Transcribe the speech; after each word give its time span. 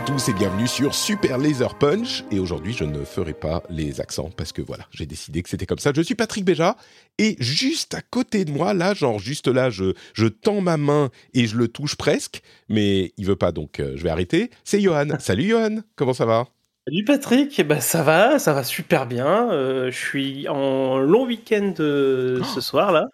À 0.00 0.02
tous 0.02 0.30
et 0.30 0.32
bienvenue 0.32 0.66
sur 0.66 0.94
Super 0.94 1.36
Laser 1.36 1.76
Punch. 1.76 2.24
Et 2.30 2.38
aujourd'hui, 2.38 2.72
je 2.72 2.84
ne 2.84 3.04
ferai 3.04 3.34
pas 3.34 3.62
les 3.68 4.00
accents 4.00 4.30
parce 4.34 4.50
que 4.50 4.62
voilà, 4.62 4.84
j'ai 4.92 5.04
décidé 5.04 5.42
que 5.42 5.50
c'était 5.50 5.66
comme 5.66 5.78
ça. 5.78 5.92
Je 5.94 6.00
suis 6.00 6.14
Patrick 6.14 6.42
Béja 6.42 6.76
et 7.18 7.36
juste 7.38 7.94
à 7.94 8.00
côté 8.00 8.46
de 8.46 8.50
moi, 8.50 8.72
là, 8.72 8.94
genre 8.94 9.18
juste 9.18 9.46
là, 9.46 9.68
je, 9.68 9.92
je 10.14 10.26
tends 10.26 10.62
ma 10.62 10.78
main 10.78 11.10
et 11.34 11.46
je 11.46 11.56
le 11.58 11.68
touche 11.68 11.96
presque, 11.96 12.40
mais 12.70 13.12
il 13.18 13.26
veut 13.26 13.36
pas 13.36 13.52
donc 13.52 13.78
euh, 13.78 13.92
je 13.96 14.02
vais 14.02 14.08
arrêter. 14.08 14.48
C'est 14.64 14.80
Johan. 14.80 15.08
Salut 15.18 15.48
Johan, 15.48 15.80
comment 15.96 16.14
ça 16.14 16.24
va? 16.24 16.46
Salut 16.86 17.04
Patrick, 17.04 17.58
Eh 17.58 17.64
ben, 17.64 17.80
ça 17.80 18.02
va, 18.02 18.38
ça 18.38 18.54
va 18.54 18.64
super 18.64 19.06
bien. 19.06 19.50
Euh, 19.50 19.90
je 19.90 19.98
suis 19.98 20.48
en 20.48 20.98
long 20.98 21.26
week-end 21.26 21.74
euh, 21.80 22.42
ce 22.44 22.62
soir 22.62 22.90
là. 22.90 23.08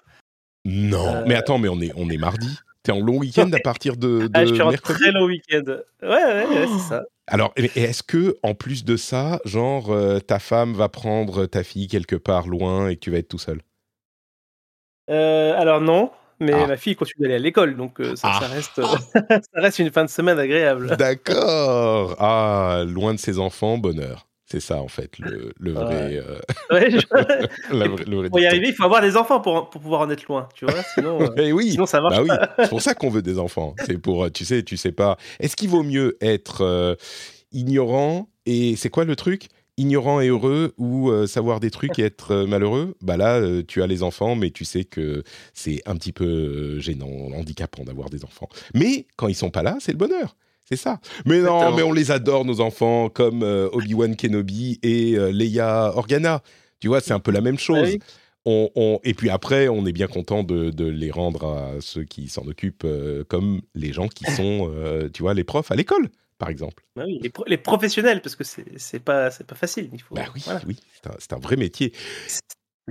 Non, 0.64 1.25
mais 1.27 1.34
attends, 1.34 1.59
mais 1.59 1.69
on 1.69 1.81
est, 1.81 1.92
on 1.97 2.09
est 2.11 2.19
mardi. 2.19 2.59
T'es 2.87 2.92
en 2.92 3.01
long 3.01 3.19
week-end 3.19 3.51
à 3.53 3.59
partir 3.59 3.97
de, 3.97 4.29
de 4.29 4.31
Ah, 4.33 4.47
je 4.47 4.55
suis 4.55 4.62
en 4.62 4.70
mercredi 4.70 5.01
très 5.01 5.11
long 5.11 5.25
week-end. 5.27 5.65
Ouais, 6.03 6.09
ouais, 6.09 6.47
ouais, 6.47 6.67
c'est 6.73 6.89
ça. 6.89 7.03
Alors, 7.27 7.53
est-ce 7.56 8.05
que, 8.05 8.37
en 8.45 8.55
plus 8.55 8.84
de 8.84 8.97
ça, 8.97 9.41
genre, 9.45 9.91
euh, 9.91 10.20
ta 10.20 10.39
femme 10.39 10.73
va 10.73 10.89
prendre 10.89 11.47
ta 11.47 11.64
fille 11.64 11.89
quelque 11.89 12.14
part 12.14 12.47
loin 12.47 12.89
et 12.89 12.95
que 12.95 13.01
tu 13.01 13.11
vas 13.11 13.19
être 13.19 13.27
tout 13.29 13.39
seul? 13.39 13.61
Euh, 15.11 15.53
alors 15.59 15.81
non, 15.81 16.12
mais 16.39 16.53
Ah. 16.53 16.67
ma 16.69 16.77
fille 16.77 16.95
continue 16.95 17.23
d'aller 17.25 17.34
à 17.34 17.39
l'école, 17.41 17.77
donc 17.77 18.01
euh, 18.01 18.14
ça, 18.14 18.31
Ah. 18.34 18.41
ça 18.41 18.47
reste, 18.47 18.81
ça 19.45 19.61
reste 19.61 19.79
une 19.81 19.91
fin 19.91 20.05
de 20.05 20.11
semaine 20.11 20.39
agréable. 20.39 20.97
D'accord. 20.97 22.14
Ah, 22.20 22.84
loin 22.87 23.14
de 23.14 23.19
ses 23.19 23.41
enfants, 23.41 23.79
bonheur. 23.79 24.26
C'est 24.48 24.61
ça, 24.61 24.80
en 24.80 24.86
fait, 24.89 25.19
le, 25.19 25.52
le 25.58 25.72
vrai. 25.72 26.16
euh, 26.25 26.39
Ouais, 26.70 26.89
je- 26.91 26.98
la 27.75 27.89
vraie- 27.89 28.05
le 28.05 28.16
vrai 28.16 28.28
Pour 28.28 28.39
y 28.39 28.47
arriver, 28.47 28.69
il 28.69 28.75
faut 28.75 28.84
avoir 28.84 29.00
des 29.00 29.16
enfants 29.16 29.41
pour, 29.41 29.70
pour 29.70 29.80
pouvoir 29.80 30.02
en 30.02 30.11
être 30.11 30.25
loin, 30.28 30.48
tu 30.55 30.64
vois. 30.66 30.83
Sinon, 30.84 31.20
euh, 31.22 31.30
Eh 31.36 31.52
oui. 31.52 31.70
sinon 31.72 31.86
ça 31.86 32.00
marche 32.00 32.16
Bah 32.16 32.22
oui, 32.22 32.28
pas. 32.28 32.55
c'est 32.62 32.69
pour 32.70 32.80
ça 32.83 32.94
qu'on 32.94 33.11
veut 33.11 33.22
des 33.22 33.39
enfants. 33.41 33.74
C'est 33.78 33.98
pour, 33.98 34.24
euh, 34.24 34.30
tu 34.30 34.44
sais, 34.44 34.62
tu 34.62 34.77
sais 34.77 34.92
pas. 34.92 35.17
Est-ce 35.41 35.56
qu'il 35.56 35.69
vaut 35.69 35.83
mieux 35.83 36.17
être 36.20 36.61
euh, 36.62 36.94
ignorant 37.52 38.28
et 38.47 38.77
c'est 38.77 38.91
quoi 38.91 39.05
le 39.05 39.17
truc? 39.17 39.48
Ignorant 39.78 40.20
et 40.20 40.28
heureux 40.28 40.72
ou 40.78 41.11
euh, 41.11 41.27
savoir 41.27 41.61
des 41.61 41.70
trucs 41.70 41.98
et 41.98 42.02
être 42.02 42.44
malheureux? 42.47 42.94
Bah 43.02 43.17
là, 43.19 43.42
tu 43.67 43.83
as 43.83 43.86
les 43.86 44.02
enfants, 44.02 44.34
mais 44.34 44.50
tu 44.50 44.64
sais 44.64 44.84
que 44.84 45.22
c'est 45.52 45.83
un 45.86 45.97
petit 45.97 46.12
peu 46.12 46.78
gênant, 46.80 47.08
handicapant 47.34 47.84
d'avoir 47.84 48.08
des 48.08 48.24
enfants. 48.24 48.48
Mais 48.74 49.06
quand 49.17 49.28
ils 49.28 49.34
sont 49.34 49.50
pas 49.50 49.62
là, 49.62 49.77
c'est 49.80 49.92
le 49.92 49.98
bonheur. 49.98 50.36
C'est 50.69 50.77
ça. 50.77 50.98
Mais 51.25 51.39
non, 51.41 51.55
Exactement. 51.56 51.77
mais 51.77 51.83
on 51.84 51.92
les 51.92 52.11
adore, 52.11 52.45
nos 52.45 52.61
enfants, 52.61 53.09
comme 53.09 53.42
euh, 53.42 53.69
Obi-Wan 53.72 54.17
Kenobi 54.17 54.78
et 54.83 55.14
euh, 55.17 55.31
Leia 55.31 55.92
Organa. 55.97 56.42
Tu 56.81 56.89
vois, 56.89 57.00
c'est 57.00 57.12
un 57.12 57.20
peu 57.20 57.31
la 57.31 57.41
même 57.41 57.58
chose 57.58 57.91
oui. 57.92 57.98
on, 58.45 58.68
on- 58.74 59.01
et 59.05 59.14
puis 59.14 59.30
après, 59.30 59.68
on 59.68 59.86
est 59.86 59.92
bien 59.92 60.08
content 60.08 60.42
de, 60.42 60.70
de 60.70 60.85
les 60.85 61.11
rendre 61.11 61.46
à 61.46 61.70
ceux 61.80 62.05
qui 62.05 62.29
s'en 62.29 62.46
occupent, 62.46 62.83
euh, 62.85 63.23
comme 63.24 63.63
les 63.74 63.92
gens 63.92 64.08
qui 64.08 64.24
sont, 64.30 64.70
euh, 64.74 65.08
tu 65.08 65.23
vois, 65.23 65.35
les 65.35 65.45
profs 65.45 65.70
à 65.70 65.77
l'école, 65.77 66.08
par 66.39 66.48
exemple. 66.51 66.83
Bah 66.96 67.05
oui, 67.07 67.18
les, 67.23 67.30
pro- 67.30 67.45
les 67.46 67.57
professionnels, 67.58 68.20
parce 68.20 68.35
que 68.36 68.45
c'est 68.45 68.98
pas, 68.98 69.30
pas 69.30 69.55
facile. 69.55 69.89
Il 69.92 70.02
faut, 70.02 70.14
Bah 70.17 70.24
oui, 70.35 70.42
voilà. 70.45 70.61
oui, 70.67 70.77
c'est 71.20 71.33
un, 71.33 71.39
vrai 71.39 71.57
métier. 71.57 71.92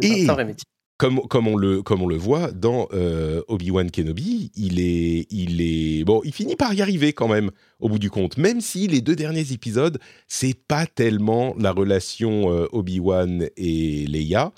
C'est 0.02 0.30
un 0.30 0.34
vrai 0.34 0.46
métier. 0.46 0.66
Comme, 0.98 1.20
comme, 1.28 1.50
on, 1.50 1.58
le, 1.58 1.82
comme 1.84 2.02
on 2.02 2.08
le 2.08 2.16
voit 2.16 2.54
dans 2.54 2.88
euh, 2.94 3.42
Obi-Wan 3.50 3.92
Kenobi, 3.92 4.52
il 4.56 4.80
est, 4.80 5.28
il 5.30 5.62
est. 5.62 6.06
Bon, 6.06 6.22
il 6.24 6.32
finit 6.34 6.56
par 6.56 6.74
y 6.74 6.82
arriver 6.82 7.12
quand 7.12 7.28
même, 7.28 7.52
au 7.82 7.90
bout 7.90 8.00
du 8.00 8.10
compte. 8.10 8.38
Même 8.38 8.62
si 8.62 8.88
les 8.88 9.02
deux 9.02 9.16
derniers 9.18 9.52
épisodes, 9.52 10.00
c'est 10.30 10.54
pas 10.58 10.86
tellement 10.86 11.54
la 11.60 11.74
relation 11.74 12.50
euh, 12.50 12.68
Obi-Wan 12.72 13.50
et 13.58 14.06
Leia 14.08 14.54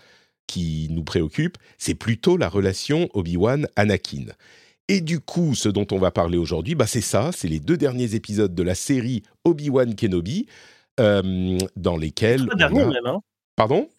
qui 0.45 0.87
nous 0.91 1.03
préoccupe, 1.03 1.57
c'est 1.79 1.95
plutôt 1.95 2.37
la 2.37 2.49
relation 2.49 3.09
Obi-Wan-Anakin. 3.15 4.27
Et 4.89 5.01
du 5.01 5.19
coup, 5.19 5.55
ce 5.55 5.67
dont 5.69 5.87
on 5.91 5.97
va 5.97 6.11
parler 6.11 6.37
aujourd'hui, 6.37 6.75
bah 6.75 6.87
c'est 6.87 7.01
ça, 7.01 7.31
c'est 7.33 7.47
les 7.49 7.59
deux 7.59 7.77
derniers 7.77 8.13
épisodes 8.15 8.53
de 8.53 8.63
la 8.63 8.75
série 8.75 9.23
Obi-Wan 9.43 9.95
Kenobi, 9.95 10.45
euh, 10.99 11.57
dans 11.75 11.97
lesquels. 11.97 12.41
Les 12.41 12.45
trois 12.47 12.55
derniers 12.55 12.81
a- 12.81 12.85
même. 12.85 13.07
Hein. 13.07 13.19
Pardon? 13.55 13.89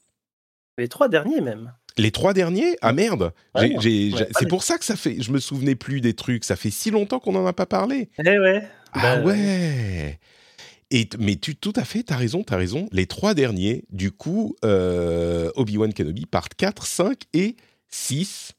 Les 0.78 0.88
trois 0.88 1.08
derniers 1.08 1.40
même. 1.40 1.74
Les 1.98 2.10
trois 2.10 2.32
derniers 2.32 2.76
Ah 2.80 2.92
merde 2.92 3.32
Ouais. 3.54 3.74
Ouais. 3.74 3.76
j'ai- 3.80 4.12
C'est 4.38 4.48
pour 4.48 4.62
ça 4.62 4.78
que 4.78 4.84
ça 4.84 4.96
fait. 4.96 5.20
Je 5.20 5.30
me 5.32 5.38
souvenais 5.40 5.74
plus 5.74 6.00
des 6.00 6.14
trucs. 6.14 6.44
Ça 6.44 6.56
fait 6.56 6.70
si 6.70 6.90
longtemps 6.90 7.18
qu'on 7.20 7.32
n'en 7.32 7.46
a 7.46 7.52
pas 7.52 7.66
parlé. 7.66 8.08
Eh 8.24 8.38
ouais. 8.38 8.62
Ah 8.92 9.16
Bah, 9.18 9.22
ouais 9.24 10.18
et, 10.90 11.06
mais 11.18 11.36
tu, 11.36 11.54
tout 11.54 11.74
à 11.76 11.84
fait, 11.84 12.02
t'as 12.04 12.16
raison, 12.16 12.42
t'as 12.42 12.56
raison. 12.56 12.88
Les 12.92 13.04
trois 13.04 13.34
derniers, 13.34 13.84
du 13.90 14.10
coup, 14.10 14.56
euh, 14.64 15.50
Obi-Wan 15.54 15.92
Kenobi, 15.92 16.24
part 16.24 16.48
4, 16.48 16.86
5 16.86 17.24
et 17.34 17.56
6. 17.90 18.52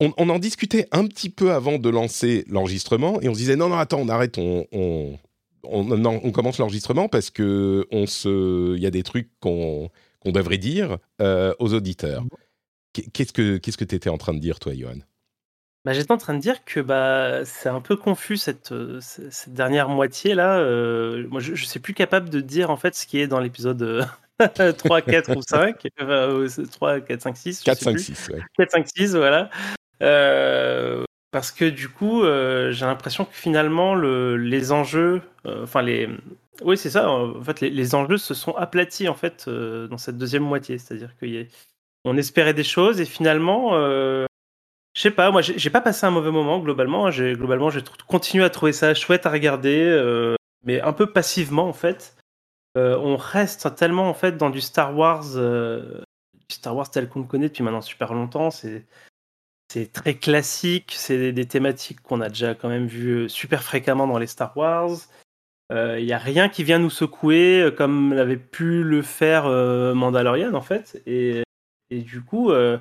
On, 0.00 0.12
on 0.16 0.28
en 0.28 0.40
discutait 0.40 0.88
un 0.90 1.06
petit 1.06 1.30
peu 1.30 1.52
avant 1.52 1.78
de 1.78 1.88
lancer 1.88 2.44
l'enregistrement 2.48 3.20
et 3.20 3.28
on 3.28 3.34
se 3.34 3.38
disait 3.38 3.54
non, 3.54 3.68
non, 3.68 3.76
attends, 3.78 4.00
on 4.00 4.08
arrête, 4.08 4.38
on, 4.38 4.66
on, 4.72 5.18
on, 5.62 5.84
non, 5.84 6.20
on 6.24 6.32
commence 6.32 6.58
l'enregistrement 6.58 7.06
parce 7.08 7.30
que 7.30 7.86
on 7.92 8.06
se, 8.06 8.74
il 8.76 8.82
y 8.82 8.86
a 8.86 8.90
des 8.90 9.02
trucs 9.04 9.28
qu'on 9.40 9.88
qu'on 10.20 10.32
devrait 10.32 10.58
dire 10.58 10.98
euh, 11.20 11.54
aux 11.58 11.74
auditeurs. 11.74 12.24
Qu'est- 12.92 13.10
Qu'est-ce 13.12 13.32
que 13.32 13.56
qu'est-ce 13.58 13.78
que 13.78 13.84
t'étais 13.84 14.10
en 14.10 14.18
train 14.18 14.34
de 14.34 14.38
dire, 14.40 14.58
toi, 14.60 14.72
Johan? 14.74 14.98
Bah, 15.84 15.92
j'étais 15.94 16.12
en 16.12 16.18
train 16.18 16.34
de 16.34 16.40
dire 16.40 16.62
que 16.64 16.80
bah, 16.80 17.44
c'est 17.46 17.70
un 17.70 17.80
peu 17.80 17.96
confus 17.96 18.36
cette, 18.36 18.70
euh, 18.72 18.98
cette 19.00 19.54
dernière 19.54 19.88
moitié 19.88 20.34
là. 20.34 20.58
Euh, 20.58 21.26
moi, 21.30 21.40
je, 21.40 21.54
je 21.54 21.64
suis 21.64 21.80
plus 21.80 21.94
capable 21.94 22.28
de 22.28 22.40
dire 22.42 22.70
en 22.70 22.76
fait 22.76 22.94
ce 22.94 23.06
qui 23.06 23.18
est 23.18 23.26
dans 23.28 23.40
l'épisode 23.40 23.80
euh, 23.82 24.04
3, 24.72 25.00
4 25.02 25.36
ou 25.36 25.42
5. 25.42 25.86
Enfin, 26.00 26.10
euh, 26.10 26.48
c'est 26.48 26.70
3, 26.70 27.00
4, 27.00 27.22
5, 27.22 27.36
6. 27.36 27.60
je 27.60 27.64
4, 27.64 27.78
sais 27.78 27.84
5, 27.84 27.92
plus. 27.92 28.02
6, 28.02 28.28
ouais. 28.28 28.40
4, 28.58 28.70
5, 28.72 28.86
6, 28.94 29.14
voilà. 29.16 29.48
Euh, 30.02 31.04
parce 31.30 31.50
que 31.52 31.64
du 31.64 31.88
coup, 31.88 32.24
euh, 32.24 32.72
j'ai 32.72 32.84
l'impression 32.84 33.24
que 33.24 33.34
finalement, 33.34 33.94
le, 33.94 34.36
les 34.36 34.72
enjeux, 34.72 35.22
euh, 35.46 35.62
enfin 35.62 35.80
les, 35.80 36.08
oui 36.62 36.76
c'est 36.76 36.90
ça. 36.90 37.10
En 37.10 37.42
fait, 37.42 37.60
les, 37.60 37.94
enjeux 37.94 38.18
se 38.18 38.34
sont 38.34 38.54
aplatis 38.56 39.08
en 39.08 39.14
fait 39.14 39.46
euh, 39.48 39.86
dans 39.88 39.98
cette 39.98 40.18
deuxième 40.18 40.42
moitié. 40.42 40.78
C'est-à-dire 40.78 41.14
qu'on 41.18 42.16
espérait 42.16 42.54
des 42.54 42.64
choses 42.64 43.00
et 43.00 43.04
finalement, 43.04 43.70
euh, 43.74 44.26
je 44.94 45.02
sais 45.02 45.10
pas. 45.10 45.30
Moi, 45.30 45.42
j'ai 45.42 45.70
pas 45.70 45.80
passé 45.80 46.06
un 46.06 46.10
mauvais 46.10 46.30
moment 46.30 46.58
globalement. 46.58 47.06
hein. 47.06 47.10
J'ai 47.10 47.34
globalement, 47.34 47.70
j'ai 47.70 47.82
continué 48.06 48.44
à 48.44 48.50
trouver 48.50 48.72
ça 48.72 48.94
chouette 48.94 49.26
à 49.26 49.30
regarder, 49.30 49.82
euh, 49.82 50.36
mais 50.64 50.80
un 50.80 50.92
peu 50.92 51.06
passivement 51.06 51.68
en 51.68 51.72
fait. 51.72 52.16
On 52.76 53.16
reste 53.16 53.74
tellement 53.74 54.08
en 54.08 54.14
fait 54.14 54.36
dans 54.36 54.48
du 54.48 54.60
Star 54.60 54.96
Wars, 54.96 55.34
du 55.34 56.54
Star 56.54 56.76
Wars 56.76 56.90
tel 56.90 57.08
qu'on 57.08 57.20
le 57.20 57.26
connaît 57.26 57.48
depuis 57.48 57.64
maintenant 57.64 57.80
super 57.80 58.14
longtemps. 58.14 58.50
C'est 58.50 58.86
c'est 59.72 59.92
très 59.92 60.14
classique, 60.14 60.94
c'est 60.96 61.16
des, 61.16 61.32
des 61.32 61.46
thématiques 61.46 62.00
qu'on 62.00 62.20
a 62.20 62.28
déjà 62.28 62.56
quand 62.56 62.68
même 62.68 62.86
vues 62.86 63.28
super 63.28 63.62
fréquemment 63.62 64.08
dans 64.08 64.18
les 64.18 64.26
Star 64.26 64.56
Wars. 64.56 64.90
Il 65.70 66.04
n'y 66.04 66.12
a 66.12 66.18
rien 66.18 66.48
qui 66.48 66.64
vient 66.64 66.78
nous 66.78 66.90
secouer 66.90 67.60
euh, 67.62 67.70
comme 67.70 68.12
l'avait 68.12 68.36
pu 68.36 68.82
le 68.82 69.02
faire 69.02 69.46
euh, 69.46 69.94
Mandalorian 69.94 70.54
en 70.54 70.60
fait. 70.62 71.00
Et, 71.06 71.42
et 71.90 72.00
du 72.00 72.20
coup, 72.22 72.50
euh, 72.50 72.78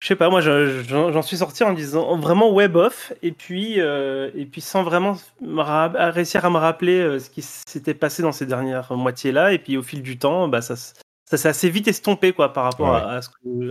je 0.00 0.08
sais 0.08 0.16
pas, 0.16 0.28
moi 0.30 0.40
je- 0.40 0.82
j'en 0.88 1.22
suis 1.22 1.38
sorti 1.38 1.64
en 1.64 1.72
disant 1.72 2.16
vraiment 2.18 2.52
web 2.52 2.76
off 2.76 3.12
et 3.22 3.32
puis, 3.32 3.80
euh, 3.80 4.30
et 4.34 4.44
puis 4.46 4.60
sans 4.60 4.82
vraiment 4.82 5.16
à 5.58 6.10
réussir 6.10 6.44
à 6.44 6.50
me 6.50 6.58
rappeler 6.58 7.00
euh, 7.00 7.18
ce 7.18 7.30
qui 7.30 7.42
s'était 7.42 7.94
passé 7.94 8.22
dans 8.22 8.32
ces 8.32 8.46
dernières 8.46 8.92
moitiés 8.92 9.32
là. 9.32 9.52
Et 9.52 9.58
puis 9.58 9.76
au 9.76 9.82
fil 9.82 10.02
du 10.02 10.18
temps, 10.18 10.48
bah, 10.48 10.60
ça, 10.60 10.76
ça 10.76 11.36
s'est 11.36 11.48
assez 11.48 11.70
vite 11.70 11.88
estompé 11.88 12.32
quoi, 12.32 12.52
par 12.52 12.64
rapport 12.64 12.90
Ouais. 12.92 13.00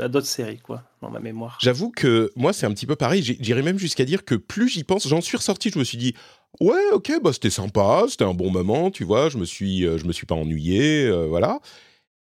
à, 0.02 0.04
à 0.04 0.08
d'autres 0.10 0.26
séries 0.28 0.60
quoi, 0.60 0.84
dans 1.02 1.10
ma 1.10 1.20
mémoire. 1.20 1.58
J'avoue 1.62 1.90
que 1.92 2.32
moi, 2.36 2.52
c'est 2.52 2.66
un 2.66 2.72
petit 2.72 2.86
peu 2.88 2.96
pareil. 2.98 3.22
J'irais 3.24 3.62
même 3.62 3.78
jusqu'à 3.80 4.04
dire 4.04 4.26
que 4.26 4.36
plus 4.36 4.68
j'y 4.68 4.84
pense, 4.84 5.08
j'en 5.08 5.22
suis 5.22 5.38
ressorti, 5.38 5.70
je 5.70 5.80
me 5.80 5.84
suis 5.86 5.98
dit, 5.98 6.16
ouais, 6.60 6.92
ok, 6.94 7.14
bah, 7.24 7.32
c'était 7.34 7.50
sympa, 7.50 8.06
c'était 8.10 8.24
un 8.24 8.34
bon 8.34 8.52
moment, 8.52 8.92
tu 8.92 9.04
vois, 9.04 9.30
je 9.30 9.38
me 9.38 9.46
suis, 9.46 9.86
euh, 9.86 9.98
je 9.98 10.06
me 10.06 10.14
suis 10.14 10.26
pas 10.26 10.36
ennuyé, 10.36 11.06
euh, 11.06 11.28
voilà. 11.28 11.60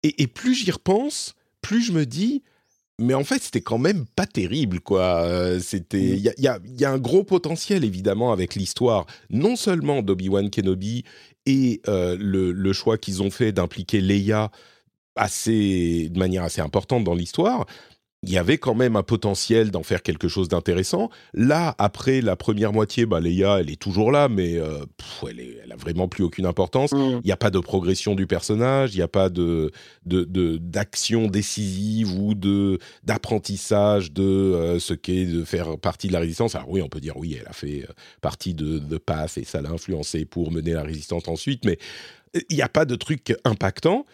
Et, 0.04 0.24
et 0.24 0.28
plus 0.28 0.54
j'y 0.56 0.72
repense, 0.72 1.36
plus 1.62 1.82
je 1.82 1.92
me 1.92 2.06
dis, 2.06 2.44
mais 3.00 3.14
en 3.14 3.24
fait, 3.24 3.42
c'était 3.44 3.62
quand 3.62 3.78
même 3.78 4.06
pas 4.16 4.26
terrible, 4.26 4.80
quoi. 4.80 5.22
Euh, 5.22 5.60
c'était, 5.60 6.02
il 6.02 6.20
y 6.20 6.30
a, 6.30 6.34
y, 6.38 6.48
a, 6.48 6.60
y 6.66 6.86
a, 6.86 6.92
un 6.92 6.98
gros 6.98 7.24
potentiel 7.24 7.84
évidemment 7.86 8.32
avec 8.32 8.56
l'histoire, 8.56 9.06
non 9.30 9.56
seulement 9.56 10.02
d'Obi-Wan 10.02 10.50
Kenobi 10.50 11.04
et 11.46 11.82
euh, 11.88 12.18
le, 12.20 12.52
le, 12.52 12.74
choix 12.74 12.98
qu'ils 12.98 13.22
ont 13.22 13.30
fait 13.30 13.52
d'impliquer 13.52 14.02
Leia 14.02 14.52
assez, 15.16 16.10
de 16.10 16.18
manière 16.18 16.44
assez 16.44 16.62
importante 16.62 17.04
dans 17.04 17.14
l'histoire, 17.14 17.68
il 18.24 18.32
y 18.32 18.38
avait 18.38 18.58
quand 18.58 18.74
même 18.74 18.96
un 18.96 19.04
potentiel 19.04 19.70
d'en 19.70 19.84
faire 19.84 20.02
quelque 20.02 20.28
chose 20.28 20.48
d'intéressant. 20.48 21.10
Là, 21.34 21.76
après 21.78 22.22
la 22.22 22.36
première 22.36 22.74
moitié, 22.74 23.06
bah, 23.06 23.20
Leia, 23.20 23.60
elle 23.60 23.70
est 23.70 23.80
toujours 23.80 24.12
là, 24.12 24.28
mais 24.28 24.58
euh, 24.58 24.86
pff, 24.98 25.24
elle, 25.30 25.40
est, 25.40 25.58
elle, 25.64 25.72
a 25.72 25.76
vraiment 25.76 26.08
plus 26.08 26.24
aucune 26.24 26.48
importance. 26.48 26.94
Mm. 26.94 27.20
Il 27.24 27.26
n'y 27.26 27.32
a 27.32 27.38
pas 27.38 27.52
de 27.52 27.60
progression 27.60 28.16
du 28.16 28.26
personnage, 28.26 28.96
il 28.96 28.98
n'y 28.98 29.04
a 29.04 29.08
pas 29.08 29.30
de, 29.30 29.72
de, 30.06 30.24
de, 30.24 30.58
d'action 30.58 31.28
décisive 31.28 32.12
ou 32.20 32.34
de, 32.34 32.80
d'apprentissage 33.04 34.12
de 34.12 34.24
euh, 34.24 34.80
ce 34.80 34.96
qu'est 34.96 35.26
de 35.26 35.44
faire 35.44 35.78
partie 35.78 36.08
de 36.08 36.14
la 36.14 36.20
résistance. 36.20 36.56
Alors 36.56 36.70
oui, 36.70 36.82
on 36.82 36.90
peut 36.90 37.00
dire 37.02 37.18
oui, 37.18 37.38
elle 37.40 37.48
a 37.48 37.54
fait 37.54 37.84
euh, 37.84 37.94
partie 38.22 38.56
de, 38.56 38.80
de 38.80 38.98
PAF 38.98 39.38
et 39.38 39.44
ça 39.44 39.62
l'a 39.62 39.70
influencé 39.70 40.26
pour 40.26 40.52
mener 40.52 40.74
la 40.74 40.84
résistance 40.84 41.28
ensuite, 41.28 41.66
mais 41.66 41.78
il 42.50 42.56
n'y 42.56 42.64
a 42.64 42.70
pas 42.70 42.86
de 42.86 42.96
truc 42.96 43.36
impactant. 43.46 44.06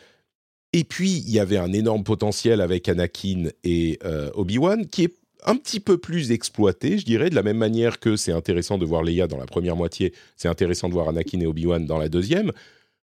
Et 0.73 0.83
puis, 0.83 1.23
il 1.25 1.31
y 1.31 1.39
avait 1.39 1.57
un 1.57 1.71
énorme 1.71 2.03
potentiel 2.03 2.59
avec 2.59 2.89
Anakin 2.89 3.49
et 3.63 3.99
euh, 4.03 4.31
Obi-Wan 4.33 4.87
qui 4.87 5.03
est 5.03 5.13
un 5.45 5.55
petit 5.55 5.79
peu 5.79 5.97
plus 5.97 6.31
exploité, 6.31 6.97
je 6.97 7.05
dirais, 7.05 7.29
de 7.29 7.35
la 7.35 7.43
même 7.43 7.57
manière 7.57 7.99
que 7.99 8.15
c'est 8.15 8.31
intéressant 8.31 8.77
de 8.77 8.85
voir 8.85 9.03
Leia 9.03 9.27
dans 9.27 9.37
la 9.37 9.45
première 9.45 9.75
moitié, 9.75 10.13
c'est 10.35 10.47
intéressant 10.47 10.87
de 10.87 10.93
voir 10.93 11.09
Anakin 11.09 11.39
et 11.41 11.45
Obi-Wan 11.45 11.85
dans 11.85 11.97
la 11.97 12.09
deuxième, 12.09 12.51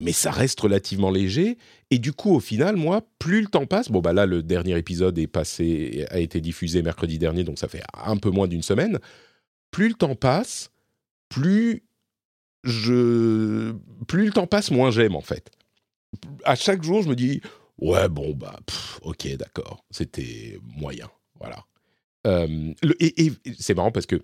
mais 0.01 0.13
ça 0.13 0.31
reste 0.31 0.61
relativement 0.61 1.11
léger. 1.11 1.57
Et 1.91 1.99
du 1.99 2.13
coup, 2.13 2.35
au 2.35 2.41
final, 2.41 2.77
moi, 2.77 3.03
plus 3.19 3.41
le 3.41 3.47
temps 3.47 3.65
passe, 3.65 3.91
bon 3.91 4.01
bah 4.01 4.13
là, 4.13 4.27
le 4.27 4.43
dernier 4.43 4.77
épisode 4.77 5.19
est 5.19 5.29
passé, 5.29 6.05
a 6.11 6.19
été 6.19 6.41
diffusé 6.41 6.83
mercredi 6.83 7.19
dernier, 7.19 7.45
donc 7.45 7.59
ça 7.59 7.69
fait 7.69 7.83
un 7.95 8.17
peu 8.17 8.31
moins 8.31 8.49
d'une 8.49 8.63
semaine. 8.63 8.99
Plus 9.71 9.89
le 9.89 9.95
temps 9.95 10.17
passe, 10.17 10.71
plus 11.29 11.85
je, 12.65 13.73
plus 14.09 14.27
le 14.27 14.33
temps 14.33 14.47
passe, 14.47 14.71
moins 14.71 14.91
j'aime 14.91 15.15
en 15.15 15.21
fait 15.21 15.51
à 16.45 16.55
chaque 16.55 16.83
jour, 16.83 17.03
je 17.03 17.09
me 17.09 17.17
dis, 17.17 17.41
ouais, 17.79 18.09
bon, 18.09 18.33
bah, 18.35 18.59
pff, 18.67 19.01
ok, 19.03 19.37
d'accord, 19.37 19.85
c'était 19.91 20.59
moyen. 20.77 21.11
Voilà. 21.39 21.65
Euh, 22.27 22.73
le, 22.83 23.03
et, 23.03 23.27
et 23.27 23.33
c'est 23.59 23.75
marrant 23.75 23.93
parce 23.93 24.07
que 24.07 24.21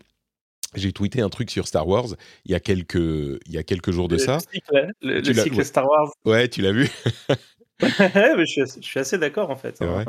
j'ai 0.75 0.93
tweeté 0.93 1.21
un 1.21 1.29
truc 1.29 1.51
sur 1.51 1.69
Star 1.69 1.87
Wars 1.87 2.07
il 2.45 2.53
y 2.53 2.55
a 2.55 2.61
quelques, 2.61 2.95
il 2.95 3.53
y 3.53 3.59
a 3.59 3.63
quelques 3.63 3.91
jours 3.91 4.09
de 4.09 4.17
le 4.17 4.21
ça. 4.21 4.39
Cycle, 4.41 4.93
le, 5.03 5.21
le 5.21 5.35
cycle 5.35 5.57
ouais. 5.57 5.65
Star 5.65 5.89
Wars. 5.89 6.11
Ouais, 6.25 6.49
tu 6.49 6.63
l'as 6.63 6.73
vu? 6.73 6.91
Je, 7.83 8.65
suis 8.81 9.01
assez, 9.01 9.19
d'accord 9.19 9.51
en 9.51 9.57
fait. 9.57 9.83
Hein. 9.83 10.05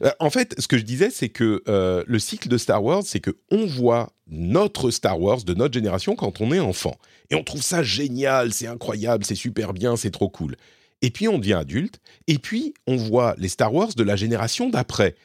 Ouais. 0.00 0.10
En 0.20 0.28
fait, 0.30 0.54
ce 0.58 0.68
que 0.68 0.76
je 0.76 0.82
disais, 0.82 1.10
c'est 1.10 1.30
que 1.30 1.62
euh, 1.68 2.04
le 2.06 2.18
cycle 2.18 2.48
de 2.48 2.58
Star 2.58 2.84
Wars, 2.84 3.02
c'est 3.04 3.20
que 3.20 3.30
on 3.50 3.64
voit 3.64 4.12
notre 4.26 4.90
Star 4.90 5.18
Wars 5.18 5.42
de 5.42 5.54
notre 5.54 5.72
génération 5.72 6.16
quand 6.16 6.40
on 6.40 6.52
est 6.52 6.60
enfant, 6.60 6.96
et 7.30 7.34
on 7.34 7.42
trouve 7.42 7.62
ça 7.62 7.82
génial, 7.82 8.52
c'est 8.52 8.66
incroyable, 8.66 9.24
c'est 9.24 9.34
super 9.34 9.72
bien, 9.72 9.96
c'est 9.96 10.10
trop 10.10 10.28
cool. 10.28 10.56
Et 11.04 11.10
puis 11.10 11.28
on 11.28 11.38
devient 11.38 11.52
adulte, 11.52 12.00
et 12.28 12.38
puis 12.38 12.72
on 12.86 12.96
voit 12.96 13.34
les 13.36 13.50
Star 13.50 13.74
Wars 13.74 13.92
de 13.94 14.02
la 14.02 14.16
génération 14.16 14.70
d'après. 14.70 15.16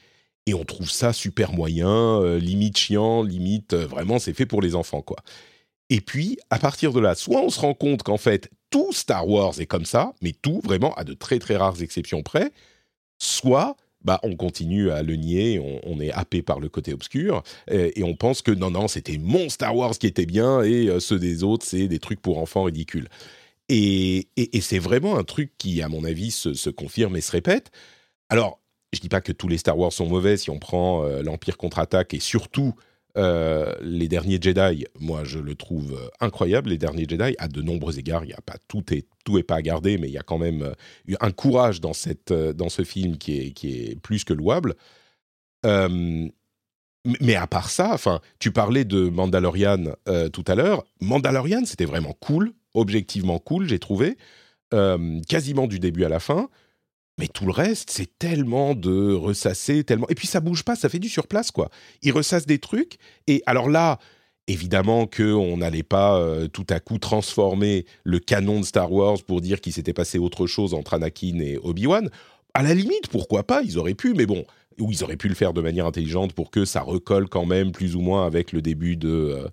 Et 0.45 0.53
on 0.53 0.65
trouve 0.65 0.91
ça 0.91 1.13
super 1.13 1.53
moyen, 1.53 1.87
euh, 2.21 2.37
limite 2.37 2.77
chiant, 2.77 3.23
limite 3.23 3.71
euh, 3.71 3.87
vraiment 3.87 4.19
c'est 4.19 4.33
fait 4.33 4.45
pour 4.45 4.61
les 4.61 4.75
enfants 4.75 5.01
quoi. 5.01 5.15
Et 5.89 6.01
puis 6.01 6.37
à 6.49 6.59
partir 6.59 6.91
de 6.91 6.99
là, 6.99 7.15
soit 7.15 7.39
on 7.39 7.49
se 7.49 7.61
rend 7.61 7.73
compte 7.73 8.03
qu'en 8.03 8.17
fait 8.17 8.51
tout 8.69 8.91
Star 8.91 9.25
Wars 9.29 9.53
est 9.61 9.67
comme 9.67 9.85
ça, 9.85 10.11
mais 10.21 10.33
tout 10.33 10.59
vraiment 10.65 10.93
à 10.95 11.05
de 11.05 11.13
très 11.13 11.39
très 11.39 11.55
rares 11.55 11.81
exceptions 11.81 12.23
près, 12.23 12.51
soit 13.17 13.77
bah, 14.03 14.19
on 14.23 14.35
continue 14.35 14.91
à 14.91 15.01
le 15.01 15.15
nier, 15.15 15.61
on, 15.85 15.99
est 16.01 16.11
happé 16.11 16.41
par 16.41 16.59
le 16.59 16.67
côté 16.67 16.93
obscur, 16.93 17.41
et, 17.69 17.99
et 17.99 18.03
on 18.03 18.15
pense 18.15 18.41
que 18.41 18.51
non, 18.51 18.71
non, 18.71 18.87
c'était 18.87 19.17
mon 19.17 19.49
Star 19.49 19.75
Wars 19.75 19.97
qui 19.97 20.07
était 20.07 20.25
bien, 20.25 20.61
et 20.61 20.87
euh, 20.87 20.99
ceux 20.99 21.19
des 21.19 21.43
autres, 21.43 21.65
c'est 21.65 21.87
des 21.87 21.99
trucs 21.99 22.21
pour 22.21 22.37
enfants 22.37 22.63
ridicules. 22.63 23.09
Et, 23.69 24.27
c'est 24.61 24.79
vraiment 24.79 25.17
un 25.17 25.23
truc 25.23 25.53
qui, 25.57 25.81
à 25.81 25.89
mon 25.89 26.03
avis, 26.03 26.31
se, 26.31 26.69
confirme 26.69 27.15
et 27.15 27.21
se 27.21 27.31
répète. 27.31 27.71
Alors, 28.29 28.59
je 28.93 28.99
dis 28.99 29.09
pas 29.09 29.21
que 29.21 29.31
tous 29.31 29.47
les 29.47 29.57
Star 29.57 29.77
Wars 29.77 29.93
sont 29.93 30.07
mauvais. 30.07 30.37
Si 30.37 30.49
on 30.49 30.59
prend 30.59 31.03
euh, 31.03 31.21
l'Empire 31.21 31.57
contre-attaque 31.57 32.13
et 32.13 32.19
surtout 32.19 32.73
euh, 33.17 33.73
les 33.81 34.07
derniers 34.07 34.39
Jedi, 34.39 34.85
moi 34.99 35.23
je 35.23 35.39
le 35.39 35.55
trouve 35.55 35.93
euh, 35.93 36.09
incroyable. 36.19 36.69
Les 36.69 36.77
derniers 36.77 37.05
Jedi, 37.07 37.35
à 37.39 37.47
de 37.47 37.61
nombreux 37.61 37.97
égards, 37.97 38.23
il 38.23 38.29
y 38.29 38.33
a 38.33 38.41
pas 38.41 38.57
tout 38.67 38.93
est 38.93 39.07
tout 39.25 39.37
est 39.37 39.43
pas 39.43 39.55
à 39.55 39.61
garder, 39.61 39.97
mais 39.97 40.07
il 40.07 40.13
y 40.13 40.17
a 40.17 40.23
quand 40.23 40.37
même 40.37 40.61
euh, 40.61 41.15
un 41.19 41.31
courage 41.31 41.81
dans 41.81 41.93
cette 41.93 42.31
dans 42.31 42.69
ce 42.69 42.83
film 42.83 43.17
qui 43.17 43.39
est 43.39 43.51
qui 43.51 43.71
est 43.71 43.99
plus 43.99 44.23
que 44.23 44.33
louable. 44.33 44.75
Mais 47.21 47.35
à 47.35 47.47
part 47.47 47.69
ça, 47.69 47.93
enfin, 47.93 48.19
tu 48.39 48.51
parlais 48.51 48.85
de 48.85 49.09
Mandalorian 49.09 49.85
tout 50.33 50.43
à 50.47 50.55
l'heure. 50.55 50.83
Mandalorian, 51.01 51.65
c'était 51.65 51.85
vraiment 51.85 52.13
cool 52.19 52.53
objectivement 52.73 53.39
cool, 53.39 53.67
j'ai 53.67 53.79
trouvé, 53.79 54.17
euh, 54.73 55.19
quasiment 55.27 55.67
du 55.67 55.79
début 55.79 56.03
à 56.03 56.09
la 56.09 56.19
fin. 56.19 56.49
Mais 57.17 57.27
tout 57.27 57.45
le 57.45 57.51
reste, 57.51 57.89
c'est 57.89 58.17
tellement 58.17 58.75
de 58.75 59.11
ressasser, 59.13 59.83
tellement. 59.83 60.07
Et 60.07 60.15
puis 60.15 60.27
ça 60.27 60.39
bouge 60.39 60.63
pas, 60.63 60.75
ça 60.75 60.87
fait 60.87 60.99
du 60.99 61.09
surplace, 61.09 61.51
quoi. 61.51 61.69
Ils 62.01 62.13
ressassent 62.13 62.45
des 62.45 62.59
trucs. 62.59 62.97
Et 63.27 63.43
alors 63.45 63.69
là, 63.69 63.99
évidemment 64.47 65.05
qu'on 65.05 65.57
n'allait 65.57 65.83
pas 65.83 66.17
euh, 66.17 66.47
tout 66.47 66.65
à 66.69 66.79
coup 66.79 66.97
transformer 66.97 67.85
le 68.05 68.19
canon 68.19 68.61
de 68.61 68.65
Star 68.65 68.91
Wars 68.91 69.17
pour 69.27 69.41
dire 69.41 69.59
qu'il 69.59 69.73
s'était 69.73 69.93
passé 69.93 70.17
autre 70.17 70.47
chose 70.47 70.73
entre 70.73 70.93
Anakin 70.93 71.39
et 71.39 71.57
Obi-Wan. 71.61 72.09
À 72.53 72.63
la 72.63 72.73
limite, 72.73 73.09
pourquoi 73.09 73.43
pas 73.43 73.63
Ils 73.63 73.77
auraient 73.77 73.95
pu, 73.95 74.13
mais 74.13 74.25
bon, 74.25 74.45
ou 74.79 74.91
ils 74.91 75.03
auraient 75.03 75.17
pu 75.17 75.27
le 75.27 75.35
faire 75.35 75.53
de 75.53 75.61
manière 75.61 75.85
intelligente 75.85 76.33
pour 76.33 76.51
que 76.51 76.65
ça 76.65 76.81
recolle 76.81 77.27
quand 77.27 77.45
même 77.45 77.71
plus 77.71 77.95
ou 77.95 78.01
moins 78.01 78.25
avec 78.25 78.51
le 78.51 78.61
début 78.61 78.97
de. 78.97 79.09
Euh, 79.09 79.47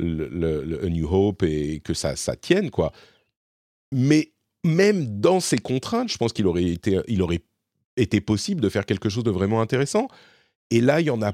le, 0.00 0.28
le, 0.28 0.62
le, 0.64 0.84
A 0.84 0.88
New 0.88 1.12
Hope 1.12 1.42
et 1.42 1.80
que 1.80 1.92
ça, 1.92 2.14
ça 2.14 2.36
tienne, 2.36 2.70
quoi. 2.70 2.92
Mais 3.92 4.32
même 4.64 5.20
dans 5.20 5.40
ces 5.40 5.58
contraintes, 5.58 6.10
je 6.10 6.16
pense 6.16 6.32
qu'il 6.32 6.46
aurait 6.46 6.64
été, 6.64 7.00
il 7.08 7.22
aurait 7.22 7.42
été 7.96 8.20
possible 8.20 8.60
de 8.60 8.68
faire 8.68 8.86
quelque 8.86 9.08
chose 9.08 9.24
de 9.24 9.30
vraiment 9.30 9.60
intéressant. 9.60 10.08
Et 10.70 10.80
là, 10.80 11.00
il 11.00 11.06
y 11.06 11.10
en 11.10 11.22
a 11.22 11.32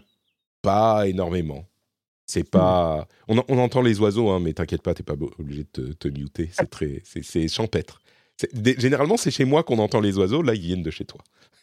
pas 0.63 1.07
énormément. 1.09 1.67
C'est 2.27 2.49
pas. 2.49 3.07
On, 3.29 3.43
on, 3.49 3.59
entend 3.59 3.83
les 3.83 4.01
oiseaux, 4.01 4.31
hein, 4.31 4.41
mais 4.41 4.55
t'inquiète 4.55 4.81
pas, 4.81 4.95
t'es 4.95 5.03
pas 5.03 5.15
obligé 5.39 5.65
de 5.65 5.69
te, 5.69 5.93
te 5.93 6.09
muter. 6.09 6.49
C'est 6.53 6.71
très, 6.71 7.03
c'est 7.05 7.49
champêtre. 7.49 8.01
Généralement, 8.79 9.19
c'est 9.19 9.31
chez 9.31 9.45
moi 9.45 9.63
qu'on 9.63 9.79
entend 9.79 10.01
les 10.01 10.17
oiseaux. 10.17 10.43
Là, 10.43 10.55
ils 10.55 10.61
viennent 10.63 10.83
de 10.83 10.91
chez 10.91 11.05
toi. 11.05 11.21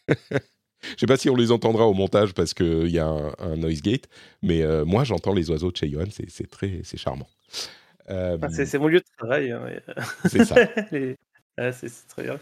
Je 0.83 0.97
sais 0.97 1.05
pas 1.05 1.17
si 1.17 1.29
on 1.29 1.35
les 1.35 1.51
entendra 1.51 1.87
au 1.87 1.93
montage 1.93 2.33
parce 2.33 2.53
qu'il 2.53 2.89
y 2.89 2.99
a 2.99 3.07
un, 3.07 3.31
un, 3.39 3.55
noise 3.57 3.81
gate, 3.81 4.07
mais 4.41 4.63
euh, 4.63 4.85
moi 4.85 5.03
j'entends 5.03 5.33
les 5.33 5.49
oiseaux 5.49 5.71
de 5.71 5.77
chez 5.77 5.89
Johan, 5.89 6.05
c'est 6.09 6.49
très, 6.49 6.81
c'est 6.83 6.97
charmant. 6.97 7.27
Euh, 8.09 8.37
ah, 8.41 8.47
c'est 8.49 8.77
mon 8.77 8.87
lieu 8.87 8.99
de 8.99 9.05
travail. 9.17 9.51
Hein, 9.51 9.61
c'est 10.25 10.45
ça. 10.45 10.55
les... 10.91 11.17
ah, 11.57 11.71
c'est 11.71 11.89
très 12.07 12.23
bien. 12.23 12.39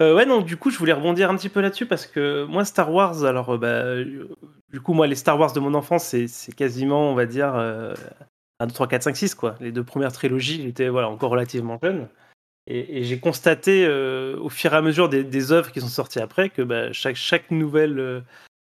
Euh, 0.00 0.14
ouais, 0.14 0.26
non, 0.26 0.40
du 0.40 0.56
coup, 0.56 0.70
je 0.70 0.78
voulais 0.78 0.92
rebondir 0.92 1.30
un 1.30 1.36
petit 1.36 1.48
peu 1.48 1.60
là-dessus 1.60 1.86
parce 1.86 2.06
que 2.06 2.44
moi, 2.44 2.64
Star 2.64 2.92
Wars, 2.92 3.24
alors, 3.24 3.58
bah, 3.58 4.02
du 4.02 4.80
coup, 4.82 4.94
moi, 4.94 5.06
les 5.06 5.14
Star 5.14 5.38
Wars 5.38 5.52
de 5.52 5.60
mon 5.60 5.74
enfance, 5.74 6.04
c'est 6.04 6.54
quasiment, 6.54 7.12
on 7.12 7.14
va 7.14 7.26
dire, 7.26 7.54
1, 7.54 7.94
2, 8.66 8.72
3, 8.72 8.88
4, 8.88 9.02
5, 9.02 9.16
6, 9.16 9.34
quoi. 9.34 9.56
Les 9.60 9.72
deux 9.72 9.84
premières 9.84 10.12
trilogies, 10.12 10.62
j'étais 10.62 10.88
voilà, 10.88 11.08
encore 11.08 11.30
relativement 11.30 11.78
jeune. 11.82 12.08
Et, 12.66 13.04
j'ai 13.04 13.20
constaté 13.20 13.84
euh, 13.86 14.38
au 14.38 14.48
fur 14.48 14.72
et 14.72 14.76
à 14.76 14.82
mesure 14.82 15.08
des, 15.08 15.52
œuvres 15.52 15.70
qui 15.70 15.80
sont 15.80 15.88
sorties 15.88 16.20
après 16.20 16.48
que 16.48 16.62
bah, 16.62 16.92
chaque, 16.92 17.16
chaque 17.16 17.50
nouvel 17.50 17.98
euh, 17.98 18.20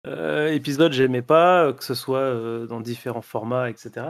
euh, 0.06 0.52
épisode, 0.52 0.92
j'aimais 0.92 1.22
pas, 1.22 1.72
que 1.72 1.84
ce 1.84 1.94
soit 1.94 2.18
euh, 2.18 2.66
dans 2.66 2.80
différents 2.80 3.22
formats, 3.22 3.68
etc. 3.70 4.06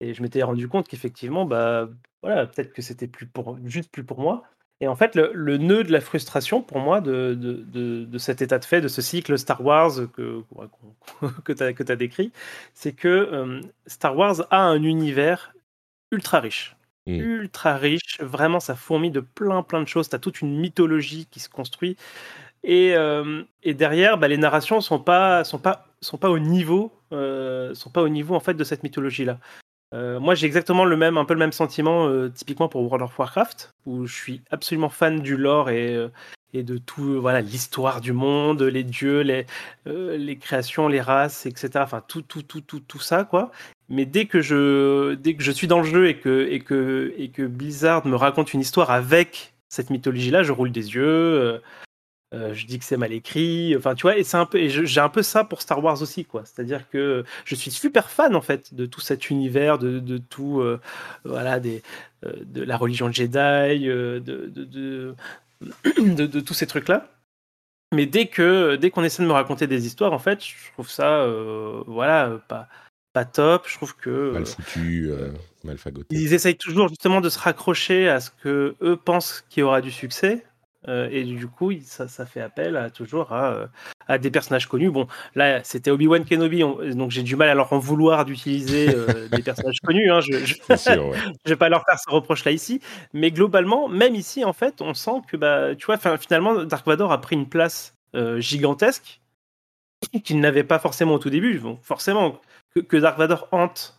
Et 0.00 0.14
je 0.14 0.22
m'étais 0.22 0.42
rendu 0.42 0.68
compte 0.68 0.88
qu'effectivement, 0.88 1.44
bah, 1.46 1.88
voilà, 2.22 2.46
peut-être 2.46 2.72
que 2.72 2.82
c'était 2.82 3.06
plus 3.06 3.26
pour, 3.26 3.58
juste 3.64 3.90
plus 3.90 4.04
pour 4.04 4.20
moi. 4.20 4.44
Et 4.80 4.88
en 4.88 4.94
fait, 4.94 5.14
le, 5.16 5.56
nœud 5.56 5.84
de 5.84 5.92
la 5.92 6.02
frustration 6.02 6.60
pour 6.60 6.80
moi 6.80 7.00
de, 7.00 7.34
de, 7.34 8.04
de, 8.04 8.18
cet 8.18 8.42
état 8.42 8.58
de 8.58 8.64
fait, 8.64 8.82
de 8.82 8.88
ce 8.88 9.00
cycle 9.00 9.38
Star 9.38 9.64
Wars 9.64 9.92
que, 10.12 10.42
que 11.44 11.52
tu 11.54 11.62
as, 11.62 11.92
as, 11.92 11.96
décrit, 11.96 12.30
c'est 12.74 12.92
que 12.92 13.08
euh, 13.08 13.60
Star 13.86 14.16
Wars 14.16 14.46
a 14.50 14.60
un 14.60 14.82
univers 14.82 15.54
ultra 16.12 16.40
riche 16.40 16.75
ultra 17.06 17.76
riche. 17.76 18.20
Vraiment, 18.20 18.60
ça 18.60 18.74
fourmille 18.74 19.10
de 19.10 19.20
plein, 19.20 19.62
plein 19.62 19.80
de 19.82 19.88
choses. 19.88 20.08
Tu 20.08 20.16
as 20.16 20.18
toute 20.18 20.40
une 20.40 20.58
mythologie 20.58 21.26
qui 21.30 21.40
se 21.40 21.48
construit. 21.48 21.96
Et, 22.64 22.94
euh, 22.96 23.44
et 23.62 23.74
derrière, 23.74 24.18
bah, 24.18 24.28
les 24.28 24.38
narrations 24.38 24.80
sont 24.80 24.98
pas, 24.98 25.44
sont 25.44 25.58
pas, 25.58 25.86
sont 26.00 26.18
pas 26.18 26.30
au 26.30 26.38
niveau, 26.38 26.92
euh, 27.12 27.74
sont 27.74 27.90
pas 27.90 28.02
au 28.02 28.08
niveau 28.08 28.34
en 28.34 28.40
fait 28.40 28.54
de 28.54 28.64
cette 28.64 28.82
mythologie-là. 28.82 29.38
Euh, 29.94 30.18
moi, 30.20 30.34
j'ai 30.34 30.46
exactement 30.46 30.84
le 30.84 30.96
même, 30.96 31.16
un 31.16 31.24
peu 31.24 31.34
le 31.34 31.38
même 31.38 31.52
sentiment, 31.52 32.28
typiquement 32.30 32.68
pour 32.68 32.82
World 32.82 33.02
of 33.02 33.18
Warcraft, 33.18 33.70
où 33.86 34.06
je 34.06 34.14
suis 34.14 34.42
absolument 34.50 34.88
fan 34.88 35.20
du 35.20 35.36
lore 35.36 35.70
et, 35.70 36.08
et 36.52 36.62
de 36.64 36.76
tout, 36.78 37.20
voilà, 37.20 37.40
l'histoire 37.40 38.00
du 38.00 38.12
monde, 38.12 38.62
les 38.62 38.84
dieux, 38.84 39.20
les, 39.20 39.46
les 39.86 40.38
créations, 40.38 40.88
les 40.88 41.00
races, 41.00 41.46
etc. 41.46 41.70
Enfin, 41.76 42.02
tout, 42.08 42.22
tout, 42.22 42.42
tout, 42.42 42.62
tout, 42.62 42.80
tout 42.80 43.00
ça, 43.00 43.24
quoi. 43.24 43.52
Mais 43.88 44.04
dès 44.06 44.26
que 44.26 44.40
je, 44.40 45.14
dès 45.14 45.34
que 45.34 45.42
je 45.42 45.52
suis 45.52 45.68
dans 45.68 45.78
le 45.80 45.86
jeu 45.86 46.08
et 46.08 46.18
que, 46.18 46.48
et 46.50 46.60
que, 46.60 47.14
et 47.16 47.28
que 47.28 47.42
Blizzard 47.46 48.06
me 48.06 48.16
raconte 48.16 48.52
une 48.52 48.60
histoire 48.60 48.90
avec 48.90 49.54
cette 49.68 49.90
mythologie-là, 49.90 50.42
je 50.42 50.52
roule 50.52 50.72
des 50.72 50.94
yeux. 50.94 51.60
euh, 52.34 52.54
je 52.54 52.66
dis 52.66 52.78
que 52.78 52.84
c'est 52.84 52.96
mal 52.96 53.12
écrit. 53.12 53.74
Enfin, 53.76 53.94
tu 53.94 54.02
vois, 54.02 54.18
et 54.18 54.24
c'est 54.24 54.36
un 54.36 54.46
peu, 54.46 54.66
j'ai 54.68 55.00
un 55.00 55.08
peu 55.08 55.22
ça 55.22 55.44
pour 55.44 55.62
Star 55.62 55.82
Wars 55.82 56.02
aussi, 56.02 56.24
quoi. 56.24 56.44
C'est-à-dire 56.44 56.88
que 56.90 57.24
je 57.44 57.54
suis 57.54 57.70
super 57.70 58.10
fan 58.10 58.34
en 58.34 58.40
fait 58.40 58.74
de 58.74 58.86
tout 58.86 59.00
cet 59.00 59.30
univers, 59.30 59.78
de, 59.78 60.00
de 60.00 60.18
tout, 60.18 60.60
euh, 60.60 60.80
voilà, 61.24 61.56
euh, 61.56 61.80
de 62.24 62.62
la 62.62 62.76
religion 62.76 63.10
Jedi, 63.12 63.86
de, 63.86 64.22
de, 64.24 65.14
de, 66.26 66.40
tous 66.40 66.54
ces 66.54 66.66
trucs-là. 66.66 67.08
Mais 67.94 68.06
dès 68.06 68.26
que, 68.26 68.76
dès 68.76 68.90
qu'on 68.90 69.04
essaie 69.04 69.22
de 69.22 69.28
me 69.28 69.32
raconter 69.32 69.68
des 69.68 69.86
histoires, 69.86 70.12
en 70.12 70.18
fait, 70.18 70.44
je 70.44 70.72
trouve 70.72 70.90
ça, 70.90 71.26
voilà, 71.86 72.40
pas, 72.48 72.68
pas 73.16 73.24
top. 73.24 73.64
Je 73.66 73.76
trouve 73.76 73.96
que 73.96 74.32
mal 74.32 74.44
foutu, 74.44 75.10
mal 75.64 75.78
fagoté. 75.78 76.14
Ils 76.14 76.34
essayent 76.34 76.58
toujours 76.58 76.88
justement 76.88 77.22
de 77.22 77.30
se 77.30 77.38
raccrocher 77.38 78.10
à 78.10 78.20
ce 78.20 78.28
que 78.30 78.74
eux 78.82 78.96
pensent 78.96 79.42
qu'il 79.48 79.62
y 79.62 79.64
aura 79.64 79.80
du 79.80 79.90
succès. 79.90 80.44
Euh, 80.88 81.08
et 81.10 81.24
du 81.24 81.48
coup, 81.48 81.72
ça, 81.82 82.06
ça, 82.08 82.26
fait 82.26 82.40
appel 82.40 82.76
à, 82.76 82.90
toujours 82.90 83.32
à, 83.32 83.52
euh, 83.52 83.66
à, 84.06 84.18
des 84.18 84.30
personnages 84.30 84.66
connus. 84.66 84.90
Bon, 84.90 85.06
là, 85.34 85.64
c'était 85.64 85.90
Obi-Wan 85.90 86.24
Kenobi, 86.24 86.60
donc 86.94 87.10
j'ai 87.10 87.22
du 87.22 87.36
mal 87.36 87.48
à 87.48 87.54
leur 87.54 87.72
en 87.72 87.78
vouloir 87.78 88.24
d'utiliser 88.24 88.94
euh, 88.94 89.28
des 89.32 89.42
personnages 89.42 89.80
connus. 89.80 90.10
Hein, 90.10 90.20
je 90.20 90.32
ne 90.32 91.14
vais 91.46 91.56
pas 91.56 91.68
leur 91.68 91.84
faire 91.84 91.98
ce 91.98 92.10
reproche-là 92.10 92.52
ici. 92.52 92.80
Mais 93.12 93.30
globalement, 93.30 93.88
même 93.88 94.14
ici, 94.14 94.44
en 94.44 94.52
fait, 94.52 94.80
on 94.80 94.94
sent 94.94 95.22
que, 95.26 95.36
bah, 95.36 95.74
tu 95.74 95.86
vois, 95.86 95.98
finalement, 96.18 96.64
Dark 96.64 96.86
Vador 96.86 97.10
a 97.12 97.20
pris 97.20 97.34
une 97.34 97.48
place 97.48 97.94
gigantesque 98.38 99.20
qu'il 100.22 100.40
n'avait 100.40 100.64
pas 100.64 100.78
forcément 100.78 101.14
au 101.14 101.18
tout 101.18 101.30
début. 101.30 101.58
Bon, 101.58 101.78
forcément, 101.82 102.40
que, 102.74 102.80
que 102.80 102.96
Dark 102.96 103.18
Vador 103.18 103.48
hante 103.52 103.98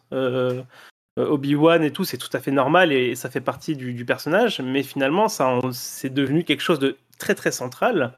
euh, 1.17 1.27
Obi-Wan 1.29 1.83
et 1.83 1.91
tout, 1.91 2.05
c'est 2.05 2.17
tout 2.17 2.29
à 2.33 2.39
fait 2.39 2.51
normal 2.51 2.91
et 2.91 3.15
ça 3.15 3.29
fait 3.29 3.41
partie 3.41 3.75
du, 3.75 4.05
personnage, 4.05 4.61
mais 4.61 4.83
finalement, 4.83 5.27
ça 5.27 5.59
c'est 5.71 6.13
devenu 6.13 6.43
quelque 6.43 6.61
chose 6.61 6.79
de 6.79 6.97
très 7.17 7.33
très 7.33 7.51
central. 7.51 8.15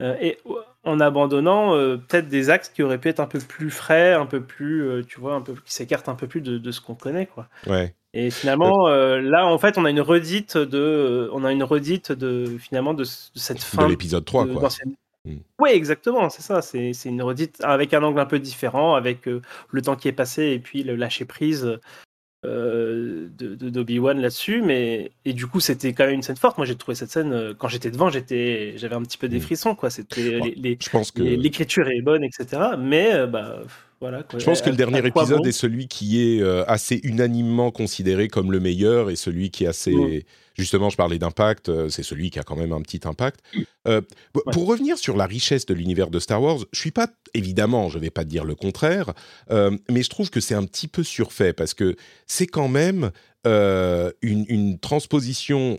Euh, 0.00 0.16
et 0.20 0.38
en 0.84 1.00
abandonnant 1.00 1.74
euh, 1.74 1.96
peut-être 1.96 2.28
des 2.28 2.50
axes 2.50 2.68
qui 2.68 2.84
auraient 2.84 2.98
pu 2.98 3.08
être 3.08 3.18
un 3.18 3.26
peu 3.26 3.40
plus 3.40 3.70
frais, 3.70 4.12
un 4.12 4.26
peu 4.26 4.40
plus, 4.40 5.04
tu 5.08 5.18
vois, 5.18 5.34
un 5.34 5.40
peu 5.40 5.54
qui 5.54 5.72
s'écartent 5.72 6.08
un 6.08 6.14
peu 6.14 6.28
plus 6.28 6.40
de, 6.40 6.70
ce 6.70 6.80
qu'on 6.80 6.94
connaît, 6.94 7.26
quoi. 7.26 7.48
Ouais. 7.66 7.94
Et 8.14 8.30
finalement, 8.30 8.88
là, 8.88 9.46
en 9.46 9.58
fait, 9.58 9.76
on 9.76 9.84
a 9.84 9.90
une 9.90 10.00
redite 10.00 10.56
de, 10.56 11.28
on 11.32 11.44
a 11.44 11.50
une 11.50 11.64
redite 11.64 12.12
de 12.12 12.56
finalement 12.58 12.94
de, 12.94 13.04
cette 13.04 13.62
fin 13.62 13.84
de 13.84 13.90
l'épisode 13.90 14.24
3, 14.24 14.46
quoi. 14.46 14.68
Mm. 15.24 15.38
Oui, 15.60 15.70
exactement, 15.70 16.30
c'est 16.30 16.42
ça. 16.42 16.62
C'est 16.62 16.92
une 17.04 17.22
redite 17.22 17.60
avec 17.62 17.94
un 17.94 18.02
angle 18.02 18.20
un 18.20 18.26
peu 18.26 18.38
différent, 18.38 18.94
avec 18.94 19.26
le 19.26 19.82
temps 19.82 19.96
qui 19.96 20.08
est 20.08 20.12
passé 20.12 20.44
et 20.44 20.58
puis 20.58 20.82
le 20.82 20.96
lâcher 20.96 21.24
prise 21.24 21.78
euh, 22.46 23.28
de 23.36 23.56
d'Obi-Wan 23.68 24.20
là-dessus, 24.20 24.62
mais 24.62 25.10
et 25.24 25.32
du 25.32 25.48
coup 25.48 25.58
c'était 25.58 25.92
quand 25.92 26.04
même 26.04 26.14
une 26.14 26.22
scène 26.22 26.36
forte. 26.36 26.56
Moi 26.56 26.68
j'ai 26.68 26.76
trouvé 26.76 26.94
cette 26.94 27.10
scène 27.10 27.32
euh, 27.32 27.52
quand 27.52 27.66
j'étais 27.66 27.90
devant, 27.90 28.10
j'étais 28.10 28.74
j'avais 28.76 28.94
un 28.94 29.02
petit 29.02 29.18
peu 29.18 29.28
des 29.28 29.38
mm. 29.38 29.40
frissons 29.40 29.74
quoi. 29.74 29.90
C'était 29.90 30.38
les, 30.54 30.76
que 30.76 31.20
l'écriture 31.20 31.88
est 31.88 32.00
bonne, 32.00 32.22
etc. 32.22 32.62
Mais 32.78 33.12
euh, 33.12 33.26
bah 33.26 33.58
voilà. 34.00 34.22
Je 34.38 34.44
pense 34.44 34.62
que 34.62 34.70
le 34.70 34.76
dernier 34.76 35.04
épisode 35.04 35.44
est 35.48 35.52
celui 35.52 35.88
qui 35.88 36.22
est 36.22 36.40
assez 36.68 37.00
unanimement 37.02 37.72
considéré 37.72 38.28
comme 38.28 38.52
le 38.52 38.60
meilleur 38.60 39.10
et 39.10 39.16
celui 39.16 39.50
qui 39.50 39.64
est 39.64 39.68
assez 39.68 39.90
mm. 39.90 40.20
Justement, 40.58 40.90
je 40.90 40.96
parlais 40.96 41.20
d'impact, 41.20 41.68
euh, 41.68 41.88
c'est 41.88 42.02
celui 42.02 42.30
qui 42.30 42.40
a 42.40 42.42
quand 42.42 42.56
même 42.56 42.72
un 42.72 42.82
petit 42.82 43.00
impact. 43.04 43.40
Euh, 43.86 44.00
pour 44.52 44.66
revenir 44.66 44.98
sur 44.98 45.16
la 45.16 45.24
richesse 45.24 45.66
de 45.66 45.74
l'univers 45.74 46.10
de 46.10 46.18
Star 46.18 46.42
Wars, 46.42 46.58
je 46.72 46.80
suis 46.80 46.90
pas, 46.90 47.08
évidemment, 47.32 47.88
je 47.88 48.00
vais 48.00 48.10
pas 48.10 48.24
dire 48.24 48.44
le 48.44 48.56
contraire, 48.56 49.12
euh, 49.52 49.78
mais 49.88 50.02
je 50.02 50.10
trouve 50.10 50.30
que 50.30 50.40
c'est 50.40 50.56
un 50.56 50.64
petit 50.64 50.88
peu 50.88 51.04
surfait 51.04 51.52
parce 51.52 51.74
que 51.74 51.94
c'est 52.26 52.48
quand 52.48 52.68
même 52.68 53.12
une, 53.44 54.78
transposition 54.80 55.78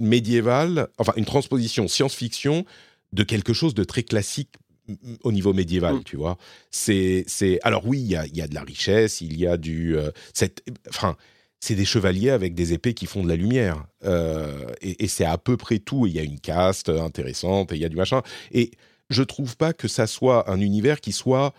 médiévale, 0.00 0.88
enfin 0.98 1.12
une 1.16 1.24
transposition 1.24 1.86
science-fiction 1.86 2.64
de 3.12 3.22
quelque 3.22 3.52
chose 3.52 3.74
de 3.74 3.84
très 3.84 4.02
classique 4.02 4.50
au 5.22 5.30
niveau 5.30 5.52
médiéval, 5.52 5.96
mm. 5.96 6.04
tu 6.04 6.16
vois. 6.16 6.36
C'est, 6.70 7.24
c'est, 7.28 7.60
alors 7.62 7.86
oui, 7.86 8.00
il 8.00 8.08
y 8.08 8.16
a, 8.16 8.26
y 8.26 8.40
a, 8.40 8.48
de 8.48 8.54
la 8.54 8.62
richesse, 8.62 9.20
il 9.20 9.38
y 9.38 9.46
a 9.46 9.56
du, 9.56 9.94
cette, 10.32 10.64
enfin, 10.88 11.16
c'est 11.60 11.74
des 11.74 11.84
chevaliers 11.84 12.30
avec 12.30 12.54
des 12.54 12.72
épées 12.72 12.94
qui 12.94 13.06
font 13.06 13.22
de 13.22 13.28
la 13.28 13.36
lumière. 13.36 13.84
Euh, 14.04 14.66
et, 14.80 15.08
c'est 15.08 15.24
à 15.24 15.38
peu 15.38 15.56
près 15.56 15.78
tout. 15.78 16.06
Il 16.06 16.14
y 16.14 16.18
a 16.18 16.22
une 16.22 16.40
caste 16.40 16.88
intéressante, 16.88 17.72
et 17.72 17.76
il 17.76 17.80
y 17.80 17.84
a 17.84 17.88
du 17.88 17.96
machin. 17.96 18.22
Et 18.52 18.72
je 19.10 19.22
trouve 19.22 19.56
pas 19.56 19.72
que 19.72 19.88
ça 19.88 20.06
soit 20.06 20.50
un 20.50 20.60
univers 20.60 21.00
qui 21.00 21.12
soit 21.12 21.54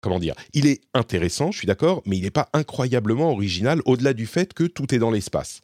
comment 0.00 0.18
dire 0.18 0.34
Il 0.52 0.66
est 0.66 0.82
intéressant, 0.94 1.52
je 1.52 1.58
suis 1.58 1.66
d'accord, 1.66 2.02
mais 2.06 2.16
il 2.16 2.22
n'est 2.22 2.30
pas 2.30 2.48
incroyablement 2.52 3.30
original 3.32 3.80
au-delà 3.84 4.14
du 4.14 4.26
fait 4.26 4.52
que 4.52 4.64
tout 4.64 4.94
est 4.94 4.98
dans 4.98 5.10
l'espace. 5.10 5.62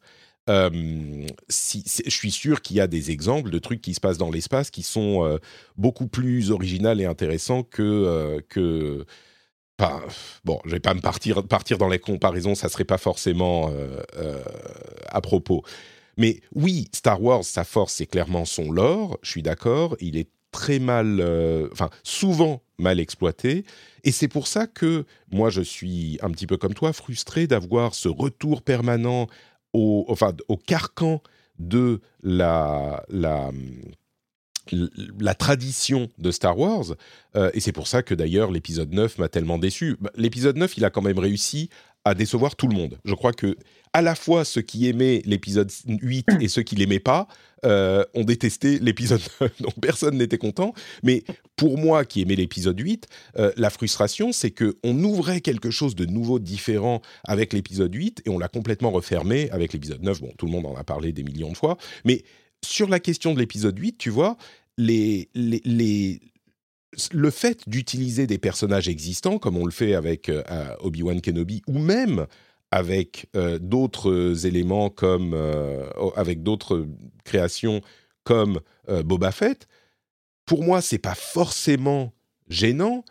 Euh, 0.48 0.70
je 1.50 2.10
suis 2.10 2.30
sûr 2.30 2.62
qu'il 2.62 2.78
y 2.78 2.80
a 2.80 2.86
des 2.86 3.10
exemples 3.10 3.50
de 3.50 3.58
trucs 3.58 3.82
qui 3.82 3.92
se 3.92 4.00
passent 4.00 4.16
dans 4.16 4.30
l'espace 4.30 4.70
qui 4.70 4.82
sont 4.82 5.22
euh, 5.22 5.36
beaucoup 5.76 6.08
plus 6.08 6.50
originaux 6.50 6.94
et 6.94 7.04
intéressants 7.04 7.62
que, 7.64 8.42
que 8.48 9.04
bon, 10.44 10.60
je 10.64 10.70
vais 10.70 10.80
pas 10.80 10.94
me 10.94 11.00
partir, 11.00 11.46
partir 11.46 11.78
dans 11.78 11.88
les 11.88 11.98
comparaisons, 11.98 12.54
ça 12.54 12.68
serait 12.68 12.84
pas 12.84 12.98
forcément 12.98 13.70
euh, 13.70 14.02
euh, 14.16 14.42
à 15.08 15.20
propos. 15.20 15.62
Mais 16.16 16.40
oui, 16.54 16.88
Star 16.92 17.22
Wars, 17.22 17.44
sa 17.44 17.64
force, 17.64 17.94
c'est 17.94 18.06
clairement 18.06 18.44
son 18.44 18.72
lore, 18.72 19.18
je 19.22 19.30
suis 19.30 19.42
d'accord, 19.42 19.96
il 20.00 20.16
est 20.16 20.28
très 20.50 20.78
mal, 20.78 21.20
euh, 21.20 21.68
enfin, 21.72 21.90
souvent 22.02 22.62
mal 22.78 22.98
exploité. 23.00 23.64
Et 24.04 24.12
c'est 24.12 24.28
pour 24.28 24.46
ça 24.46 24.66
que 24.66 25.04
moi, 25.30 25.50
je 25.50 25.60
suis 25.60 26.18
un 26.22 26.30
petit 26.30 26.46
peu 26.46 26.56
comme 26.56 26.74
toi, 26.74 26.92
frustré 26.92 27.46
d'avoir 27.46 27.94
ce 27.94 28.08
retour 28.08 28.62
permanent 28.62 29.26
au, 29.72 30.06
enfin, 30.08 30.32
au 30.48 30.56
carcan 30.56 31.22
de 31.58 32.00
la, 32.22 33.04
la, 33.08 33.50
la 35.20 35.34
tradition 35.34 36.08
de 36.18 36.30
Star 36.30 36.58
Wars. 36.58 36.94
Euh, 37.36 37.50
et 37.54 37.60
c'est 37.60 37.72
pour 37.72 37.86
ça 37.86 38.02
que 38.02 38.14
d'ailleurs 38.14 38.50
l'épisode 38.50 38.92
9 38.92 39.18
m'a 39.18 39.28
tellement 39.28 39.58
déçu. 39.58 39.96
Bah, 40.00 40.10
l'épisode 40.16 40.56
9, 40.56 40.76
il 40.76 40.84
a 40.84 40.90
quand 40.90 41.02
même 41.02 41.18
réussi 41.18 41.70
à 42.04 42.14
décevoir 42.14 42.56
tout 42.56 42.68
le 42.68 42.74
monde. 42.74 42.98
Je 43.04 43.14
crois 43.14 43.32
que 43.32 43.56
à 43.92 44.02
la 44.02 44.14
fois 44.14 44.44
ceux 44.44 44.62
qui 44.62 44.88
aimaient 44.88 45.22
l'épisode 45.24 45.70
8 45.86 46.28
et 46.40 46.48
ceux 46.48 46.62
qui 46.62 46.76
l'aimaient 46.76 47.00
pas 47.00 47.26
euh, 47.64 48.04
ont 48.14 48.24
détesté 48.24 48.78
l'épisode 48.78 49.20
9. 49.40 49.62
Donc 49.62 49.74
personne 49.80 50.16
n'était 50.16 50.38
content. 50.38 50.72
Mais 51.02 51.24
pour 51.56 51.78
moi 51.78 52.04
qui 52.04 52.22
aimais 52.22 52.36
l'épisode 52.36 52.78
8, 52.78 53.06
euh, 53.38 53.52
la 53.56 53.70
frustration, 53.70 54.32
c'est 54.32 54.50
qu'on 54.50 55.02
ouvrait 55.02 55.40
quelque 55.40 55.70
chose 55.70 55.94
de 55.94 56.06
nouveau, 56.06 56.38
différent 56.38 57.02
avec 57.24 57.52
l'épisode 57.52 57.94
8 57.94 58.22
et 58.26 58.30
on 58.30 58.38
l'a 58.38 58.48
complètement 58.48 58.90
refermé 58.90 59.50
avec 59.50 59.72
l'épisode 59.72 60.02
9. 60.02 60.20
Bon, 60.20 60.32
tout 60.38 60.46
le 60.46 60.52
monde 60.52 60.66
en 60.66 60.76
a 60.76 60.84
parlé 60.84 61.12
des 61.12 61.22
millions 61.22 61.52
de 61.52 61.56
fois. 61.56 61.76
Mais 62.04 62.22
sur 62.64 62.88
la 62.88 63.00
question 63.00 63.34
de 63.34 63.38
l'épisode 63.38 63.78
8, 63.78 63.98
tu 63.98 64.10
vois, 64.10 64.36
le 67.12 67.30
fait 67.30 67.68
d'utiliser 67.68 68.26
des 68.26 68.38
personnages 68.38 68.88
existants, 68.88 69.38
comme 69.38 69.56
on 69.56 69.64
le 69.64 69.70
fait 69.70 69.94
avec 69.94 70.28
euh, 70.28 70.42
Obi-Wan 70.80 71.20
Kenobi, 71.20 71.62
ou 71.66 71.78
même 71.78 72.26
avec 72.70 73.26
euh, 73.34 73.58
d'autres 73.58 74.46
éléments 74.46 74.90
comme 74.90 75.32
euh, 75.34 75.88
avec 76.16 76.42
d'autres 76.42 76.86
créations 77.24 77.80
comme 78.24 78.60
Boba 79.04 79.32
Fett, 79.32 79.66
pour 80.44 80.62
moi, 80.62 80.82
c'est 80.82 80.98
pas 80.98 81.14
forcément 81.14 82.12
gênant. 82.48 83.04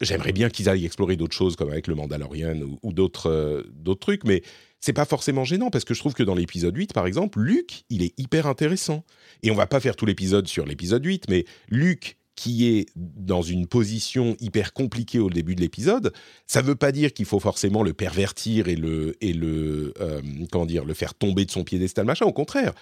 J'aimerais 0.00 0.32
bien 0.32 0.48
qu'ils 0.48 0.68
aillent 0.68 0.84
explorer 0.84 1.16
d'autres 1.16 1.36
choses 1.36 1.56
comme 1.56 1.70
avec 1.70 1.88
le 1.88 1.96
Mandalorian 1.96 2.60
ou, 2.60 2.78
ou 2.82 2.92
d'autres 2.92 3.64
d'autres 3.72 4.00
trucs, 4.00 4.22
mais 4.24 4.42
c'est 4.80 4.92
pas 4.92 5.04
forcément 5.04 5.44
gênant 5.44 5.70
parce 5.70 5.84
que 5.84 5.94
je 5.94 6.00
trouve 6.00 6.14
que 6.14 6.22
dans 6.22 6.34
l'épisode 6.34 6.76
8, 6.76 6.92
par 6.92 7.06
exemple, 7.06 7.40
Luke, 7.40 7.84
il 7.90 8.02
est 8.02 8.18
hyper 8.18 8.46
intéressant. 8.46 9.04
Et 9.42 9.50
on 9.50 9.54
va 9.54 9.66
pas 9.66 9.80
faire 9.80 9.96
tout 9.96 10.06
l'épisode 10.06 10.48
sur 10.48 10.66
l'épisode 10.66 11.04
8, 11.04 11.28
mais 11.28 11.44
Luke 11.68 12.16
qui 12.36 12.68
est 12.68 12.86
dans 12.96 13.42
une 13.42 13.66
position 13.66 14.34
hyper 14.40 14.72
compliquée 14.72 15.18
au 15.18 15.28
début 15.28 15.54
de 15.54 15.60
l'épisode, 15.60 16.14
ça 16.46 16.62
veut 16.62 16.74
pas 16.74 16.90
dire 16.90 17.12
qu'il 17.12 17.26
faut 17.26 17.38
forcément 17.38 17.82
le 17.82 17.92
pervertir 17.92 18.68
et 18.68 18.76
le 18.76 19.14
et 19.20 19.34
le 19.34 19.92
euh, 20.00 20.22
comment 20.50 20.64
dire 20.64 20.86
le 20.86 20.94
faire 20.94 21.12
tomber 21.12 21.44
de 21.44 21.50
son 21.50 21.64
piédestal 21.64 22.06
machin. 22.06 22.24
Au 22.24 22.32
contraire, 22.32 22.72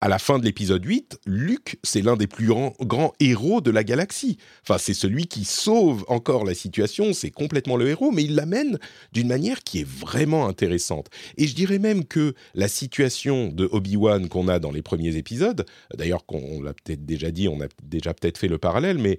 à 0.00 0.08
la 0.08 0.18
fin 0.18 0.38
de 0.38 0.44
l'épisode 0.44 0.84
8, 0.84 1.20
Luke, 1.26 1.78
c'est 1.82 2.00
l'un 2.00 2.16
des 2.16 2.26
plus 2.26 2.46
grands, 2.46 3.12
héros 3.20 3.60
de 3.60 3.70
la 3.70 3.84
galaxie. 3.84 4.38
Enfin, 4.62 4.78
c'est 4.78 4.94
celui 4.94 5.26
qui 5.26 5.44
sauve 5.44 6.04
encore 6.08 6.44
la 6.44 6.54
situation, 6.54 7.12
c'est 7.12 7.30
complètement 7.30 7.76
le 7.76 7.88
héros, 7.88 8.10
mais 8.10 8.24
il 8.24 8.34
l'amène 8.34 8.78
d'une 9.12 9.28
manière 9.28 9.62
qui 9.62 9.80
est 9.80 9.88
vraiment 9.88 10.46
intéressante. 10.46 11.08
Et 11.36 11.46
je 11.46 11.54
dirais 11.54 11.78
même 11.78 12.06
que 12.06 12.34
la 12.54 12.68
situation 12.68 13.48
de 13.48 13.68
Obi-Wan 13.70 14.28
qu'on 14.28 14.48
a 14.48 14.58
dans 14.58 14.70
les 14.70 14.82
premiers 14.82 15.16
épisodes, 15.16 15.66
d'ailleurs, 15.94 16.24
on 16.28 16.62
l'a 16.62 16.72
peut-être 16.72 17.04
déjà 17.04 17.30
dit, 17.30 17.48
on 17.48 17.60
a 17.60 17.66
déjà 17.82 18.14
peut-être 18.14 18.38
fait 18.38 18.48
le 18.48 18.58
parallèle, 18.58 18.98
mais 18.98 19.18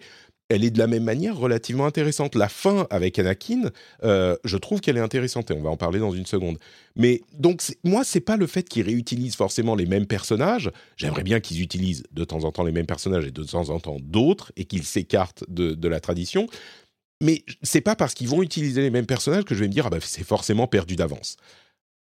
elle 0.52 0.66
est 0.66 0.70
de 0.70 0.78
la 0.78 0.88
même 0.88 1.04
manière 1.04 1.38
relativement 1.38 1.86
intéressante. 1.86 2.36
La 2.36 2.50
fin 2.50 2.86
avec 2.90 3.18
Anakin, 3.18 3.72
euh, 4.04 4.36
je 4.44 4.58
trouve 4.58 4.82
qu'elle 4.82 4.98
est 4.98 5.02
intéressante 5.02 5.50
et 5.50 5.54
on 5.54 5.62
va 5.62 5.70
en 5.70 5.78
parler 5.78 6.00
dans 6.00 6.12
une 6.12 6.26
seconde. 6.26 6.58
Mais 6.98 7.22
donc 7.34 7.62
moi, 7.86 8.04
c'est 8.04 8.20
pas 8.20 8.36
le 8.36 8.48
fait 8.48 8.68
qu'ils 8.68 8.86
réutilisent 8.86 9.38
forcément 9.38 9.76
les 9.76 9.86
mêmes 9.86 10.08
personnages. 10.08 10.70
J'aimerais 10.98 11.24
bien 11.24 11.40
qu'ils 11.40 11.62
utilisent 11.62 12.04
de 12.12 12.26
temps 12.26 12.44
en 12.44 12.52
temps 12.52 12.64
les 12.64 12.74
mêmes 12.74 12.86
personnages 12.86 13.26
et 13.26 13.32
de 13.32 13.44
temps 13.44 13.70
en 13.70 13.80
temps 13.80 13.98
d'autres 14.02 14.52
et 14.58 14.66
qu'ils 14.66 14.84
s'écartent 14.84 15.46
de, 15.48 15.88
la 15.88 16.00
tradition. 16.02 16.48
Mais 17.22 17.44
c'est 17.64 17.82
pas 17.82 17.96
parce 17.96 18.14
qu'ils 18.14 18.28
vont 18.28 18.44
utiliser 18.44 18.82
les 18.82 18.90
mêmes 18.90 19.06
personnages 19.06 19.46
que 19.46 19.56
je 19.56 19.62
vais 19.62 19.68
me 19.68 19.74
dire 19.74 19.86
ah 19.88 19.90
bah, 19.90 20.00
c'est 20.02 20.26
forcément 20.26 20.68
perdu 20.68 20.98
d'avance. 20.98 21.38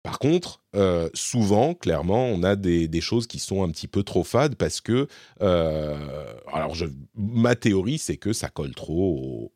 Par 0.03 0.17
contre, 0.17 0.61
euh, 0.75 1.09
souvent, 1.13 1.75
clairement, 1.75 2.25
on 2.25 2.41
a 2.41 2.55
des, 2.55 3.01
choses 3.01 3.27
qui 3.27 3.39
sont 3.39 3.63
un 3.63 3.69
petit 3.69 3.87
peu 3.87 4.03
trop 4.03 4.23
fades 4.23 4.55
parce 4.55 4.81
que, 4.81 5.07
euh, 5.41 6.33
alors, 6.51 6.75
ma 7.15 7.55
théorie, 7.55 7.99
c'est 7.99 8.17
que 8.17 8.33
ça 8.33 8.49
colle 8.49 8.73
trop 8.73 9.51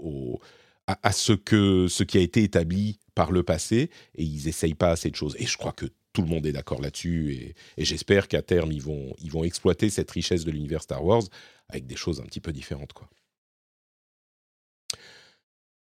à, 0.88 1.12
ce 1.12 1.34
que 1.34 1.88
ce 1.88 2.04
qui 2.04 2.18
a 2.20 2.22
été 2.22 2.44
établi 2.44 3.00
par 3.16 3.32
le 3.32 3.42
passé 3.42 3.90
et 4.16 4.24
ils 4.24 4.48
essayent 4.48 4.76
pas 4.76 4.92
assez 4.92 5.10
de 5.10 5.16
choses. 5.16 5.36
Et 5.40 5.48
je 5.48 5.58
crois 5.58 5.72
que 5.72 5.88
tout 6.14 6.22
le 6.22 6.28
monde 6.28 6.46
est 6.46 6.52
d'accord 6.52 6.82
là-dessus 6.82 7.34
et, 7.34 7.84
j'espère 7.84 8.28
qu'à 8.28 8.42
terme 8.42 8.72
ils 8.72 8.82
vont 8.82 9.14
ils 9.20 9.32
vont 9.32 9.44
exploiter 9.44 9.90
cette 9.90 10.12
richesse 10.12 10.46
de 10.46 10.52
l'univers 10.52 10.82
Star 10.82 11.04
Wars 11.04 11.24
avec 11.70 11.88
des 11.88 11.96
choses 11.96 12.22
un 12.22 12.26
petit 12.26 12.40
peu 12.40 12.54
différentes. 12.54 12.94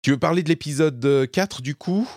Tu 0.01 0.11
veux 0.11 0.19
parler 0.19 0.43
de 0.43 0.49
l'épisode 0.49 1.29
4 1.31 1.61
du 1.61 1.75
coup? 1.75 2.09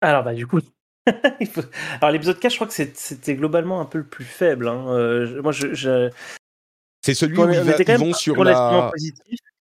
Alors 0.00 0.24
bah 0.24 0.34
du 0.34 0.46
coup 0.46 0.60
faut... 1.52 1.62
Alors 2.00 2.12
l'épisode 2.12 2.38
4, 2.38 2.50
je 2.50 2.56
crois 2.56 2.66
que 2.66 2.72
c'était 2.72 3.34
globalement 3.34 3.80
un 3.80 3.84
peu 3.84 3.98
le 3.98 4.04
plus 4.04 4.24
faible. 4.24 4.68
Hein. 4.68 4.86
Euh, 4.88 5.42
moi, 5.42 5.52
je, 5.52 5.74
je... 5.74 6.10
C'est 7.02 7.14
celui 7.14 7.38
où 7.38 7.50
ils, 7.50 7.60
vont 7.98 8.12
sur 8.12 8.44
la. 8.44 8.90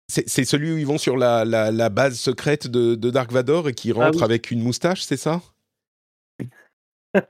C'est 0.08 0.44
celui 0.44 0.72
où 0.72 0.76
ils 0.76 0.86
vont 0.86 0.98
sur 0.98 1.16
la, 1.16 1.88
base 1.88 2.18
secrète 2.18 2.66
de, 2.66 2.94
de, 2.94 3.10
Dark 3.10 3.32
Vador 3.32 3.68
et 3.68 3.74
qui 3.74 3.92
rentre 3.92 4.08
ah, 4.14 4.16
oui. 4.18 4.24
avec 4.24 4.50
une 4.50 4.62
moustache, 4.62 5.02
c'est 5.02 5.16
ça? 5.16 5.40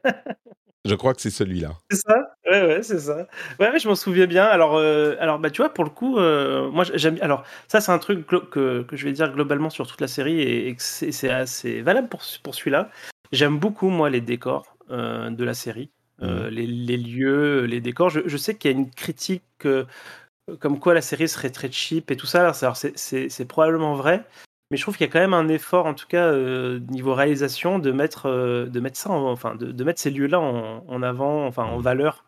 Je 0.87 0.95
crois 0.95 1.13
que 1.13 1.21
c'est 1.21 1.31
celui-là. 1.31 1.77
C'est 1.91 1.99
ça? 1.99 2.35
Ouais, 2.51 2.67
ouais, 2.67 2.83
c'est 2.83 3.01
ça. 3.01 3.27
Ouais, 3.59 3.79
je 3.79 3.87
m'en 3.87 3.95
souviens 3.95 4.27
bien. 4.27 4.47
Alors, 4.47 4.77
euh, 4.77 5.15
alors 5.21 5.39
bah, 5.39 5.51
tu 5.51 5.61
vois, 5.61 5.75
pour 5.75 5.85
le 5.85 5.91
coup, 5.91 6.19
euh, 6.19 6.71
moi, 6.71 6.85
j'aime. 6.95 7.19
Alors, 7.21 7.45
ça, 7.69 7.83
c'est 7.83 7.93
un 7.93 7.99
truc 7.99 8.27
que, 8.27 8.83
que 8.83 8.97
je 8.97 9.05
vais 9.05 9.13
dire 9.13 9.31
globalement 9.31 9.69
sur 9.69 9.87
toute 9.87 10.01
la 10.01 10.09
série 10.09 10.41
et, 10.41 10.69
et 10.71 10.77
c'est 10.79 11.29
assez 11.29 11.83
valable 11.83 12.09
pour, 12.09 12.23
pour 12.43 12.55
celui-là. 12.55 12.89
J'aime 13.33 13.59
beaucoup, 13.59 13.91
moi, 13.91 14.11
les 14.11 14.21
décors 14.21 14.77
euh, 14.91 15.31
de 15.31 15.45
la 15.45 15.55
série, 15.55 15.91
euh, 16.23 16.47
mmh. 16.47 16.55
les, 16.55 16.67
les, 16.67 16.97
lieux, 16.97 17.65
les 17.65 17.81
décors. 17.81 18.11
Je, 18.11 18.21
je 18.27 18.37
sais 18.37 18.57
qu'il 18.57 18.71
y 18.71 18.75
a 18.75 18.77
une 18.77 18.91
critique 18.91 19.45
euh, 19.67 19.85
comme 20.59 20.81
quoi 20.81 20.95
la 20.95 21.01
série 21.01 21.29
serait 21.29 21.51
très 21.51 21.71
cheap 21.71 22.11
et 22.11 22.17
tout 22.17 22.27
ça. 22.27 22.53
C'est 22.53 23.45
probablement 23.47 23.95
vrai, 23.95 24.27
mais 24.71 24.77
je 24.77 24.83
trouve 24.83 24.97
qu'il 24.97 25.07
y 25.07 25.11
a 25.11 25.13
quand 25.13 25.21
même 25.21 25.35
un 25.35 25.49
effort, 25.49 25.87
en 25.87 25.95
tout 25.95 26.09
cas, 26.09 26.33
niveau 26.35 27.15
réalisation, 27.15 27.79
de 27.79 27.93
mettre, 27.93 28.29
de 28.67 28.81
mettre 28.81 28.99
ça, 28.99 29.11
en, 29.11 29.31
enfin, 29.31 29.55
de, 29.55 29.71
de, 29.71 29.85
mettre 29.85 30.01
ces 30.01 30.11
lieux-là 30.11 30.41
en, 30.41 30.85
en, 30.89 31.03
avant, 31.03 31.47
enfin, 31.47 31.65
en 31.65 31.79
valeur. 31.79 32.25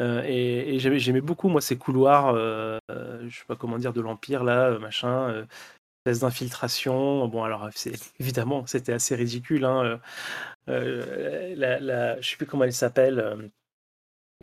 et, 0.00 0.74
et 0.74 0.78
j'aimais 0.80 1.20
beaucoup, 1.20 1.48
moi, 1.48 1.60
ces 1.60 1.78
couloirs, 1.78 2.34
je 2.34 3.30
sais 3.30 3.44
pas 3.46 3.54
comment 3.54 3.78
dire, 3.78 3.92
de 3.92 4.00
l'Empire, 4.00 4.42
là, 4.42 4.76
machin 4.80 5.46
d'infiltration. 6.12 7.26
Bon, 7.28 7.42
alors, 7.44 7.68
évidemment, 8.20 8.66
c'était 8.66 8.92
assez 8.92 9.14
ridicule. 9.14 9.64
Hein. 9.64 10.00
Euh, 10.68 11.54
la, 11.56 11.80
la, 11.80 12.20
je 12.20 12.30
sais 12.30 12.36
plus 12.36 12.46
comment 12.46 12.64
elle 12.64 12.72
s'appelle, 12.72 13.18
euh, 13.18 13.36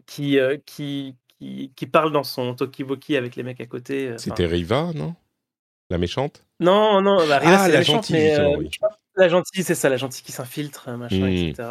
qui, 0.05 0.39
euh, 0.39 0.57
qui, 0.65 1.15
qui, 1.39 1.71
qui, 1.75 1.87
parle 1.87 2.11
dans 2.11 2.23
son 2.23 2.53
talkie-walkie 2.53 3.17
avec 3.17 3.35
les 3.35 3.43
mecs 3.43 3.61
à 3.61 3.65
côté. 3.65 4.13
C'était 4.17 4.45
Riva, 4.45 4.91
non? 4.93 5.15
La 5.89 5.97
méchante? 5.97 6.45
Non, 6.59 7.01
non, 7.01 7.17
bah, 7.27 7.39
Riva, 7.39 7.61
ah, 7.63 7.67
la, 7.67 7.81
gentille, 7.81 8.15
mais, 8.15 8.55
oui. 8.55 8.69
La 9.15 9.27
gentille, 9.29 9.63
c'est 9.63 9.75
ça, 9.75 9.89
la 9.89 9.97
gentille 9.97 10.23
qui 10.23 10.31
s'infiltre, 10.31 10.89
machin, 10.91 11.27
mmh. 11.27 11.29
etc. 11.29 11.63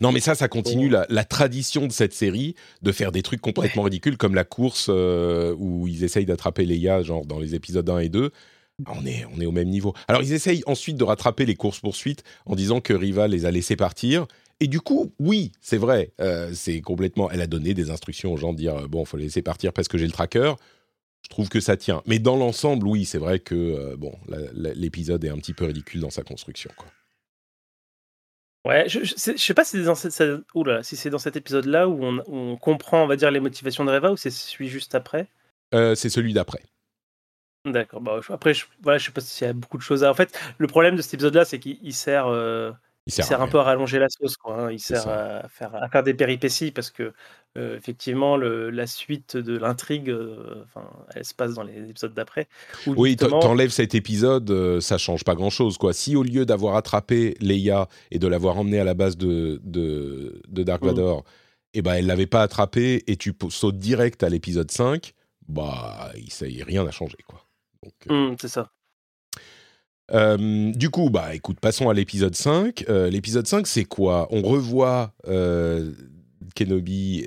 Non, 0.00 0.12
mais 0.12 0.20
ça, 0.20 0.34
ça 0.34 0.48
continue 0.48 0.88
la, 0.88 1.06
la, 1.08 1.24
tradition 1.24 1.86
de 1.86 1.92
cette 1.92 2.12
série 2.12 2.54
de 2.82 2.92
faire 2.92 3.12
des 3.12 3.22
trucs 3.22 3.40
complètement 3.40 3.82
ouais. 3.82 3.88
ridicules, 3.88 4.16
comme 4.16 4.34
la 4.34 4.44
course 4.44 4.86
euh, 4.88 5.54
où 5.58 5.88
ils 5.88 6.04
essayent 6.04 6.26
d'attraper 6.26 6.64
Leia, 6.64 7.02
genre 7.02 7.26
dans 7.26 7.38
les 7.38 7.54
épisodes 7.54 7.88
1 7.88 7.98
et 7.98 8.08
2. 8.08 8.30
On 8.88 9.06
est, 9.06 9.24
on 9.26 9.40
est 9.40 9.46
au 9.46 9.52
même 9.52 9.68
niveau. 9.68 9.94
Alors, 10.08 10.22
ils 10.22 10.32
essayent 10.32 10.62
ensuite 10.66 10.96
de 10.96 11.04
rattraper 11.04 11.46
les 11.46 11.54
courses-poursuites 11.54 12.24
en 12.46 12.56
disant 12.56 12.80
que 12.80 12.92
Riva 12.92 13.28
les 13.28 13.46
a 13.46 13.50
laissés 13.50 13.76
partir. 13.76 14.26
Et 14.60 14.66
du 14.66 14.80
coup, 14.80 15.12
oui, 15.18 15.52
c'est 15.60 15.76
vrai, 15.76 16.12
euh, 16.20 16.52
c'est 16.54 16.80
complètement. 16.80 17.30
Elle 17.30 17.40
a 17.40 17.46
donné 17.46 17.74
des 17.74 17.90
instructions 17.90 18.32
aux 18.32 18.36
gens 18.36 18.52
de 18.52 18.58
dire 18.58 18.88
bon, 18.88 19.02
il 19.02 19.06
faut 19.06 19.16
les 19.16 19.24
laisser 19.24 19.42
partir 19.42 19.72
parce 19.72 19.88
que 19.88 19.98
j'ai 19.98 20.06
le 20.06 20.12
tracker. 20.12 20.54
Je 21.22 21.28
trouve 21.28 21.48
que 21.48 21.60
ça 21.60 21.76
tient. 21.76 22.02
Mais 22.06 22.18
dans 22.18 22.36
l'ensemble, 22.36 22.86
oui, 22.86 23.04
c'est 23.04 23.18
vrai 23.18 23.38
que 23.38 23.54
euh, 23.54 23.96
bon, 23.96 24.12
l'épisode 24.52 25.24
est 25.24 25.30
un 25.30 25.38
petit 25.38 25.54
peu 25.54 25.64
ridicule 25.64 26.00
dans 26.00 26.10
sa 26.10 26.22
construction. 26.22 26.70
Quoi. 26.76 26.88
Ouais, 28.66 28.88
je, 28.88 29.04
je, 29.04 29.14
sais, 29.16 29.36
je 29.36 29.42
sais 29.42 29.54
pas 29.54 29.64
si 29.64 29.78
c'est 29.78 29.84
dans, 29.84 29.94
si 30.82 30.96
cet 30.96 31.36
épisode-là 31.36 31.88
où 31.88 32.02
on, 32.02 32.22
on, 32.28 32.56
comprend, 32.56 33.04
on 33.04 33.06
va 33.06 33.16
dire, 33.16 33.30
les 33.30 33.40
motivations 33.40 33.84
de 33.84 33.90
Reva 33.90 34.12
ou 34.12 34.16
c'est 34.16 34.30
celui 34.30 34.68
juste 34.68 34.94
après? 34.94 35.28
Euh, 35.74 35.94
C'est 35.94 36.08
celui 36.08 36.32
d'après. 36.32 36.62
D'accord. 37.64 38.00
Bah, 38.00 38.20
après, 38.28 38.52
je, 38.52 38.66
voilà, 38.82 38.98
je 38.98 39.06
sais 39.06 39.12
pas 39.12 39.20
s'il 39.20 39.46
y 39.46 39.50
a 39.50 39.52
beaucoup 39.54 39.78
de 39.78 39.82
choses 39.82 40.04
à. 40.04 40.10
En 40.10 40.14
fait, 40.14 40.38
le 40.58 40.66
problème 40.66 40.96
de 40.96 41.02
cet 41.02 41.14
épisode-là, 41.14 41.46
c'est 41.46 41.58
qu'il 41.58 41.94
sert, 41.94 42.26
euh, 42.26 42.72
il 43.06 43.12
sert, 43.12 43.24
il 43.24 43.28
sert 43.28 43.40
un 43.40 43.48
peu 43.48 43.58
à 43.58 43.62
rallonger 43.62 43.98
la 43.98 44.10
sauce, 44.10 44.36
quoi. 44.36 44.64
Hein. 44.64 44.70
Il 44.70 44.80
sert 44.80 45.08
à 45.08 45.48
faire, 45.48 45.74
à 45.74 45.88
faire 45.88 46.02
des 46.02 46.12
péripéties 46.12 46.72
parce 46.72 46.90
que 46.90 47.14
euh, 47.56 47.76
effectivement, 47.76 48.36
le, 48.36 48.68
la 48.68 48.86
suite 48.86 49.38
de 49.38 49.56
l'intrigue, 49.56 50.10
euh, 50.10 50.64
elle 51.14 51.24
se 51.24 51.32
passe 51.32 51.54
dans 51.54 51.62
les 51.62 51.88
épisodes 51.88 52.12
d'après. 52.12 52.48
Oui, 52.86 53.10
justement... 53.10 53.38
t'enlèves 53.38 53.70
cet 53.70 53.94
épisode, 53.94 54.80
ça 54.80 54.98
change 54.98 55.24
pas 55.24 55.34
grand-chose, 55.34 55.78
quoi. 55.78 55.94
Si 55.94 56.16
au 56.16 56.22
lieu 56.22 56.44
d'avoir 56.44 56.76
attrapé 56.76 57.34
Leia 57.40 57.88
et 58.10 58.18
de 58.18 58.26
l'avoir 58.26 58.58
emmenée 58.58 58.80
à 58.80 58.84
la 58.84 58.94
base 58.94 59.16
de 59.16 59.58
de, 59.64 60.42
de 60.48 60.62
Dark 60.64 60.82
mmh. 60.82 60.86
Vador, 60.86 61.24
eh 61.72 61.80
ben, 61.80 61.94
elle 61.94 62.06
l'avait 62.06 62.26
pas 62.26 62.42
attrapé 62.42 63.02
et 63.06 63.16
tu 63.16 63.34
sautes 63.48 63.78
direct 63.78 64.22
à 64.22 64.28
l'épisode 64.28 64.70
5, 64.70 65.14
bah, 65.48 66.12
ça 66.28 66.46
rien 66.46 66.84
n'a 66.84 66.90
changé, 66.90 67.16
quoi. 67.26 67.44
Mmh, 68.08 68.34
c'est 68.40 68.48
ça. 68.48 68.70
Euh, 70.12 70.72
du 70.72 70.90
coup, 70.90 71.10
bah 71.10 71.34
écoute, 71.34 71.60
passons 71.60 71.88
à 71.88 71.94
l'épisode 71.94 72.34
5. 72.34 72.84
Euh, 72.88 73.08
l'épisode 73.08 73.46
5, 73.46 73.66
c'est 73.66 73.84
quoi? 73.84 74.28
On 74.30 74.42
revoit 74.42 75.14
euh, 75.28 75.92
Kenobi, 76.54 77.24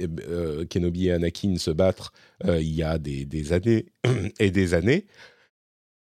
Kenobi 0.70 1.08
et 1.08 1.13
Anakin 1.13 1.58
se 1.58 1.72
battre 1.72 2.13
il 2.46 2.74
y 2.74 2.84
a 2.84 2.98
des, 2.98 3.26
des, 3.26 3.54
années 3.54 3.88
et 4.39 4.52
des 4.52 4.74
années. 4.74 5.06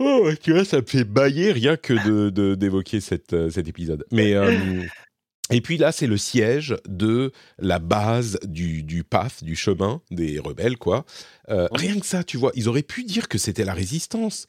Oh, 0.01 0.31
tu 0.40 0.53
vois, 0.53 0.64
ça 0.64 0.81
me 0.81 0.87
fait 0.87 1.05
bailler 1.05 1.53
rien 1.53 1.77
que 1.77 2.55
d'évoquer 2.55 2.98
de, 2.98 3.44
de, 3.44 3.51
cet 3.51 3.68
épisode. 3.68 4.05
Mais 4.12 4.35
et 5.50 5.61
puis 5.61 5.78
là, 5.78 5.92
c'est 5.92 6.06
le 6.06 6.18
siège 6.18 6.76
de 6.87 7.32
la 7.58 7.78
base 7.78 8.38
du, 8.44 8.82
du 8.82 9.04
PAF, 9.04 9.42
du 9.42 9.56
chemin 9.56 10.02
des 10.11 10.38
rebelles, 10.38 10.76
quoi. 10.76 11.04
Euh, 11.48 11.68
rien 11.72 11.98
que 11.98 12.06
ça, 12.06 12.22
tu 12.22 12.37
vois, 12.37 12.52
ils 12.54 12.68
auraient 12.68 12.82
pu 12.82 13.04
dire 13.04 13.28
que 13.28 13.38
c'était 13.38 13.64
la 13.64 13.72
résistance. 13.72 14.46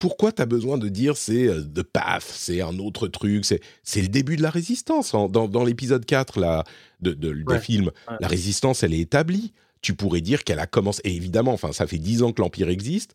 Pourquoi 0.00 0.32
tu 0.32 0.42
as 0.42 0.46
besoin 0.46 0.78
de 0.78 0.88
dire 0.88 1.16
c'est 1.16 1.46
euh, 1.46 1.62
The 1.62 1.82
PAF, 1.82 2.28
c'est 2.34 2.62
un 2.62 2.78
autre 2.78 3.06
truc, 3.06 3.44
c'est 3.44 4.02
le 4.02 4.08
début 4.08 4.36
de 4.36 4.42
la 4.42 4.50
résistance. 4.50 5.12
Dans, 5.12 5.28
dans 5.28 5.64
l'épisode 5.64 6.04
4 6.04 6.40
là, 6.40 6.64
de, 7.00 7.12
de, 7.12 7.28
ouais. 7.28 7.54
des 7.54 7.60
films, 7.60 7.90
ouais. 8.08 8.16
la 8.18 8.26
résistance, 8.26 8.82
elle 8.82 8.94
est 8.94 9.00
établie. 9.00 9.52
Tu 9.82 9.94
pourrais 9.94 10.20
dire 10.20 10.44
qu'elle 10.44 10.58
a 10.58 10.66
commencé. 10.66 11.00
Et 11.04 11.14
évidemment, 11.14 11.52
enfin, 11.52 11.72
ça 11.72 11.86
fait 11.86 11.98
dix 11.98 12.22
ans 12.22 12.32
que 12.32 12.42
l'Empire 12.42 12.68
existe 12.68 13.14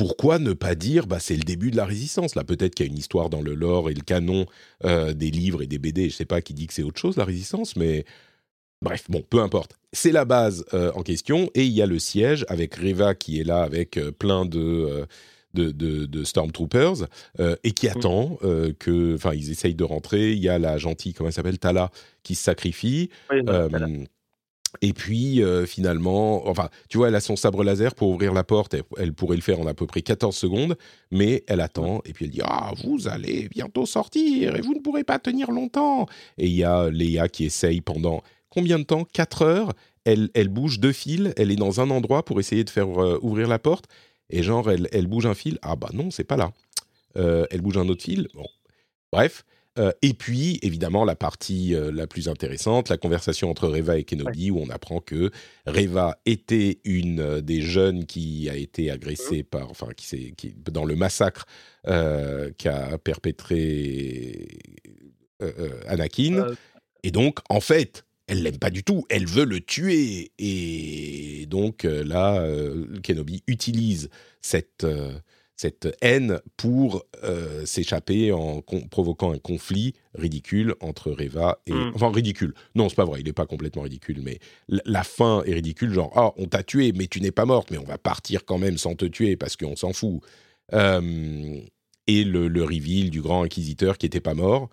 pourquoi 0.00 0.38
ne 0.38 0.54
pas 0.54 0.74
dire 0.74 1.06
bah 1.06 1.18
c'est 1.20 1.36
le 1.36 1.42
début 1.42 1.70
de 1.70 1.76
la 1.76 1.84
résistance 1.84 2.34
là? 2.34 2.42
Peut-être 2.42 2.74
qu'il 2.74 2.86
y 2.86 2.88
a 2.88 2.90
une 2.90 2.96
histoire 2.96 3.28
dans 3.28 3.42
le 3.42 3.54
lore 3.54 3.90
et 3.90 3.92
le 3.92 4.00
canon 4.00 4.46
euh, 4.86 5.12
des 5.12 5.30
livres 5.30 5.60
et 5.60 5.66
des 5.66 5.76
BD 5.78 6.08
je 6.08 6.16
sais 6.16 6.24
pas 6.24 6.40
qui 6.40 6.54
dit 6.54 6.66
que 6.66 6.72
c'est 6.72 6.82
autre 6.82 6.98
chose 6.98 7.18
la 7.18 7.26
résistance 7.26 7.76
mais 7.76 8.06
bref 8.80 9.04
bon 9.10 9.22
peu 9.28 9.42
importe 9.42 9.76
c'est 9.92 10.10
la 10.10 10.24
base 10.24 10.64
euh, 10.72 10.90
en 10.94 11.02
question 11.02 11.50
et 11.54 11.66
il 11.66 11.72
y 11.72 11.82
a 11.82 11.86
le 11.86 11.98
siège 11.98 12.46
avec 12.48 12.76
Reva 12.76 13.14
qui 13.14 13.40
est 13.40 13.44
là 13.44 13.60
avec 13.60 13.98
euh, 13.98 14.10
plein 14.10 14.46
de 14.46 15.06
de, 15.52 15.70
de, 15.70 16.06
de, 16.06 16.24
Stormtroopers 16.24 17.06
euh, 17.38 17.56
et 17.64 17.72
qui 17.72 17.88
attend 17.88 18.38
euh, 18.44 18.72
que, 18.78 19.16
enfin, 19.16 19.34
ils 19.34 19.50
essayent 19.50 19.74
de 19.74 19.82
rentrer. 19.82 20.30
Il 20.30 20.38
y 20.38 20.48
a 20.48 20.60
la 20.60 20.78
gentille, 20.78 21.12
comment 21.12 21.28
elle 21.28 21.34
s'appelle, 21.34 21.58
Tala, 21.58 21.90
qui 22.22 22.36
se 22.36 22.44
sacrifie. 22.44 23.10
Oui, 23.30 23.40
euh, 23.48 23.68
et 24.82 24.92
puis 24.92 25.42
euh, 25.42 25.66
finalement, 25.66 26.48
enfin, 26.48 26.68
tu 26.88 26.98
vois, 26.98 27.08
elle 27.08 27.14
a 27.14 27.20
son 27.20 27.36
sabre 27.36 27.64
laser 27.64 27.94
pour 27.94 28.10
ouvrir 28.10 28.32
la 28.32 28.44
porte. 28.44 28.74
Elle, 28.74 28.82
elle, 28.98 29.12
pourrait 29.12 29.36
le 29.36 29.42
faire 29.42 29.60
en 29.60 29.66
à 29.66 29.74
peu 29.74 29.86
près 29.86 30.02
14 30.02 30.36
secondes, 30.36 30.76
mais 31.10 31.44
elle 31.48 31.60
attend 31.60 32.00
et 32.04 32.12
puis 32.12 32.26
elle 32.26 32.30
dit 32.30 32.42
Ah, 32.44 32.72
vous 32.84 33.08
allez 33.08 33.48
bientôt 33.48 33.86
sortir 33.86 34.56
et 34.56 34.60
vous 34.60 34.74
ne 34.74 34.80
pourrez 34.80 35.04
pas 35.04 35.18
tenir 35.18 35.50
longtemps. 35.50 36.06
Et 36.38 36.46
il 36.46 36.54
y 36.54 36.64
a 36.64 36.88
Léa 36.90 37.28
qui 37.28 37.44
essaye 37.44 37.80
pendant 37.80 38.22
combien 38.48 38.78
de 38.78 38.84
temps? 38.84 39.04
4 39.04 39.42
heures. 39.42 39.72
Elle, 40.04 40.30
elle 40.34 40.48
bouge 40.48 40.80
deux 40.80 40.92
fils. 40.92 41.32
Elle 41.36 41.50
est 41.50 41.56
dans 41.56 41.80
un 41.80 41.90
endroit 41.90 42.24
pour 42.24 42.40
essayer 42.40 42.64
de 42.64 42.70
faire 42.70 43.02
euh, 43.02 43.18
ouvrir 43.22 43.48
la 43.48 43.58
porte. 43.58 43.86
Et 44.30 44.42
genre, 44.42 44.70
elle, 44.70 44.88
elle 44.92 45.06
bouge 45.06 45.26
un 45.26 45.34
fil. 45.34 45.58
Ah 45.62 45.76
bah 45.76 45.90
non, 45.92 46.10
c'est 46.10 46.24
pas 46.24 46.36
là. 46.36 46.52
Euh, 47.16 47.46
elle 47.50 47.60
bouge 47.60 47.76
un 47.76 47.88
autre 47.88 48.02
fil. 48.02 48.28
Bon. 48.34 48.46
Bref. 49.12 49.44
Euh, 49.78 49.92
et 50.02 50.14
puis, 50.14 50.58
évidemment, 50.62 51.04
la 51.04 51.14
partie 51.14 51.74
euh, 51.74 51.92
la 51.92 52.06
plus 52.06 52.28
intéressante, 52.28 52.88
la 52.88 52.96
conversation 52.96 53.50
entre 53.50 53.68
Reva 53.68 53.98
et 53.98 54.04
Kenobi, 54.04 54.50
ouais. 54.50 54.58
où 54.58 54.62
on 54.64 54.70
apprend 54.70 55.00
que 55.00 55.30
Reva 55.66 56.18
était 56.26 56.80
une 56.84 57.20
euh, 57.20 57.40
des 57.40 57.62
jeunes 57.62 58.04
qui 58.04 58.50
a 58.50 58.56
été 58.56 58.90
agressée 58.90 59.42
par, 59.42 59.70
enfin, 59.70 59.88
qui, 59.96 60.34
qui 60.34 60.54
dans 60.70 60.84
le 60.84 60.96
massacre 60.96 61.46
qu'a 61.84 62.98
perpétré 63.02 64.48
Anakin. 65.86 66.48
Et 67.02 67.10
donc, 67.10 67.38
en 67.48 67.60
fait, 67.60 68.04
elle 68.26 68.42
l'aime 68.42 68.58
pas 68.58 68.70
du 68.70 68.84
tout, 68.84 69.06
elle 69.08 69.26
veut 69.26 69.46
le 69.46 69.60
tuer. 69.60 70.32
Et 70.38 71.46
donc 71.48 71.84
là, 71.84 72.46
Kenobi 73.02 73.42
utilise 73.46 74.10
cette 74.42 74.86
cette 75.60 75.94
haine 76.00 76.40
pour 76.56 77.04
euh, 77.22 77.66
s'échapper 77.66 78.32
en 78.32 78.62
provoquant 78.90 79.32
un 79.32 79.38
conflit 79.38 79.92
ridicule 80.14 80.74
entre 80.80 81.10
Reva 81.10 81.58
et... 81.66 81.72
Hmm. 81.74 81.92
Enfin, 81.94 82.10
ridicule. 82.10 82.54
Non, 82.74 82.88
c'est 82.88 82.94
pas 82.94 83.04
vrai, 83.04 83.20
il 83.20 83.26
n'est 83.26 83.34
pas 83.34 83.44
complètement 83.44 83.82
ridicule, 83.82 84.22
mais 84.22 84.38
la 84.68 85.04
fin 85.04 85.42
est 85.44 85.52
ridicule, 85.52 85.92
genre, 85.92 86.12
ah, 86.16 86.32
on 86.38 86.46
t'a 86.46 86.62
tué, 86.62 86.92
mais 86.96 87.08
tu 87.08 87.20
n'es 87.20 87.30
pas 87.30 87.44
morte, 87.44 87.70
mais 87.70 87.76
on 87.76 87.84
va 87.84 87.98
partir 87.98 88.46
quand 88.46 88.56
même 88.56 88.78
sans 88.78 88.94
te 88.94 89.04
tuer 89.04 89.36
parce 89.36 89.56
qu'on 89.58 89.76
s'en 89.76 89.92
fout. 89.92 90.22
Euh, 90.72 91.60
et 92.06 92.24
le, 92.24 92.48
le 92.48 92.64
reveal 92.64 93.10
du 93.10 93.20
grand 93.20 93.42
inquisiteur 93.42 93.98
qui 93.98 94.06
n'était 94.06 94.22
pas 94.22 94.34
mort, 94.34 94.70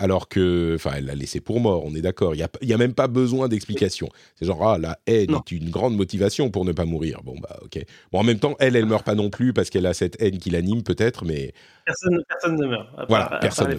alors 0.00 0.28
que, 0.28 0.72
enfin, 0.76 0.92
elle 0.96 1.04
l'a 1.04 1.14
laissé 1.14 1.40
pour 1.40 1.60
mort, 1.60 1.84
on 1.84 1.94
est 1.94 2.00
d'accord. 2.00 2.34
Il 2.34 2.38
n'y 2.38 2.42
a, 2.42 2.48
y 2.62 2.72
a, 2.72 2.78
même 2.78 2.94
pas 2.94 3.06
besoin 3.06 3.48
d'explication. 3.48 4.08
C'est 4.34 4.46
genre, 4.46 4.66
ah, 4.66 4.78
la 4.78 4.98
haine 5.06 5.34
est 5.34 5.52
une 5.52 5.68
grande 5.68 5.94
motivation 5.94 6.50
pour 6.50 6.64
ne 6.64 6.72
pas 6.72 6.86
mourir. 6.86 7.20
Bon, 7.22 7.36
bah, 7.38 7.58
ok. 7.62 7.84
Bon, 8.10 8.20
en 8.20 8.22
même 8.24 8.38
temps, 8.38 8.56
elle, 8.58 8.76
elle 8.76 8.86
meurt 8.86 9.04
pas 9.04 9.14
non 9.14 9.28
plus 9.28 9.52
parce 9.52 9.68
qu'elle 9.68 9.84
a 9.84 9.92
cette 9.92 10.20
haine 10.20 10.38
qui 10.38 10.48
l'anime, 10.48 10.82
peut-être, 10.82 11.26
mais. 11.26 11.52
Personne, 11.84 12.22
personne 12.26 12.56
ne 12.56 12.66
meurt. 12.66 12.88
À 12.96 13.04
voilà, 13.06 13.38
personne. 13.42 13.76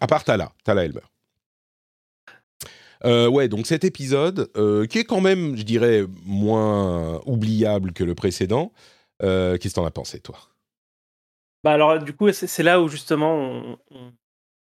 à 0.00 0.06
part 0.06 0.22
Tala. 0.22 0.52
Tala, 0.62 0.84
elle 0.84 0.94
meurt. 0.94 1.10
Euh, 3.04 3.28
ouais, 3.28 3.48
donc 3.48 3.66
cet 3.66 3.82
épisode, 3.82 4.48
euh, 4.56 4.86
qui 4.86 4.98
est 4.98 5.04
quand 5.04 5.20
même, 5.20 5.56
je 5.56 5.62
dirais, 5.62 6.04
moins 6.24 7.20
oubliable 7.26 7.92
que 7.92 8.04
le 8.04 8.14
précédent. 8.14 8.72
Euh, 9.22 9.58
qu'est-ce 9.58 9.74
que 9.74 9.80
t'en 9.80 9.86
as 9.86 9.90
pensé, 9.90 10.20
toi? 10.20 10.38
Bah 11.62 11.72
alors 11.72 11.98
du 11.98 12.14
coup 12.14 12.30
c'est 12.32 12.62
là 12.62 12.80
où 12.80 12.88
justement 12.88 13.34
on, 13.90 14.12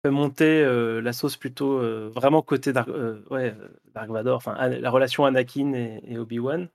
fait 0.03 0.11
monter 0.11 0.61
euh, 0.61 1.01
la 1.01 1.11
sauce 1.11 1.35
plutôt 1.35 1.79
euh, 1.79 2.09
vraiment 2.13 2.41
côté 2.41 2.71
Dark, 2.71 2.87
euh, 2.87 3.21
ouais, 3.29 3.55
Dark 3.93 4.09
Vador, 4.09 4.37
enfin 4.37 4.55
la 4.69 4.89
relation 4.89 5.25
Anakin 5.25 5.73
et, 5.73 6.17
Obi 6.17 6.39
Wan. 6.39 6.69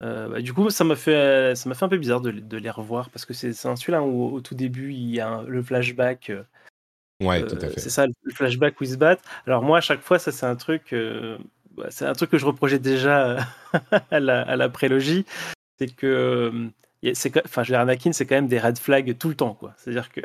Bah, 0.00 0.40
du 0.40 0.54
coup 0.54 0.70
ça 0.70 0.84
m'a 0.84 0.96
fait 0.96 1.54
ça 1.54 1.68
m'a 1.68 1.74
fait 1.74 1.84
un 1.84 1.88
peu 1.88 1.98
bizarre 1.98 2.22
de, 2.22 2.56
les 2.56 2.70
revoir 2.70 3.10
parce 3.10 3.26
que 3.26 3.34
c'est 3.34 3.52
celui-là 3.52 4.02
où 4.02 4.34
au 4.34 4.40
tout 4.40 4.54
début 4.54 4.92
il 4.92 5.10
y 5.10 5.20
a 5.20 5.42
le 5.46 5.62
flashback. 5.62 6.32
ouais 7.20 7.44
tout 7.44 7.56
à 7.56 7.68
fait. 7.68 7.80
C'est 7.80 7.90
ça 7.90 8.06
le 8.06 8.32
flashback 8.32 8.80
où 8.80 8.84
ils 8.84 8.90
se 8.90 8.96
battent. 8.96 9.24
Alors 9.46 9.62
moi 9.62 9.78
à 9.78 9.82
chaque 9.82 10.00
fois 10.00 10.18
ça 10.18 10.32
c'est 10.32 10.46
un 10.46 10.56
truc 10.56 10.94
bah, 11.72 11.88
c'est 11.90 12.06
un 12.06 12.14
truc 12.14 12.30
que 12.30 12.38
je 12.38 12.46
reprochais 12.46 12.78
déjà 12.78 13.46
à 14.10 14.20
la, 14.20 14.40
à 14.42 14.56
la 14.56 14.68
prélogie, 14.70 15.26
c'est 15.78 15.94
que 15.94 16.70
enfin, 17.46 17.62
je 17.62 17.74
Anakin, 17.74 18.12
c'est 18.12 18.26
quand 18.26 18.34
même 18.34 18.48
des 18.48 18.58
red 18.58 18.78
flags 18.78 19.16
tout 19.16 19.28
le 19.28 19.34
temps, 19.34 19.54
quoi. 19.54 19.72
C'est-à-dire 19.78 20.10
que 20.10 20.20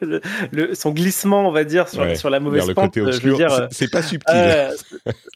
le, 0.52 0.74
son 0.74 0.90
glissement, 0.90 1.46
on 1.46 1.52
va 1.52 1.64
dire, 1.64 1.88
sur, 1.88 2.16
sur 2.16 2.30
la 2.30 2.40
mauvaise 2.40 2.72
pente, 2.74 2.96
euh, 2.96 3.10
veux 3.22 3.34
dire, 3.34 3.68
c'est 3.70 3.90
pas 3.90 4.02
subtil. 4.02 4.70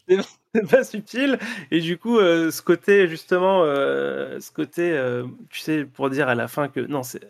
c'est 0.55 0.68
pas 0.68 0.83
subtil. 0.83 1.38
Et 1.70 1.81
du 1.81 1.96
coup, 1.96 2.18
euh, 2.18 2.50
ce 2.50 2.61
côté, 2.61 3.07
justement, 3.07 3.62
euh, 3.64 4.40
ce 4.40 4.50
côté, 4.50 5.00
tu 5.48 5.61
sais, 5.61 5.85
pour 5.85 6.11
dire 6.11 6.29
à 6.29 6.35
la 6.35 6.48
fin 6.48 6.66
que 6.66 6.81
non, 6.81 7.05
c'est 7.05 7.20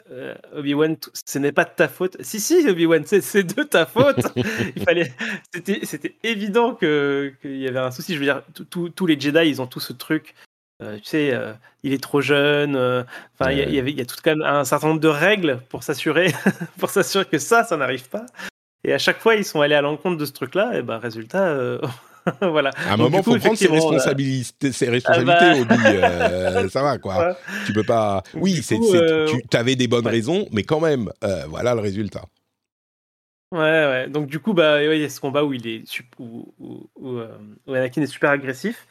Obi-Wan, 0.57 0.97
ce 1.13 1.39
n'est 1.39 1.53
pas 1.53 1.65
de 1.65 1.73
ta 1.77 1.89
faute. 1.89 2.17
Si, 2.21 2.41
si, 2.41 2.67
Obi-Wan, 2.67 3.05
c'est 3.05 3.43
de 3.43 3.63
ta 3.63 3.85
faute. 3.85 4.27
Il 4.77 4.83
fallait, 4.83 5.13
c'était 5.53 6.15
évident 6.23 6.75
qu'il 6.75 7.35
y 7.45 7.69
avait 7.69 7.79
un 7.79 7.91
souci. 7.91 8.15
Je 8.15 8.21
veux 8.21 8.25
dire, 8.25 8.43
tous 8.71 9.07
les 9.07 9.21
Jedi, 9.21 9.49
ils 9.49 9.61
ont 9.61 9.67
tout 9.67 9.81
ce 9.81 9.93
truc 9.93 10.35
euh, 10.83 10.97
tu 10.97 11.05
sais, 11.05 11.31
euh, 11.33 11.53
il 11.83 11.93
est 11.93 12.03
trop 12.03 12.21
jeune. 12.21 12.75
Euh, 12.77 13.03
enfin, 13.39 13.53
il 13.53 13.75
y, 13.75 14.01
a 14.01 14.05
tout 14.05 14.17
quand 14.23 14.37
même 14.37 14.43
un 14.43 14.65
certain 14.65 14.89
nombre 14.89 15.01
de 15.01 15.09
règles 15.09 15.61
pour 15.69 15.83
s'assurer, 15.83 16.33
pour 16.79 16.91
s'assurer 16.91 17.25
que 17.27 17.39
ça, 17.39 17.65
ça 17.65 17.77
n'arrive 17.77 18.09
pas. 18.09 18.27
Et 18.85 18.95
à 18.95 18.99
chaque 18.99 19.19
fois, 19.19 19.35
ils 19.35 19.45
sont 19.45 19.61
allés 19.61 19.75
à 19.75 19.83
l'encontre 19.83 20.17
de 20.17 20.25
ce 20.25 20.33
truc-là. 20.33 20.79
Et 20.79 20.83
ben, 20.83 20.99
résultat, 20.99 21.55
voilà. 22.41 22.71
À 22.89 22.95
un 22.95 22.97
moment, 22.97 23.19
il 23.19 23.25
faut 23.25 23.37
prendre 23.37 23.59
ses 23.59 23.69
responsabilités, 23.69 24.73
ses 24.73 24.89
responsabilités 24.89 25.65
ah 25.69 26.51
bah... 26.51 26.69
ça 26.71 26.83
va, 26.83 26.97
quoi. 26.97 27.37
Tu 27.67 27.75
peux 27.75 27.85
pas. 27.85 28.23
Oui, 28.35 28.63
c'est, 28.63 28.79
tu 28.79 29.57
avais 29.57 29.77
des 29.77 29.87
bonnes 29.87 30.07
raisons, 30.07 30.47
mais 30.51 30.63
quand 30.63 30.81
même, 30.81 31.11
voilà 31.49 31.75
le 31.75 31.81
résultat. 31.81 32.23
Ouais, 33.53 33.59
ouais. 33.59 34.09
Donc 34.09 34.29
du 34.29 34.39
coup, 34.39 34.55
bah, 34.55 34.83
il 34.83 35.01
y 35.01 35.05
a 35.05 35.09
ce 35.09 35.21
combat 35.21 35.45
où 35.45 35.53
il 35.53 35.67
est 35.67 35.83
où, 36.21 36.55
où, 36.61 37.21
où 37.67 37.75
Anakin 37.75 38.01
est 38.01 38.07
super 38.07 38.31
agressif. 38.31 38.87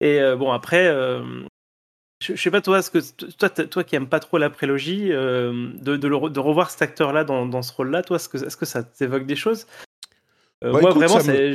Et 0.00 0.20
euh, 0.20 0.36
bon, 0.36 0.50
après, 0.50 0.86
euh, 0.86 1.22
je, 2.22 2.34
sais 2.34 2.50
pas 2.50 2.60
toi, 2.60 2.82
ce 2.82 2.90
que 2.90 2.98
toi, 3.32 3.50
toi 3.50 3.84
qui 3.84 3.96
aimes 3.96 4.08
pas 4.08 4.20
trop 4.20 4.38
la 4.38 4.50
prélogie, 4.50 5.12
euh, 5.12 5.70
de, 5.74 5.96
de, 5.96 6.40
revoir 6.40 6.70
cet 6.70 6.82
acteur-là 6.82 7.24
dans, 7.24 7.46
dans, 7.46 7.62
ce 7.62 7.72
rôle-là, 7.72 8.02
toi, 8.02 8.16
est-ce 8.16 8.56
que, 8.56 8.66
ça 8.66 8.82
t'évoque 8.82 9.26
des 9.26 9.36
choses? 9.36 9.66
Bah, 10.62 10.70
Moi, 10.72 10.90
vraiment, 10.92 11.20
c'est. 11.20 11.52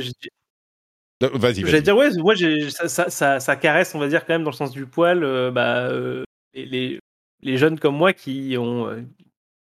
Vas-y, 1.20 1.64
J'allais 1.64 1.80
dire, 1.80 1.96
ouais, 1.96 2.10
moi, 2.18 2.34
ça, 2.68 2.88
ça, 2.88 3.10
ça, 3.10 3.40
ça, 3.40 3.56
caresse, 3.56 3.94
on 3.94 3.98
va 3.98 4.08
dire, 4.08 4.26
quand 4.26 4.34
même, 4.34 4.44
dans 4.44 4.50
le 4.50 4.56
sens 4.56 4.70
du 4.70 4.86
poil, 4.86 5.50
bah, 5.50 5.90
les, 6.54 7.00
les, 7.42 7.56
jeunes 7.56 7.78
comme 7.80 7.96
moi 7.96 8.12
qui 8.12 8.56
ont, 8.58 9.04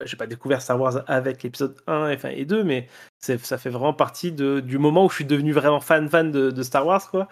j'ai 0.04 0.16
pas 0.16 0.26
découvert 0.26 0.60
Star 0.60 0.80
Wars 0.80 1.04
avec 1.06 1.42
l'épisode 1.42 1.76
1 1.86 2.10
et, 2.10 2.40
et 2.40 2.44
2, 2.44 2.64
mais 2.64 2.88
ça 3.20 3.58
fait 3.58 3.70
vraiment 3.70 3.94
partie 3.94 4.32
de, 4.32 4.60
du 4.60 4.78
moment 4.78 5.06
où 5.06 5.08
je 5.08 5.14
suis 5.14 5.24
devenu 5.24 5.52
vraiment 5.52 5.80
fan 5.80 6.08
fan 6.08 6.32
de, 6.32 6.50
de 6.50 6.62
Star 6.62 6.84
Wars, 6.84 7.08
quoi. 7.10 7.28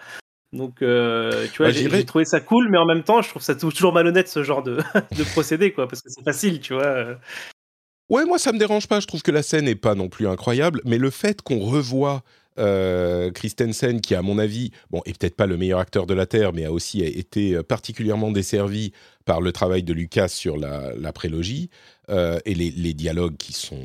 Donc, 0.55 0.81
euh, 0.81 1.47
tu 1.51 1.57
vois, 1.57 1.67
bah, 1.67 1.71
j'ai 1.73 2.05
trouvé 2.05 2.25
ça 2.25 2.39
cool, 2.39 2.69
mais 2.69 2.77
en 2.77 2.85
même 2.85 3.03
temps, 3.03 3.21
je 3.21 3.29
trouve 3.29 3.41
ça 3.41 3.55
toujours 3.55 3.93
malhonnête 3.93 4.27
ce 4.27 4.43
genre 4.43 4.63
de, 4.63 4.77
de 5.17 5.23
procédé, 5.31 5.73
quoi, 5.73 5.87
parce 5.87 6.01
que 6.01 6.09
c'est 6.09 6.23
facile, 6.23 6.59
tu 6.59 6.73
vois. 6.73 7.17
Ouais, 8.09 8.25
moi, 8.25 8.37
ça 8.37 8.51
me 8.51 8.59
dérange 8.59 8.87
pas. 8.87 8.99
Je 8.99 9.07
trouve 9.07 9.21
que 9.21 9.31
la 9.31 9.43
scène 9.43 9.65
n'est 9.65 9.75
pas 9.75 9.95
non 9.95 10.09
plus 10.09 10.27
incroyable, 10.27 10.81
mais 10.85 10.97
le 10.97 11.09
fait 11.09 11.41
qu'on 11.41 11.59
revoit 11.59 12.23
euh, 12.57 13.31
Christensen, 13.31 14.01
qui 14.01 14.15
à 14.15 14.21
mon 14.21 14.37
avis, 14.37 14.71
bon, 14.89 15.01
est 15.05 15.17
peut-être 15.17 15.35
pas 15.35 15.45
le 15.45 15.57
meilleur 15.57 15.79
acteur 15.79 16.05
de 16.05 16.13
la 16.13 16.25
Terre, 16.25 16.53
mais 16.53 16.65
a 16.65 16.71
aussi 16.71 17.01
été 17.01 17.61
particulièrement 17.63 18.31
desservi 18.31 18.91
par 19.25 19.41
le 19.41 19.51
travail 19.51 19.83
de 19.83 19.91
Lucas 19.91 20.27
sur 20.27 20.55
la, 20.55 21.11
prélogie 21.11 21.69
euh, 22.09 22.39
et 22.45 22.53
les, 22.53 22.93
dialogues 22.93 23.37
qui 23.37 23.53
sont, 23.53 23.83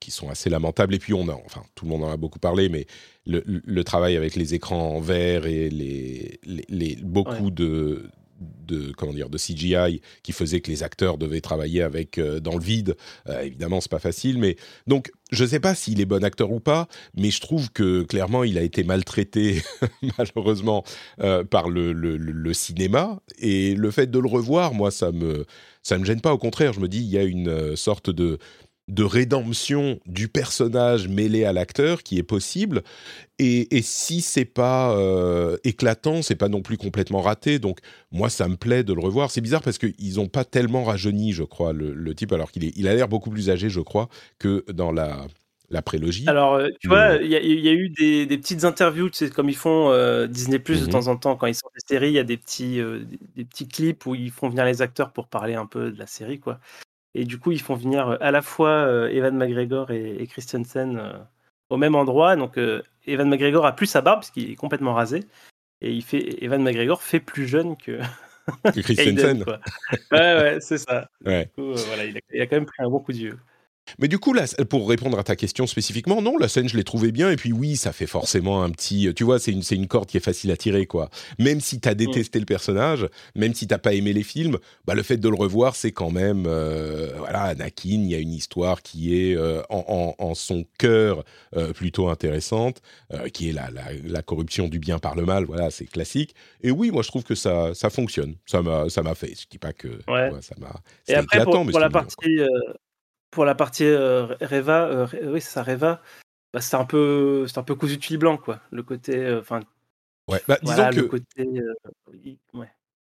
qui 0.00 0.10
sont 0.10 0.30
assez 0.30 0.50
lamentables. 0.50 0.94
Et 0.94 0.98
puis 0.98 1.12
on 1.12 1.28
a, 1.28 1.34
enfin, 1.44 1.62
tout 1.74 1.84
le 1.84 1.90
monde 1.90 2.04
en 2.04 2.10
a 2.10 2.16
beaucoup 2.16 2.38
parlé, 2.38 2.68
mais 2.68 2.86
le, 3.26 3.82
travail 3.84 4.16
avec 4.16 4.34
les 4.34 4.54
écrans 4.54 4.96
en 4.96 5.08
et 5.08 5.68
les, 5.68 6.40
les, 6.68 6.96
beaucoup 6.96 7.50
de, 7.50 8.10
de 8.40 8.92
comment 8.92 9.12
dire 9.12 9.30
de 9.30 9.38
CGI 9.38 10.00
qui 10.22 10.32
faisait 10.32 10.60
que 10.60 10.70
les 10.70 10.82
acteurs 10.82 11.18
devaient 11.18 11.40
travailler 11.40 11.82
avec 11.82 12.18
euh, 12.18 12.40
dans 12.40 12.56
le 12.56 12.62
vide. 12.62 12.96
Euh, 13.28 13.42
évidemment, 13.42 13.80
c'est 13.80 13.90
pas 13.90 13.98
facile, 13.98 14.38
mais 14.38 14.56
donc 14.86 15.10
je 15.30 15.44
sais 15.44 15.60
pas 15.60 15.74
s'il 15.74 16.00
est 16.00 16.06
bon 16.06 16.24
acteur 16.24 16.50
ou 16.52 16.60
pas, 16.60 16.88
mais 17.14 17.30
je 17.30 17.40
trouve 17.40 17.70
que 17.70 18.02
clairement 18.02 18.44
il 18.44 18.58
a 18.58 18.62
été 18.62 18.82
maltraité 18.84 19.62
malheureusement 20.18 20.84
euh, 21.20 21.44
par 21.44 21.68
le, 21.68 21.92
le, 21.92 22.16
le, 22.16 22.54
cinéma 22.54 23.20
et 23.38 23.74
le 23.74 23.90
fait 23.90 24.10
de 24.10 24.18
le 24.18 24.28
revoir, 24.28 24.74
moi 24.74 24.90
ça 24.90 25.12
me 25.12 25.44
ça 25.82 25.98
me 25.98 26.04
gêne 26.04 26.20
pas. 26.20 26.32
Au 26.32 26.38
contraire, 26.38 26.72
je 26.72 26.80
me 26.80 26.88
dis 26.88 26.98
il 26.98 27.08
y 27.08 27.18
a 27.18 27.24
une 27.24 27.76
sorte 27.76 28.10
de 28.10 28.38
de 28.88 29.04
rédemption 29.04 30.00
du 30.06 30.28
personnage 30.28 31.08
mêlé 31.08 31.44
à 31.44 31.52
l'acteur 31.52 32.02
qui 32.02 32.18
est 32.18 32.22
possible. 32.22 32.82
Et, 33.38 33.76
et 33.76 33.82
si 33.82 34.22
c'est 34.22 34.46
pas 34.46 34.96
euh, 34.96 35.58
éclatant, 35.62 36.22
c'est 36.22 36.34
pas 36.34 36.48
non 36.48 36.62
plus 36.62 36.78
complètement 36.78 37.20
raté. 37.20 37.58
Donc 37.58 37.78
moi, 38.10 38.30
ça 38.30 38.48
me 38.48 38.56
plaît 38.56 38.82
de 38.84 38.94
le 38.94 39.00
revoir. 39.00 39.30
C'est 39.30 39.42
bizarre 39.42 39.62
parce 39.62 39.78
qu'ils 39.78 40.18
ont 40.18 40.28
pas 40.28 40.44
tellement 40.44 40.84
rajeuni, 40.84 41.32
je 41.32 41.44
crois, 41.44 41.72
le, 41.72 42.14
type, 42.14 42.32
alors 42.32 42.50
qu'il 42.50 42.64
il 42.76 42.88
a 42.88 42.94
l'air 42.94 43.08
beaucoup 43.08 43.30
plus 43.30 43.50
âgé, 43.50 43.68
je 43.68 43.80
crois, 43.80 44.08
que 44.38 44.64
dans 44.72 44.90
la 44.90 45.26
la 45.70 45.82
prélogie. 45.82 46.24
Alors, 46.26 46.54
euh, 46.54 46.68
tu 46.80 46.88
vois, 46.88 47.16
il 47.16 47.28
y, 47.28 47.36
a 47.36 47.72
eu 47.72 47.90
des, 47.90 48.38
petites 48.38 48.64
interviews, 48.64 49.10
tu 49.10 49.18
sais, 49.18 49.28
comme 49.28 49.50
ils 49.50 49.56
font 49.56 49.90
euh, 49.90 50.26
Disney 50.26 50.58
Plus 50.58 50.80
de 50.80 50.86
mhm. 50.86 50.92
temps 50.92 51.08
en 51.08 51.16
temps 51.18 51.36
quand 51.36 51.46
ils 51.46 51.54
sortent 51.54 51.74
des 51.74 51.94
séries, 51.94 52.08
il 52.08 52.14
y 52.14 52.18
a 52.18 52.24
des 52.24 52.38
petits, 52.38 52.80
des 53.36 53.44
petits 53.44 53.68
clips 53.68 54.06
où 54.06 54.14
ils 54.14 54.30
font 54.30 54.48
venir 54.48 54.64
les 54.64 54.80
acteurs 54.80 55.12
pour 55.12 55.28
parler 55.28 55.56
un 55.56 55.66
peu 55.66 55.90
de 55.90 55.98
la 55.98 56.06
série, 56.06 56.40
quoi. 56.40 56.58
Et 57.18 57.24
du 57.24 57.36
coup, 57.36 57.50
ils 57.50 57.60
font 57.60 57.74
venir 57.74 58.10
euh, 58.10 58.16
à 58.20 58.30
la 58.30 58.42
fois 58.42 58.70
euh, 58.70 59.08
Evan 59.08 59.36
McGregor 59.36 59.90
et, 59.90 60.24
Christensen 60.28 60.98
euh, 60.98 61.18
au 61.68 61.76
même 61.76 61.96
endroit. 61.96 62.36
Donc, 62.36 62.56
Evan 63.06 63.28
McGregor 63.28 63.66
a 63.66 63.74
plus 63.74 63.86
sa 63.86 64.02
barbe, 64.02 64.20
parce 64.20 64.30
qu'il 64.30 64.48
est 64.52 64.54
complètement 64.54 64.94
rasé. 64.94 65.24
Et 65.80 65.90
il 65.90 66.02
fait, 66.02 66.42
Evan 66.44 66.62
McGregor 66.62 67.02
fait 67.02 67.18
plus 67.18 67.48
jeune 67.48 67.76
que, 67.76 67.98
que 68.72 68.80
Christensen. 68.80 69.44
ouais, 70.12 70.18
ouais, 70.18 70.58
c'est 70.60 70.78
ça. 70.78 71.08
Du 71.20 71.48
coup, 71.56 71.74
voilà, 71.74 72.04
il 72.04 72.16
a, 72.16 72.20
il 72.32 72.40
a, 72.40 72.46
quand 72.46 72.56
même 72.56 72.66
pris 72.66 72.84
un 72.84 72.88
bon 72.88 73.00
coup 73.00 73.12
de 73.12 73.18
vieux. 73.18 73.38
Mais 73.98 74.08
du 74.08 74.18
coup, 74.18 74.32
là, 74.32 74.44
pour 74.68 74.88
répondre 74.88 75.18
à 75.18 75.24
ta 75.24 75.36
question 75.36 75.66
spécifiquement, 75.66 76.22
non, 76.22 76.36
la 76.38 76.48
scène, 76.48 76.68
je 76.68 76.76
l'ai 76.76 76.84
trouvée 76.84 77.12
bien. 77.12 77.30
Et 77.30 77.36
puis 77.36 77.52
oui, 77.52 77.76
ça 77.76 77.92
fait 77.92 78.06
forcément 78.06 78.62
un 78.62 78.70
petit... 78.70 79.12
Tu 79.14 79.24
vois, 79.24 79.38
c'est 79.38 79.52
une, 79.52 79.62
une 79.70 79.86
corde 79.86 80.08
qui 80.08 80.16
est 80.16 80.24
facile 80.24 80.50
à 80.50 80.56
tirer, 80.56 80.86
quoi. 80.86 81.10
Même 81.38 81.60
si 81.60 81.80
t'as 81.80 81.94
détesté 81.94 82.38
le 82.38 82.44
personnage, 82.44 83.06
même 83.34 83.54
si 83.54 83.66
t'as 83.66 83.78
pas 83.78 83.94
aimé 83.94 84.12
les 84.12 84.22
films, 84.22 84.58
bah, 84.86 84.94
le 84.94 85.02
fait 85.02 85.16
de 85.16 85.28
le 85.28 85.36
revoir, 85.36 85.76
c'est 85.76 85.92
quand 85.92 86.10
même... 86.10 86.44
Euh, 86.46 87.12
voilà, 87.18 87.42
Anakin, 87.42 88.02
il 88.02 88.10
y 88.10 88.14
a 88.14 88.18
une 88.18 88.32
histoire 88.32 88.82
qui 88.82 89.14
est 89.14 89.36
euh, 89.36 89.62
en, 89.70 90.14
en, 90.18 90.34
son 90.34 90.64
cœur 90.78 91.24
euh, 91.56 91.72
plutôt 91.72 92.08
intéressante, 92.08 92.80
qui 93.32 93.48
est 93.50 93.52
la, 93.52 93.70
la, 93.70 93.84
la, 94.04 94.22
corruption 94.22 94.68
du 94.68 94.78
bien 94.78 94.98
par 94.98 95.14
le 95.14 95.24
mal, 95.24 95.44
voilà, 95.44 95.70
c'est 95.70 95.86
classique. 95.86 96.34
Et 96.62 96.70
oui, 96.70 96.90
moi, 96.90 97.02
je 97.02 97.08
trouve 97.08 97.24
que 97.24 97.34
ça, 97.34 97.74
ça 97.74 97.90
fonctionne. 97.90 98.34
Ça 98.46 98.62
m'a 98.62 99.14
fait. 99.14 99.34
Je 99.40 99.46
dis 99.50 99.58
pas 99.58 99.72
que 99.72 99.88
ça 100.40 100.54
m'a... 100.58 100.80
Et 101.08 101.14
après, 101.14 101.44
pour, 101.44 101.66
pour 101.66 101.80
la 101.80 101.90
partie 101.90 102.40
pour 103.30 103.44
la 103.44 103.54
partie 103.54 103.84
euh, 103.84 104.34
Reva, 104.40 104.86
euh, 104.86 105.06
oui, 105.24 105.40
c'est 105.40 105.50
ça, 105.50 105.62
Reva, 105.62 106.00
bah, 106.52 106.60
c'est 106.60 106.76
un 106.76 106.84
peu, 106.84 107.46
c'est 107.46 107.58
un 107.58 107.62
peu 107.62 107.74
cousu 107.74 107.96
de 107.96 108.04
fil 108.04 108.18
blanc, 108.18 108.36
quoi. 108.36 108.60
Le 108.70 108.82
côté, 108.82 109.16
euh, 109.16 109.40
enfin. 109.40 109.60
ouais, 110.28 110.42
bah, 110.48 110.58
disons 110.62 110.90
que. 110.90 110.96
Le 110.96 111.02
côté, 111.08 111.48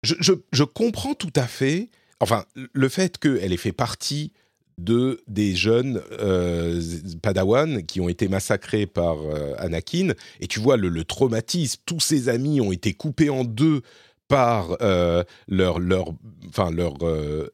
je, 0.03 0.15
je, 0.19 0.33
je, 0.53 0.65
comprends 0.65 1.15
tout 1.15 1.33
à 1.37 1.47
fait. 1.47 1.91
enfin, 2.21 2.45
le 2.55 2.89
fait 2.89 3.19
qu'elle 3.19 3.53
ait 3.53 3.57
fait 3.57 3.73
partie 3.73 4.33
de 4.79 5.23
des 5.29 5.55
jeunes 5.55 6.01
euh, 6.13 6.81
Padawan 7.23 7.85
qui 7.85 8.01
ont 8.01 8.09
été 8.09 8.29
massacrés 8.29 8.87
par 8.87 9.19
euh, 9.21 9.55
Anakin 9.59 10.13
et 10.41 10.47
tu 10.47 10.61
vois 10.61 10.77
le, 10.77 11.05
traumatisme 11.05 11.81
tous 11.87 12.01
ses 12.01 12.29
amis 12.29 12.61
ont 12.61 12.73
été 12.73 12.95
coupés 12.95 13.31
en 13.31 13.45
deux 13.45 13.83
par 14.29 14.77
euh, 14.81 15.25
leur 15.47 15.79
leur 15.79 16.07
enfin 16.49 16.71
leur 16.71 16.95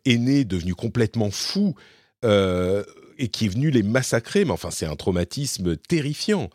aîné 0.05 0.45
devenu 0.45 0.75
complètement 0.75 1.31
fou 1.31 1.75
et 2.23 3.29
qui 3.29 3.47
est 3.47 3.49
venu 3.49 3.71
les 3.71 3.83
massacrer 3.83 4.45
mais 4.45 4.51
enfin 4.51 4.71
c'est 4.71 4.87
un 4.87 4.97
traumatisme 4.97 5.77
terrifiant 5.77 6.51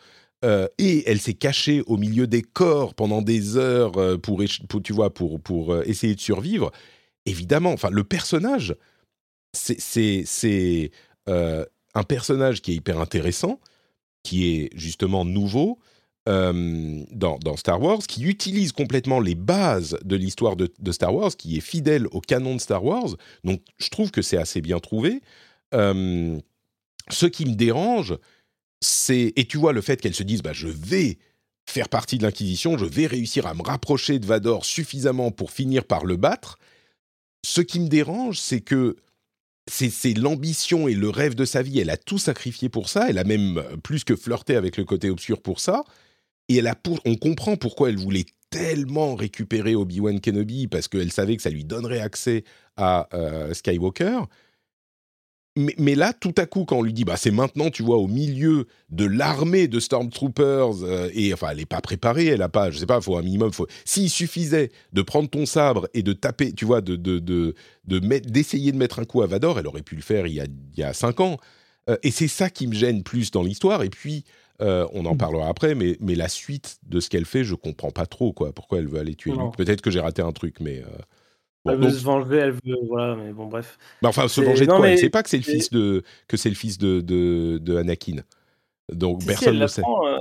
et 0.77 1.09
elle 1.09 1.19
s'est 1.19 1.33
cachée 1.33 1.81
au 1.87 1.95
milieu 1.95 2.27
des 2.27 2.41
corps 2.41 2.93
pendant 2.95 3.21
des 3.21 3.55
heures 3.55 3.93
pour, 4.21 4.43
pour 4.67 4.81
tu 4.83 4.91
vois 4.91 5.13
pour 5.13 5.39
pour 5.39 5.81
essayer 5.83 6.15
de 6.15 6.19
survivre 6.19 6.71
évidemment 7.25 7.71
enfin 7.71 7.89
le 7.89 8.03
personnage 8.03 8.75
c'est 9.53 10.91
euh, 11.29 11.65
un 11.95 12.03
personnage 12.03 12.61
qui 12.61 12.71
est 12.71 12.75
hyper 12.75 12.99
intéressant, 12.99 13.59
qui 14.23 14.55
est 14.55 14.69
justement 14.75 15.25
nouveau 15.25 15.79
euh, 16.27 17.03
dans, 17.11 17.57
Star 17.57 17.81
Wars, 17.81 17.99
qui 17.99 18.23
utilise 18.23 18.71
complètement 18.71 19.19
les 19.19 19.35
bases 19.35 19.97
de 20.03 20.15
l'histoire 20.15 20.55
de, 20.55 20.91
Star 20.91 21.13
Wars, 21.13 21.35
qui 21.35 21.57
est 21.57 21.61
fidèle 21.61 22.07
au 22.07 22.21
canon 22.21 22.55
de 22.55 22.61
Star 22.61 22.83
Wars. 22.83 23.15
Donc 23.43 23.61
je 23.77 23.89
trouve 23.89 24.11
que 24.11 24.21
c'est 24.21 24.37
assez 24.37 24.61
bien 24.61 24.79
trouvé. 24.79 25.21
Euh, 25.73 26.39
ce 27.09 27.25
qui 27.25 27.45
me 27.45 27.55
dérange, 27.55 28.17
c'est 28.81 29.33
et 29.35 29.45
tu 29.45 29.57
vois 29.57 29.73
le 29.73 29.81
fait 29.81 29.99
qu'elle 30.01 30.15
se 30.15 30.23
dise 30.23 30.41
bah 30.41 30.53
je 30.53 30.67
vais 30.67 31.17
faire 31.65 31.89
partie 31.89 32.17
de 32.17 32.23
l'Inquisition, 32.23 32.77
je 32.77 32.85
vais 32.85 33.07
réussir 33.07 33.47
à 33.47 33.53
me 33.53 33.61
rapprocher 33.61 34.19
de 34.19 34.25
Vador 34.25 34.65
suffisamment 34.65 35.31
pour 35.31 35.51
finir 35.51 35.85
par 35.85 36.05
le 36.05 36.17
battre. 36.17 36.57
Ce 37.45 37.61
qui 37.61 37.79
me 37.79 37.87
dérange, 37.87 38.39
c'est 38.39 38.61
que 38.61 38.97
c'est 39.67 40.13
l'ambition 40.13 40.87
et 40.87 40.93
le 40.93 41.09
rêve 41.09 41.35
de 41.35 41.45
sa 41.45 41.61
vie. 41.61 41.79
Elle 41.79 41.89
a 41.89 41.97
tout 41.97 42.17
sacrifié 42.17 42.69
pour 42.69 42.89
ça. 42.89 43.09
Elle 43.09 43.17
a 43.17 43.23
même 43.23 43.57
euh, 43.57 43.77
plus 43.77 44.03
que 44.03 44.15
flirté 44.15 44.55
avec 44.55 44.77
le 44.77 44.83
côté 44.83 45.09
obscur 45.09 45.41
pour 45.41 45.59
ça. 45.59 45.83
Et 46.49 46.57
elle 46.57 46.67
a 46.67 46.75
on 47.05 47.15
comprend 47.15 47.55
pourquoi 47.55 47.89
elle 47.89 47.97
voulait 47.97 48.25
tellement 48.49 49.15
récupérer 49.15 49.75
Obi-Wan 49.75 50.19
Kenobi 50.19 50.67
parce 50.67 50.87
qu'elle 50.87 51.11
savait 51.11 51.37
que 51.37 51.41
ça 51.41 51.49
lui 51.49 51.63
donnerait 51.63 52.01
accès 52.01 52.43
à 52.75 53.07
euh, 53.13 53.53
Skywalker 53.53 54.19
mais, 55.55 55.93
là, 55.93 56.13
tout 56.13 56.33
à 56.37 56.47
coup, 56.47 56.65
quand 56.65 56.77
on 56.77 56.81
lui 56.81 56.93
dit, 56.93 57.03
bah, 57.03 57.15
c'est 57.15 57.29
maintenant, 57.29 57.69
tu 57.69 57.83
vois, 57.83 57.97
au 57.97 58.07
milieu 58.07 58.65
de 58.89 59.05
l'armée 59.05 59.67
de 59.67 59.79
Stormtroopers, 59.79 60.83
euh, 60.83 61.09
et 61.13 61.31
enfin, 61.31 61.49
elle 61.51 61.57
n'est 61.57 61.65
pas 61.67 61.81
préparée, 61.81 62.25
elle 62.25 62.39
n'a 62.39 62.49
pas, 62.49 62.71
je 62.71 62.79
sais 62.79 62.87
pas, 62.87 62.97
il 62.97 63.03
faut 63.03 63.17
un 63.17 63.21
minimum. 63.21 63.53
Faut... 63.53 63.67
S'il 63.85 64.09
suffisait 64.09 64.71
de 64.93 65.01
prendre 65.03 65.29
ton 65.29 65.45
sabre 65.45 65.87
et 65.93 66.01
de 66.01 66.11
taper, 66.13 66.53
tu 66.53 66.65
vois, 66.65 66.81
de, 66.81 66.95
de, 66.95 67.19
de, 67.19 67.53
d'essayer 67.85 68.71
de, 68.71 68.77
mettre 68.77 68.97
un 68.97 69.05
coup 69.05 69.21
à 69.21 69.27
Vador, 69.27 69.59
elle 69.59 69.67
aurait 69.67 69.83
pu 69.83 69.95
le 69.95 70.01
faire 70.01 70.25
il 70.25 70.33
y 70.33 70.41
a, 70.41 70.45
il 70.45 70.79
y 70.79 70.83
a 70.83 70.93
cinq 70.93 71.19
ans. 71.19 71.37
Euh, 71.87 71.97
et 72.01 72.09
c'est 72.09 72.27
ça 72.27 72.49
qui 72.49 72.65
me 72.65 72.73
gêne 72.73 73.03
plus 73.03 73.29
dans 73.29 73.43
l'histoire. 73.43 73.83
Et 73.83 73.91
puis, 73.91 74.23
euh, 74.61 74.87
on 74.93 75.05
en 75.05 75.13
mm. 75.13 75.17
parlera 75.19 75.49
après, 75.49 75.75
mais, 75.75 75.97
mais 75.99 76.15
la 76.15 76.29
suite 76.29 76.77
de 76.87 76.99
ce 76.99 77.11
qu'elle 77.11 77.25
fait, 77.25 77.43
je 77.43 77.53
comprends 77.53 77.91
pas 77.91 78.07
trop, 78.07 78.33
quoi. 78.33 78.53
Pourquoi 78.53 78.79
elle 78.79 78.87
veut 78.87 78.99
aller 78.99 79.13
tuer 79.13 79.33
Luke 79.33 79.55
Peut-être 79.55 79.81
que 79.81 79.91
j'ai 79.91 79.99
raté 79.99 80.23
un 80.23 80.31
truc, 80.31 80.55
mais 80.61 80.83
elle 81.65 81.77
veut 81.77 81.89
se 81.89 82.03
venger, 82.03 82.37
elle 82.37 82.51
veut, 82.51 82.77
voilà, 82.87 83.15
mais 83.15 83.31
bon, 83.31 83.45
bref. 83.45 83.77
Bah, 84.01 84.09
enfin, 84.09 84.27
se 84.27 84.41
venger 84.41 84.65
de 84.65 84.71
quoi? 84.71 84.87
Elle 84.87 84.97
sait 84.99 85.09
pas 85.09 85.23
que 85.23 85.29
c'est 85.29 85.37
le 85.37 85.43
fils 85.43 85.69
de 85.69 86.03
que 86.27 86.37
c'est 86.37 86.49
le 86.49 86.55
fils 86.55 86.77
de, 86.77 87.01
de, 87.01 87.57
de 87.59 87.77
Anakin. 87.77 88.17
Donc 88.91 89.25
personne 89.25 89.55
ne 89.55 89.61
le 89.61 89.67
sait. 89.67 89.81
Euh, 89.81 90.19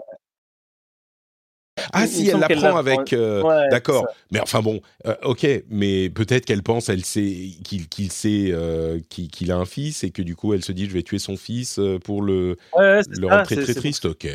ah 1.93 2.07
si, 2.07 2.29
elle 2.29 2.41
l'apprend 2.41 2.77
avec. 2.77 3.13
Euh, 3.13 3.43
d'accord. 3.71 4.07
Mais 4.31 4.41
enfin 4.41 4.61
bon, 4.61 4.81
euh, 5.07 5.15
ok. 5.23 5.47
Mais 5.71 6.09
peut-être 6.11 6.47
qu'elle 6.47 6.63
pense, 6.63 6.89
elle 6.89 7.05
sait 7.05 7.51
qu'il 7.65 8.13
sait 8.13 8.51
euh, 8.51 8.99
qu'il 9.09 9.53
a 9.53 9.57
un 9.57 9.65
fils 9.65 10.03
et 10.03 10.11
que 10.11 10.23
du 10.23 10.35
coup, 10.35 10.55
elle 10.55 10.65
se 10.65 10.73
dit, 10.73 10.87
je 10.87 10.95
vais 10.95 11.03
tuer 11.03 11.19
son 11.19 11.37
fils 11.37 11.79
pour 12.05 12.23
le, 12.23 12.57
le 12.79 13.27
rentrer 13.27 13.57
très 13.57 13.75
triste. 13.75 14.07
Ok. 14.07 14.27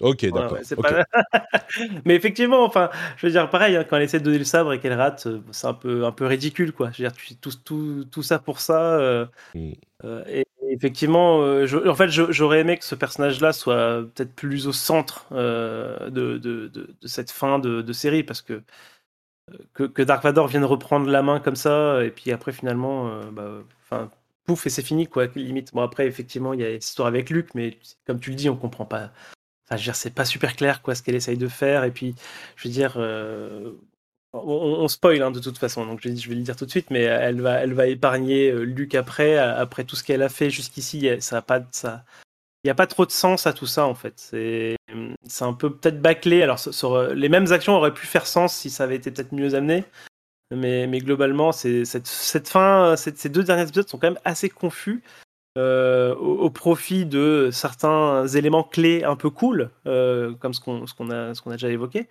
ok, 0.00 0.26
d'accord. 0.32 0.58
mais 2.04 2.14
effectivement, 2.14 2.64
enfin, 2.64 2.90
je 3.16 3.26
veux 3.26 3.32
dire, 3.32 3.50
pareil, 3.50 3.76
hein, 3.76 3.84
quand 3.88 3.96
elle 3.96 4.04
essaie 4.04 4.20
de 4.20 4.24
donner 4.24 4.38
le 4.38 4.44
sabre 4.44 4.72
et 4.72 4.80
qu'elle 4.80 4.92
rate, 4.94 5.26
c'est 5.50 5.66
un 5.66 5.74
peu 5.74 6.04
un 6.04 6.12
peu 6.12 6.26
ridicule, 6.26 6.72
quoi. 6.72 6.90
Je 6.92 7.02
veux 7.02 7.08
dire, 7.08 7.38
tout, 7.40 7.50
tout, 7.64 8.04
tout 8.10 8.22
ça 8.22 8.38
pour 8.38 8.60
ça. 8.60 9.28
Mm. 9.54 9.72
et 10.28 10.46
effectivement, 10.70 11.42
euh, 11.42 11.88
en 11.88 11.94
fait, 11.94 12.08
j'aurais 12.08 12.60
aimé 12.60 12.78
que 12.78 12.84
ce 12.84 12.94
personnage-là 12.94 13.52
soit 13.52 14.02
peut-être 14.14 14.34
plus 14.34 14.66
au 14.66 14.72
centre 14.72 15.26
euh, 15.32 16.10
de, 16.10 16.88
cette 17.04 17.30
fin 17.30 17.58
de, 17.58 17.92
série, 17.92 18.22
parce 18.22 18.42
que, 18.42 18.62
que, 19.74 20.02
Dark 20.02 20.22
Vador 20.22 20.48
vienne 20.48 20.64
reprendre 20.64 21.08
la 21.08 21.22
main 21.22 21.40
comme 21.40 21.56
ça, 21.56 22.04
et 22.04 22.10
puis 22.10 22.32
après, 22.32 22.52
finalement, 22.52 23.08
euh, 23.08 23.64
bah, 23.90 24.10
pouf, 24.44 24.66
et 24.66 24.70
c'est 24.70 24.82
fini, 24.82 25.06
quoi, 25.06 25.26
limite. 25.34 25.72
Bon, 25.74 25.82
après, 25.82 26.06
effectivement, 26.06 26.52
il 26.54 26.60
y 26.60 26.64
a 26.64 26.72
cette 26.72 26.84
histoire 26.84 27.08
avec 27.08 27.30
Luke, 27.30 27.54
mais 27.54 27.78
comme 28.06 28.20
tu 28.20 28.30
le 28.30 28.36
dis, 28.36 28.48
on 28.48 28.56
comprend 28.56 28.86
pas. 28.86 29.10
Enfin, 29.66 29.76
je 29.76 29.82
veux 29.82 29.84
dire, 29.84 29.96
c'est 29.96 30.14
pas 30.14 30.24
super 30.24 30.56
clair, 30.56 30.82
quoi, 30.82 30.94
ce 30.94 31.02
qu'elle 31.02 31.14
essaye 31.14 31.38
de 31.38 31.48
faire, 31.48 31.84
et 31.84 31.90
puis, 31.90 32.14
je 32.56 32.68
veux 32.68 32.72
dire, 32.74 32.98
on, 34.34 34.88
spoil 34.88 35.22
hein, 35.22 35.30
de 35.30 35.40
toute 35.40 35.58
façon, 35.58 35.86
donc 35.86 36.00
je, 36.02 36.08
vais 36.08 36.34
le 36.34 36.42
dire 36.42 36.56
tout 36.56 36.66
de 36.66 36.70
suite, 36.70 36.90
mais 36.90 37.02
elle 37.02 37.40
va, 37.40 37.86
épargner 37.86 38.50
euh, 38.50 38.64
Luc 38.64 38.94
après, 38.94 39.38
après 39.38 39.84
tout 39.84 39.96
ce 39.96 40.04
qu'elle 40.04 40.22
a 40.22 40.28
fait 40.28 40.50
jusqu'ici. 40.50 40.98
Il 40.98 41.18
n'y 42.64 42.70
a 42.70 42.74
pas 42.74 42.86
trop 42.86 43.06
de 43.06 43.10
sens 43.10 43.46
à 43.46 43.52
tout 43.52 43.66
ça 43.66 43.86
en 43.86 43.94
fait. 43.94 44.14
C'est, 44.16 44.76
un 45.40 45.52
peu 45.52 45.70
peut-être 45.74 46.00
bâclé. 46.00 46.42
Alors, 46.42 46.58
les 47.14 47.28
mêmes 47.28 47.52
actions 47.52 47.74
auraient 47.74 47.94
pu 47.94 48.06
faire 48.06 48.26
sens 48.26 48.54
si 48.54 48.70
ça 48.70 48.84
avait 48.84 48.96
été 48.96 49.10
peut-être 49.10 49.32
mieux 49.32 49.54
amené, 49.54 49.84
mais, 50.50 50.98
globalement, 50.98 51.52
cette, 51.52 52.48
fin, 52.48 52.96
ces 52.96 53.28
deux 53.28 53.44
derniers 53.44 53.62
épisodes 53.62 53.88
sont 53.88 53.98
quand 53.98 54.10
même 54.10 54.20
assez 54.24 54.48
confus. 54.48 55.02
Euh, 55.56 56.16
au, 56.16 56.50
profit 56.50 57.06
de 57.06 57.50
certains 57.52 58.26
éléments 58.26 58.64
clés 58.64 59.04
un 59.04 59.14
peu 59.14 59.30
cool, 59.30 59.70
euh, 59.86 60.34
comme 60.40 60.52
ce 60.52 60.60
qu'on 60.60 61.10
a 61.10 61.52
déjà 61.52 61.68
évoqué. 61.68 62.08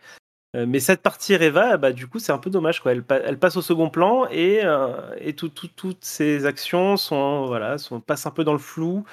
Euh, 0.56 0.66
mais 0.68 0.80
cette 0.80 1.02
partie 1.02 1.36
Reva, 1.36 1.78
bah, 1.78 1.92
du 1.92 2.08
coup, 2.08 2.20
c'est 2.20 2.32
un 2.32 2.38
peu 2.38 2.50
dommage. 2.50 2.80
Quoi. 2.80 2.92
Elle, 2.92 3.04
elle, 3.10 3.40
passe 3.40 3.58
au 3.58 3.62
second 3.62 3.90
plan 3.90 4.28
et, 4.30 4.62
euh, 4.64 5.16
et 5.20 5.34
toutes 5.34 5.98
ses 6.02 6.46
actions 6.46 6.98
sont, 6.98 7.48
voilà, 7.48 7.78
sont, 7.78 8.00
passent 8.00 8.26
un 8.26 8.32
peu 8.32 8.44
dans 8.44 8.54
le 8.54 8.60
flou, 8.60 9.04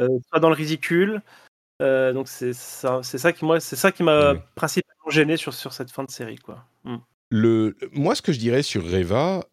euh, 0.00 0.08
soit 0.28 0.40
dans 0.40 0.48
le 0.48 0.54
ridicule. 0.54 1.22
donc 1.80 2.28
c'est 2.28 2.54
ça, 2.54 3.02
ça, 3.02 3.32
qui 3.32 3.44
moi, 3.44 3.60
c'est 3.60 3.76
ça 3.76 3.92
qui 3.92 4.02
m'a 4.02 4.34
principalement 4.54 5.10
gêné 5.10 5.36
sur, 5.36 5.52
sur 5.52 5.72
cette 5.72 5.90
fin 5.90 6.04
de 6.04 6.10
série, 6.10 6.38
quoi. 6.38 6.64
Mm. 6.84 6.96
Le, 7.30 7.76
moi, 7.92 8.14
ce 8.14 8.22
que 8.22 8.32
je 8.32 8.38
dirais 8.38 8.62
sur 8.62 8.84
Reva, 8.84 9.44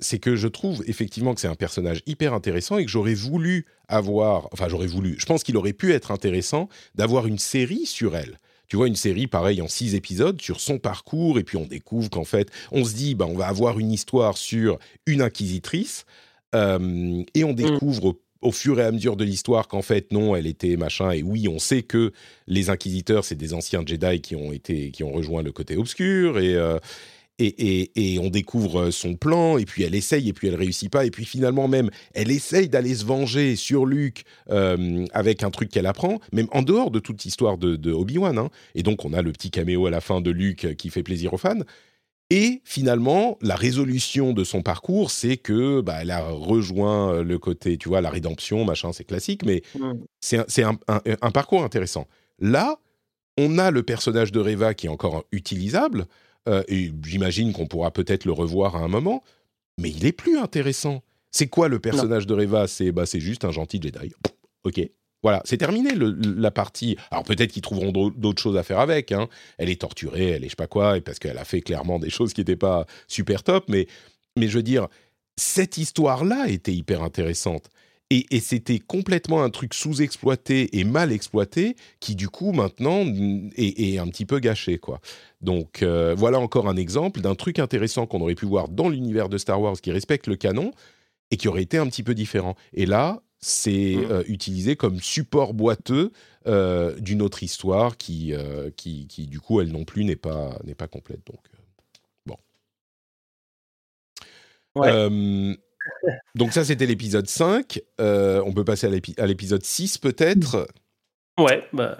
c'est 0.00 0.18
que 0.18 0.34
je 0.34 0.48
trouve 0.48 0.82
effectivement 0.86 1.34
que 1.34 1.40
c'est 1.42 1.46
un 1.48 1.54
personnage 1.54 2.02
hyper 2.06 2.32
intéressant 2.32 2.78
et 2.78 2.86
que 2.86 2.90
j'aurais 2.90 3.14
voulu 3.14 3.66
avoir, 3.86 4.48
enfin 4.52 4.66
j'aurais 4.68 4.86
voulu, 4.86 5.16
je 5.18 5.26
pense 5.26 5.44
qu'il 5.44 5.58
aurait 5.58 5.74
pu 5.74 5.92
être 5.92 6.10
intéressant 6.10 6.70
d'avoir 6.94 7.26
une 7.26 7.38
série 7.38 7.84
sur 7.84 8.16
elle 8.16 8.38
tu 8.68 8.76
vois, 8.76 8.86
une 8.86 8.96
série 8.96 9.26
pareil 9.26 9.60
en 9.62 9.68
six 9.68 9.94
épisodes 9.94 10.40
sur 10.40 10.60
son 10.60 10.78
parcours, 10.78 11.38
et 11.38 11.44
puis 11.44 11.56
on 11.56 11.66
découvre 11.66 12.10
qu'en 12.10 12.24
fait, 12.24 12.50
on 12.70 12.84
se 12.84 12.94
dit, 12.94 13.14
bah, 13.14 13.26
on 13.28 13.36
va 13.36 13.46
avoir 13.46 13.78
une 13.78 13.90
histoire 13.90 14.36
sur 14.36 14.78
une 15.06 15.22
inquisitrice, 15.22 16.04
euh, 16.54 17.22
et 17.34 17.44
on 17.44 17.52
mm. 17.52 17.56
découvre 17.56 18.16
au, 18.42 18.52
fur 18.52 18.78
et 18.78 18.84
à 18.84 18.92
mesure 18.92 19.16
de 19.16 19.24
l'histoire 19.24 19.68
qu'en 19.68 19.82
fait, 19.82 20.12
non, 20.12 20.36
elle 20.36 20.46
était 20.46 20.76
machin, 20.76 21.10
et 21.10 21.22
oui, 21.22 21.48
on 21.48 21.58
sait 21.58 21.82
que 21.82 22.12
les 22.46 22.70
inquisiteurs, 22.70 23.24
c'est 23.24 23.34
des 23.34 23.54
anciens 23.54 23.82
Jedi 23.84 24.20
qui 24.20 24.36
ont, 24.36 24.52
été, 24.52 24.90
qui 24.90 25.02
ont 25.02 25.12
rejoint 25.12 25.42
le 25.42 25.52
côté 25.52 25.76
obscur, 25.76 26.38
et, 26.38 26.54
euh, 26.54 26.78
et, 27.38 28.18
on 28.20 28.30
découvre 28.30 28.90
son 28.90 29.14
plan, 29.14 29.58
et 29.58 29.64
puis 29.64 29.82
elle 29.82 29.94
essaye, 29.94 30.28
et 30.28 30.32
puis 30.32 30.48
elle 30.48 30.56
réussit 30.56 30.90
pas, 30.90 31.04
et 31.04 31.10
puis 31.10 31.24
finalement 31.24 31.68
même, 31.68 31.90
elle 32.14 32.30
essaye 32.30 32.68
d'aller 32.68 32.94
se 32.94 33.04
venger 33.04 33.56
sur 33.56 33.86
Luke 33.86 34.24
euh, 34.50 35.04
avec 35.12 35.42
un 35.42 35.50
truc 35.50 35.70
qu'elle 35.70 35.86
apprend, 35.86 36.20
même 36.32 36.48
en 36.52 36.62
dehors 36.62 36.90
de 36.90 36.98
toute 36.98 37.24
histoire 37.24 37.58
de, 37.58 37.92
Obi-Wan. 37.92 38.38
Hein. 38.38 38.50
Et 38.74 38.82
donc 38.82 39.04
on 39.04 39.12
a 39.12 39.22
le 39.22 39.32
petit 39.32 39.50
caméo 39.50 39.86
à 39.86 39.90
la 39.90 40.00
fin 40.00 40.20
de 40.20 40.30
Luke 40.30 40.74
qui 40.76 40.90
fait 40.90 41.02
plaisir 41.02 41.32
aux 41.34 41.38
fans. 41.38 41.62
Et 42.30 42.60
finalement, 42.64 43.38
la 43.40 43.56
résolution 43.56 44.34
de 44.34 44.44
son 44.44 44.60
parcours, 44.60 45.10
c'est 45.10 45.38
que 45.38 45.80
bah, 45.80 45.98
elle 46.02 46.10
a 46.10 46.28
rejoint 46.28 47.22
le 47.22 47.38
côté, 47.38 47.78
tu 47.78 47.88
vois, 47.88 48.02
la 48.02 48.10
rédemption, 48.10 48.66
machin, 48.66 48.92
c'est 48.92 49.04
classique, 49.04 49.46
mais 49.46 49.62
mm. 49.78 49.92
c'est 50.20 50.62
un, 50.62 50.78
un, 50.88 51.30
parcours 51.30 51.64
intéressant. 51.64 52.06
Là, 52.38 52.78
on 53.38 53.58
a 53.58 53.70
le 53.70 53.82
personnage 53.82 54.30
de 54.30 54.40
Reva 54.40 54.74
qui 54.74 54.86
est 54.86 54.90
encore 54.90 55.24
utilisable, 55.32 56.06
euh, 56.48 56.62
et 56.68 56.92
j'imagine 57.04 57.52
qu'on 57.52 57.66
pourra 57.66 57.90
peut-être 57.90 58.24
le 58.24 58.32
revoir 58.32 58.76
à 58.76 58.80
un 58.80 58.88
moment, 58.88 59.22
mais 59.80 59.90
il 59.90 60.06
est 60.06 60.12
plus 60.12 60.38
intéressant. 60.38 61.02
C'est 61.30 61.48
quoi 61.48 61.68
le 61.68 61.78
personnage 61.78 62.26
de 62.26 62.34
Reva? 62.34 62.66
C'est 62.66 62.92
bah, 62.92 63.04
juste 63.12 63.44
un 63.44 63.50
gentil 63.50 63.80
Jedi. 63.82 64.12
Ok. 64.64 64.80
Voilà, 65.22 65.42
c'est 65.44 65.56
terminé 65.56 65.90
la 65.96 66.50
partie. 66.52 66.96
Alors 67.10 67.24
peut-être 67.24 67.50
qu'ils 67.50 67.62
trouveront 67.62 67.90
d'autres 67.90 68.40
choses 68.40 68.56
à 68.56 68.62
faire 68.62 68.78
avec. 68.78 69.10
Hein. 69.10 69.28
Elle 69.58 69.68
est 69.68 69.80
torturée, 69.80 70.28
elle 70.28 70.44
est 70.44 70.46
je 70.46 70.50
sais 70.50 70.56
pas 70.56 70.68
quoi, 70.68 70.96
et 70.96 71.00
parce 71.00 71.18
qu'elle 71.18 71.38
a 71.38 71.44
fait 71.44 71.60
clairement 71.60 71.98
des 71.98 72.10
choses 72.10 72.32
qui 72.32 72.40
n'étaient 72.40 72.56
pas 72.56 72.86
super 73.08 73.42
top. 73.42 73.64
Mais, 73.68 73.88
mais 74.38 74.46
je 74.46 74.56
veux 74.56 74.62
dire, 74.62 74.86
cette 75.36 75.76
histoire-là 75.76 76.48
était 76.48 76.72
hyper 76.72 77.02
intéressante. 77.02 77.68
Et, 78.10 78.40
c'était 78.40 78.78
complètement 78.78 79.42
un 79.42 79.50
truc 79.50 79.74
sous-exploité 79.74 80.78
et 80.78 80.84
mal 80.84 81.12
exploité 81.12 81.76
qui, 82.00 82.14
du 82.16 82.30
coup, 82.30 82.52
maintenant, 82.52 83.04
est, 83.54 83.98
un 83.98 84.08
petit 84.08 84.24
peu 84.24 84.38
gâché, 84.38 84.78
quoi. 84.78 85.00
Donc, 85.42 85.82
euh, 85.82 86.14
voilà 86.16 86.38
encore 86.38 86.68
un 86.68 86.76
exemple 86.76 87.20
d'un 87.20 87.34
truc 87.34 87.58
intéressant 87.58 88.06
qu'on 88.06 88.22
aurait 88.22 88.34
pu 88.34 88.46
voir 88.46 88.68
dans 88.68 88.88
l'univers 88.88 89.28
de 89.28 89.36
Star 89.36 89.60
Wars 89.60 89.74
qui 89.74 89.92
respecte 89.92 90.26
le 90.26 90.36
canon 90.36 90.72
et 91.30 91.36
qui 91.36 91.48
aurait 91.48 91.62
été 91.62 91.76
un 91.76 91.86
petit 91.86 92.02
peu 92.02 92.14
différent. 92.14 92.56
Et 92.72 92.86
là, 92.86 93.20
c'est 93.40 93.96
Mm. 93.96 94.22
utilisé 94.26 94.74
comme 94.74 95.00
support 95.00 95.52
boiteux 95.52 96.10
d'une 96.46 97.20
autre 97.20 97.42
histoire 97.42 97.98
qui, 97.98 98.32
qui, 98.76 99.06
qui, 99.06 99.26
du 99.26 99.38
coup, 99.38 99.60
elle 99.60 99.70
non 99.70 99.84
plus 99.84 100.04
n'est 100.04 100.16
pas, 100.16 100.58
n'est 100.64 100.74
pas 100.74 100.88
complète. 100.88 101.20
Donc, 101.26 101.40
bon. 102.24 102.36
Ouais. 104.76 105.58
Donc 106.34 106.52
ça, 106.52 106.64
c'était 106.64 106.86
l'épisode 106.86 107.28
5. 107.28 107.80
on 107.98 108.52
peut 108.54 108.64
passer 108.64 108.86
à 109.18 109.26
l'épisode 109.26 109.64
6 109.64 109.98
peut-être. 109.98 110.68
Ouais, 111.38 111.62
bah, 111.72 111.96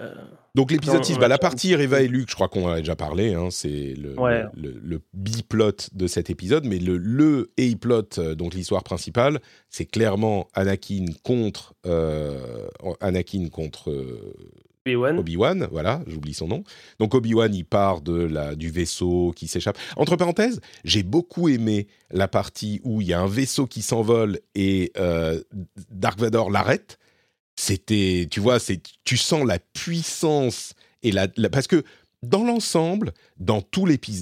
donc 0.55 0.71
l'épisode 0.71 1.05
6, 1.05 1.17
bah, 1.19 1.27
la 1.27 1.37
partie 1.37 1.75
Reva 1.75 2.01
et 2.01 2.07
Luke, 2.07 2.29
je 2.29 2.35
crois 2.35 2.49
qu'on 2.49 2.65
en 2.65 2.71
a 2.71 2.79
déjà 2.79 2.95
parlé, 2.95 3.33
hein, 3.33 3.49
c'est 3.51 3.93
le, 3.93 4.19
ouais. 4.19 4.43
le, 4.53 4.71
le, 4.71 4.79
le, 4.83 5.01
biplot 5.13 5.89
de 5.93 6.07
cet 6.07 6.29
épisode, 6.29 6.65
mais 6.65 6.79
le, 6.79 6.97
le 6.97 7.51
A-plot, 7.59 8.35
donc 8.35 8.53
l'histoire 8.53 8.83
principale, 8.83 9.39
c'est 9.69 9.85
clairement 9.85 10.47
Anakin 10.55 11.05
contre 11.23 11.75
euh, 11.85 12.67
Anakin 12.99 13.47
contre 13.49 13.91
euh, 13.91 14.33
Obi-Wan. 15.17 15.67
Voilà, 15.71 16.01
j'oublie 16.07 16.33
son 16.33 16.47
nom. 16.47 16.63
Donc 16.99 17.13
Obi-Wan, 17.13 17.53
il 17.53 17.65
part 17.65 18.01
de 18.01 18.13
la, 18.13 18.55
du 18.55 18.69
vaisseau 18.69 19.33
qui 19.35 19.47
s'échappe. 19.47 19.77
Entre 19.95 20.15
parenthèses, 20.15 20.61
j'ai 20.83 21.03
beaucoup 21.03 21.49
aimé 21.49 21.87
la 22.11 22.27
partie 22.27 22.81
où 22.83 23.01
il 23.01 23.07
y 23.07 23.13
a 23.13 23.19
un 23.19 23.27
vaisseau 23.27 23.67
qui 23.67 23.81
s'envole 23.81 24.39
et 24.55 24.91
euh, 24.97 25.41
Dark 25.89 26.19
Vador 26.19 26.51
l'arrête 26.51 26.97
c'était, 27.59 28.27
tu 28.31 28.39
vois, 28.39 28.57
c'est, 28.57 28.81
tu 29.03 29.17
sens 29.17 29.45
la 29.45 29.59
puissance 29.59 30.73
et 31.03 31.11
la, 31.11 31.27
parce 31.51 31.67
que 31.67 31.83
dans 32.23 32.43
l'ensemble, 32.43 33.11
dans 33.37 33.61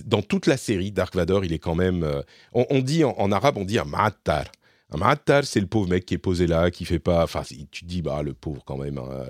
dans 0.06 0.22
toute 0.24 0.48
la 0.48 0.58
série, 0.58 0.92
Dark 0.92 1.16
Vador, 1.16 1.46
il 1.46 1.54
est 1.54 1.60
quand 1.60 1.76
même, 1.76 2.04
euh, 2.04 2.22
on, 2.54 2.66
on, 2.72 2.80
dit 2.80 3.04
en, 3.04 3.12
en, 3.18 3.32
arabe, 3.32 3.58
on 3.58 3.64
dit 3.64 3.78
un 3.78 3.86
matar. 3.86 4.46
Un 4.90 5.16
c'est 5.44 5.60
le 5.60 5.68
pauvre 5.68 5.90
mec 5.90 6.06
qui 6.06 6.14
est 6.14 6.18
posé 6.18 6.48
là, 6.48 6.72
qui 6.72 6.86
fait 6.86 7.00
pas, 7.00 7.24
enfin, 7.24 7.42
tu 7.72 7.82
te 7.82 7.86
dis, 7.86 8.02
bah, 8.02 8.22
le 8.24 8.34
pauvre 8.34 8.64
quand 8.66 8.78
même, 8.78 8.98
hein, 8.98 9.26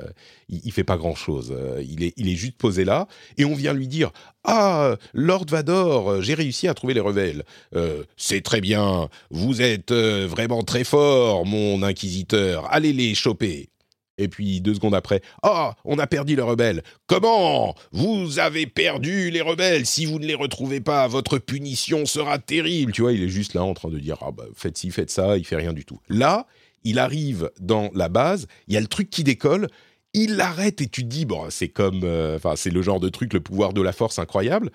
il, 0.50 0.62
il, 0.64 0.72
fait 0.72 0.84
pas 0.84 0.98
grand 0.98 1.16
chose. 1.16 1.52
Euh, 1.52 1.84
il 1.84 2.04
est, 2.04 2.14
il 2.16 2.30
est 2.30 2.36
juste 2.36 2.58
posé 2.58 2.86
là, 2.86 3.08
et 3.38 3.46
on 3.46 3.56
vient 3.56 3.74
lui 3.74 3.88
dire, 3.88 4.12
ah, 4.44 4.98
Lord 5.14 5.46
Vador, 5.50 6.22
j'ai 6.22 6.36
réussi 6.36 6.68
à 6.68 6.76
trouver 6.76 6.94
les 6.94 7.00
rebelles. 7.00 7.44
Euh, 7.76 8.04
c'est 8.18 8.42
très 8.42 8.62
bien, 8.62 9.10
vous 9.32 9.64
êtes 9.64 9.92
euh, 9.92 10.28
vraiment 10.28 10.62
très 10.62 10.84
fort, 10.84 11.46
mon 11.48 11.82
inquisiteur. 11.82 12.72
Allez 12.72 12.94
les 12.94 13.16
choper. 13.16 13.70
Et 14.18 14.28
puis 14.28 14.62
deux 14.62 14.74
secondes 14.74 14.96
après, 14.96 15.22
oh, 15.44 15.70
on 15.86 16.00
a 16.00 16.08
perdu 16.08 16.36
les 16.36 16.42
rebelles. 16.42 16.84
Comment 17.06 17.76
Vous 17.92 18.40
avez 18.40 18.66
perdu 18.66 19.30
les 19.30 19.42
rebelles. 19.42 19.86
Si 19.86 20.06
vous 20.06 20.20
ne 20.20 20.26
les 20.26 20.36
retrouvez 20.36 20.82
pas, 20.82 21.08
votre 21.08 21.38
punition 21.38 22.06
sera 22.06 22.40
terrible. 22.40 22.92
Tu 22.92 23.02
vois, 23.02 23.14
il 23.14 23.24
est 23.24 23.30
juste 23.30 23.54
là 23.54 23.64
en 23.64 23.74
train 23.74 23.90
de 23.90 24.00
dire, 24.00 24.18
ah 24.22 24.32
bah 24.32 24.46
faites 24.56 24.78
ci, 24.78 24.90
faites 24.92 25.12
ça. 25.12 25.38
Il 25.38 25.46
fait 25.46 25.56
rien 25.56 25.74
du 25.74 25.86
tout. 25.86 26.00
Là, 26.10 26.48
il 26.84 27.00
arrive 27.00 27.52
dans 27.60 27.92
la 27.94 28.10
base. 28.10 28.48
Il 28.68 28.74
y 28.74 28.78
a 28.78 28.82
le 28.82 28.88
truc 28.88 29.10
qui 29.10 29.24
décolle. 29.24 29.68
Il 30.14 30.36
l'arrête 30.36 30.82
et 30.82 30.88
tu 30.88 31.04
te 31.04 31.08
dis, 31.08 31.26
bon, 31.26 31.50
c'est 31.50 31.68
comme, 31.68 31.98
enfin, 31.98 32.52
euh, 32.52 32.56
c'est 32.56 32.72
le 32.72 32.82
genre 32.82 33.00
de 33.00 33.10
truc, 33.10 33.34
le 33.34 33.40
pouvoir 33.40 33.74
de 33.74 33.82
la 33.82 33.92
force 33.92 34.18
incroyable. 34.20 34.72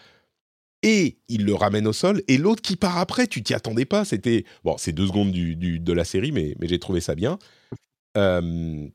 Et 0.85 1.19
il 1.29 1.45
le 1.45 1.55
ramène 1.55 1.87
au 1.87 1.93
sol. 1.93 2.23
Et 2.29 2.39
l'autre 2.39 2.63
qui 2.63 2.77
part 2.77 2.99
après, 2.99 3.27
tu 3.27 3.43
t'y 3.43 3.55
attendais 3.55 3.85
pas. 3.85 4.05
C'était 4.05 4.45
bon, 4.63 4.77
c'est 4.79 4.93
deux 4.93 5.07
secondes 5.07 5.33
du, 5.33 5.57
de 5.57 5.93
la 5.93 6.05
série, 6.05 6.33
mais, 6.33 6.55
mais 6.61 6.69
j'ai 6.69 6.79
trouvé 6.79 7.01
ça 7.01 7.15
bien. 7.15 7.39
Euh. 8.17 8.89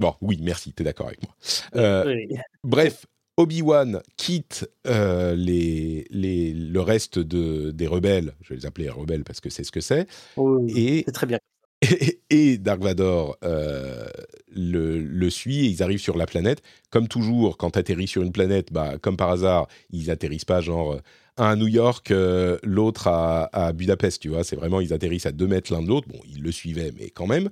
Bon, 0.00 0.14
oui, 0.20 0.38
merci, 0.42 0.72
tu 0.72 0.82
es 0.82 0.84
d'accord 0.84 1.06
avec 1.06 1.22
moi. 1.22 1.34
Euh, 1.76 2.04
oui. 2.06 2.36
Bref, 2.64 3.06
Obi-Wan 3.36 4.02
quitte 4.16 4.68
euh, 4.86 5.34
les, 5.34 6.06
les, 6.10 6.52
le 6.52 6.80
reste 6.80 7.18
de, 7.18 7.70
des 7.70 7.86
rebelles, 7.86 8.34
je 8.42 8.50
vais 8.50 8.56
les 8.56 8.66
appeler 8.66 8.88
rebelles 8.88 9.24
parce 9.24 9.40
que 9.40 9.48
c'est 9.50 9.64
ce 9.64 9.72
que 9.72 9.80
c'est. 9.80 10.06
Oui, 10.36 10.72
et 10.76 11.02
c'est 11.06 11.12
très 11.12 11.26
bien. 11.26 11.38
Et, 11.80 12.20
et 12.30 12.58
Dark 12.58 12.82
Vador 12.82 13.38
euh, 13.42 14.06
le, 14.54 14.98
le, 15.00 15.30
suit 15.30 15.66
et 15.66 15.68
ils 15.68 15.82
arrivent 15.82 16.00
sur 16.00 16.16
la 16.16 16.26
planète. 16.26 16.62
Comme 16.90 17.08
toujours, 17.08 17.56
quand 17.56 17.72
tu 17.72 17.78
atterris 17.78 18.06
sur 18.06 18.22
une 18.22 18.32
planète, 18.32 18.72
bah, 18.72 18.98
comme 19.00 19.16
par 19.16 19.30
hasard, 19.30 19.66
ils 19.90 20.10
atterrissent 20.10 20.44
pas 20.44 20.60
genre 20.60 21.00
un 21.38 21.46
à 21.46 21.56
New 21.56 21.68
York, 21.68 22.10
euh, 22.10 22.58
l'autre 22.62 23.08
à, 23.08 23.44
à, 23.52 23.72
Budapest, 23.72 24.20
tu 24.20 24.28
vois. 24.28 24.44
C'est 24.44 24.56
vraiment, 24.56 24.80
ils 24.80 24.92
atterrissent 24.92 25.26
à 25.26 25.32
deux 25.32 25.46
mètres 25.46 25.72
l'un 25.72 25.82
de 25.82 25.88
l'autre. 25.88 26.06
Bon, 26.08 26.20
ils 26.28 26.42
le 26.42 26.52
suivaient, 26.52 26.92
mais 26.98 27.08
quand 27.08 27.26
même. 27.26 27.48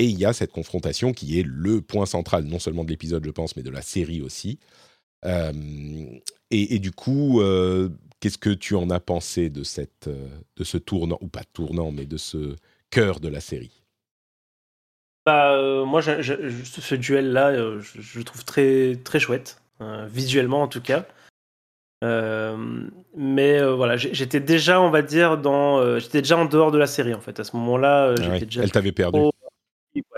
Euh, 0.00 0.04
et 0.04 0.06
il 0.06 0.18
y 0.18 0.24
a 0.24 0.32
cette 0.32 0.52
confrontation 0.52 1.12
qui 1.12 1.38
est 1.38 1.46
le 1.46 1.80
point 1.80 2.06
central, 2.06 2.44
non 2.44 2.58
seulement 2.58 2.84
de 2.84 2.90
l'épisode, 2.90 3.24
je 3.24 3.30
pense, 3.30 3.56
mais 3.56 3.62
de 3.62 3.70
la 3.70 3.82
série 3.82 4.22
aussi. 4.22 4.58
Euh, 5.24 5.52
et, 6.50 6.74
et, 6.74 6.78
du 6.78 6.92
coup, 6.92 7.40
euh, 7.40 7.88
qu'est-ce 8.20 8.38
que 8.38 8.50
tu 8.50 8.74
en 8.74 8.90
as 8.90 9.00
pensé 9.00 9.50
de, 9.50 9.62
cette, 9.62 10.08
de 10.08 10.64
ce 10.64 10.78
tournant, 10.78 11.18
ou 11.20 11.28
pas 11.28 11.44
tournant, 11.52 11.92
mais 11.92 12.06
de 12.06 12.16
ce 12.16 12.56
cœur 12.90 13.20
de 13.20 13.28
la 13.28 13.40
série? 13.40 13.84
Bah, 15.26 15.52
euh, 15.52 15.84
Moi, 15.84 16.00
je, 16.00 16.20
je, 16.20 16.36
ce 16.64 16.94
duel-là, 16.94 17.48
euh, 17.48 17.80
je, 17.80 18.00
je, 18.00 18.18
le 18.18 18.24
trouve 18.24 18.44
très, 18.44 18.96
très 18.96 19.18
chouette, 19.18 19.62
euh, 19.80 20.06
visuellement 20.06 20.62
en 20.62 20.68
tout 20.68 20.82
cas. 20.82 21.06
mais 23.16 23.64
voilà, 23.64 23.96
j'étais 23.96 24.40
déjà, 24.40 24.80
on 24.80 24.90
va 24.90 25.00
dire, 25.00 25.38
dans, 25.38 25.98
j'étais 25.98 26.20
déjà 26.20 26.36
en 26.36 26.44
dehors 26.44 26.70
de 26.70 26.78
la 26.78 26.86
série 26.86 27.14
en 27.14 27.20
fait. 27.22 27.40
À 27.40 27.44
ce 27.44 27.56
moment-là, 27.56 28.14
ah 28.18 28.28
ouais, 28.28 28.40
déjà 28.40 28.62
elle 28.62 28.70
t'avait 28.70 28.92
perdu. 28.92 29.18
Trop 29.18 29.32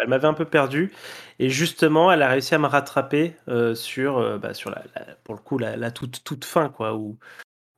elle 0.07 0.11
m'avait 0.11 0.29
un 0.29 0.35
peu 0.35 0.45
perdu. 0.45 0.93
Et 1.39 1.51
justement 1.51 2.11
elle 2.13 2.23
a 2.23 2.29
réussi 2.29 2.55
à 2.55 2.59
me 2.59 2.67
rattraper 2.67 3.35
euh, 3.49 3.75
sur, 3.75 4.19
euh, 4.19 4.39
bah, 4.39 4.55
sur 4.55 4.71
la, 4.71 4.85
la, 4.95 5.05
pour 5.25 5.35
le 5.35 5.41
coup 5.41 5.59
la, 5.59 5.77
la, 5.77 5.91
toute, 5.91 6.23
toute 6.25 6.45
fin 6.45 6.69
quoi 6.69 6.95
où, 6.95 7.19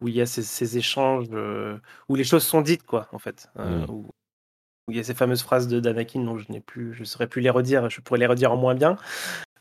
où 0.01 0.09
il 0.09 0.15
y 0.15 0.21
a 0.21 0.27
ces, 0.27 0.43
ces 0.43 0.77
échanges 0.79 1.27
euh, 1.33 1.79
où 2.09 2.15
les 2.15 2.25
choses 2.25 2.45
sont 2.45 2.61
dites 2.61 2.85
quoi 2.85 3.09
en 3.13 3.19
fait 3.19 3.49
Mm. 3.57 3.85
où, 3.91 4.11
où 4.87 4.91
il 4.91 4.97
y 4.97 5.01
a 5.01 5.05
ces 5.05 5.15
fameuses 5.15 5.43
phrases 5.43 5.69
de 5.69 5.81
d'Anakin 5.81 6.21
dont 6.23 6.39
je 6.39 6.53
n'ai 6.53 6.61
plus 6.61 6.93
je 6.95 7.03
saurais 7.05 7.27
plus 7.27 7.41
les 7.41 7.51
redire 7.51 7.89
je 7.91 8.01
pourrais 8.01 8.21
les 8.21 8.27
redire 8.27 8.53
en 8.53 8.57
moins 8.57 8.75
bien. 8.75 8.97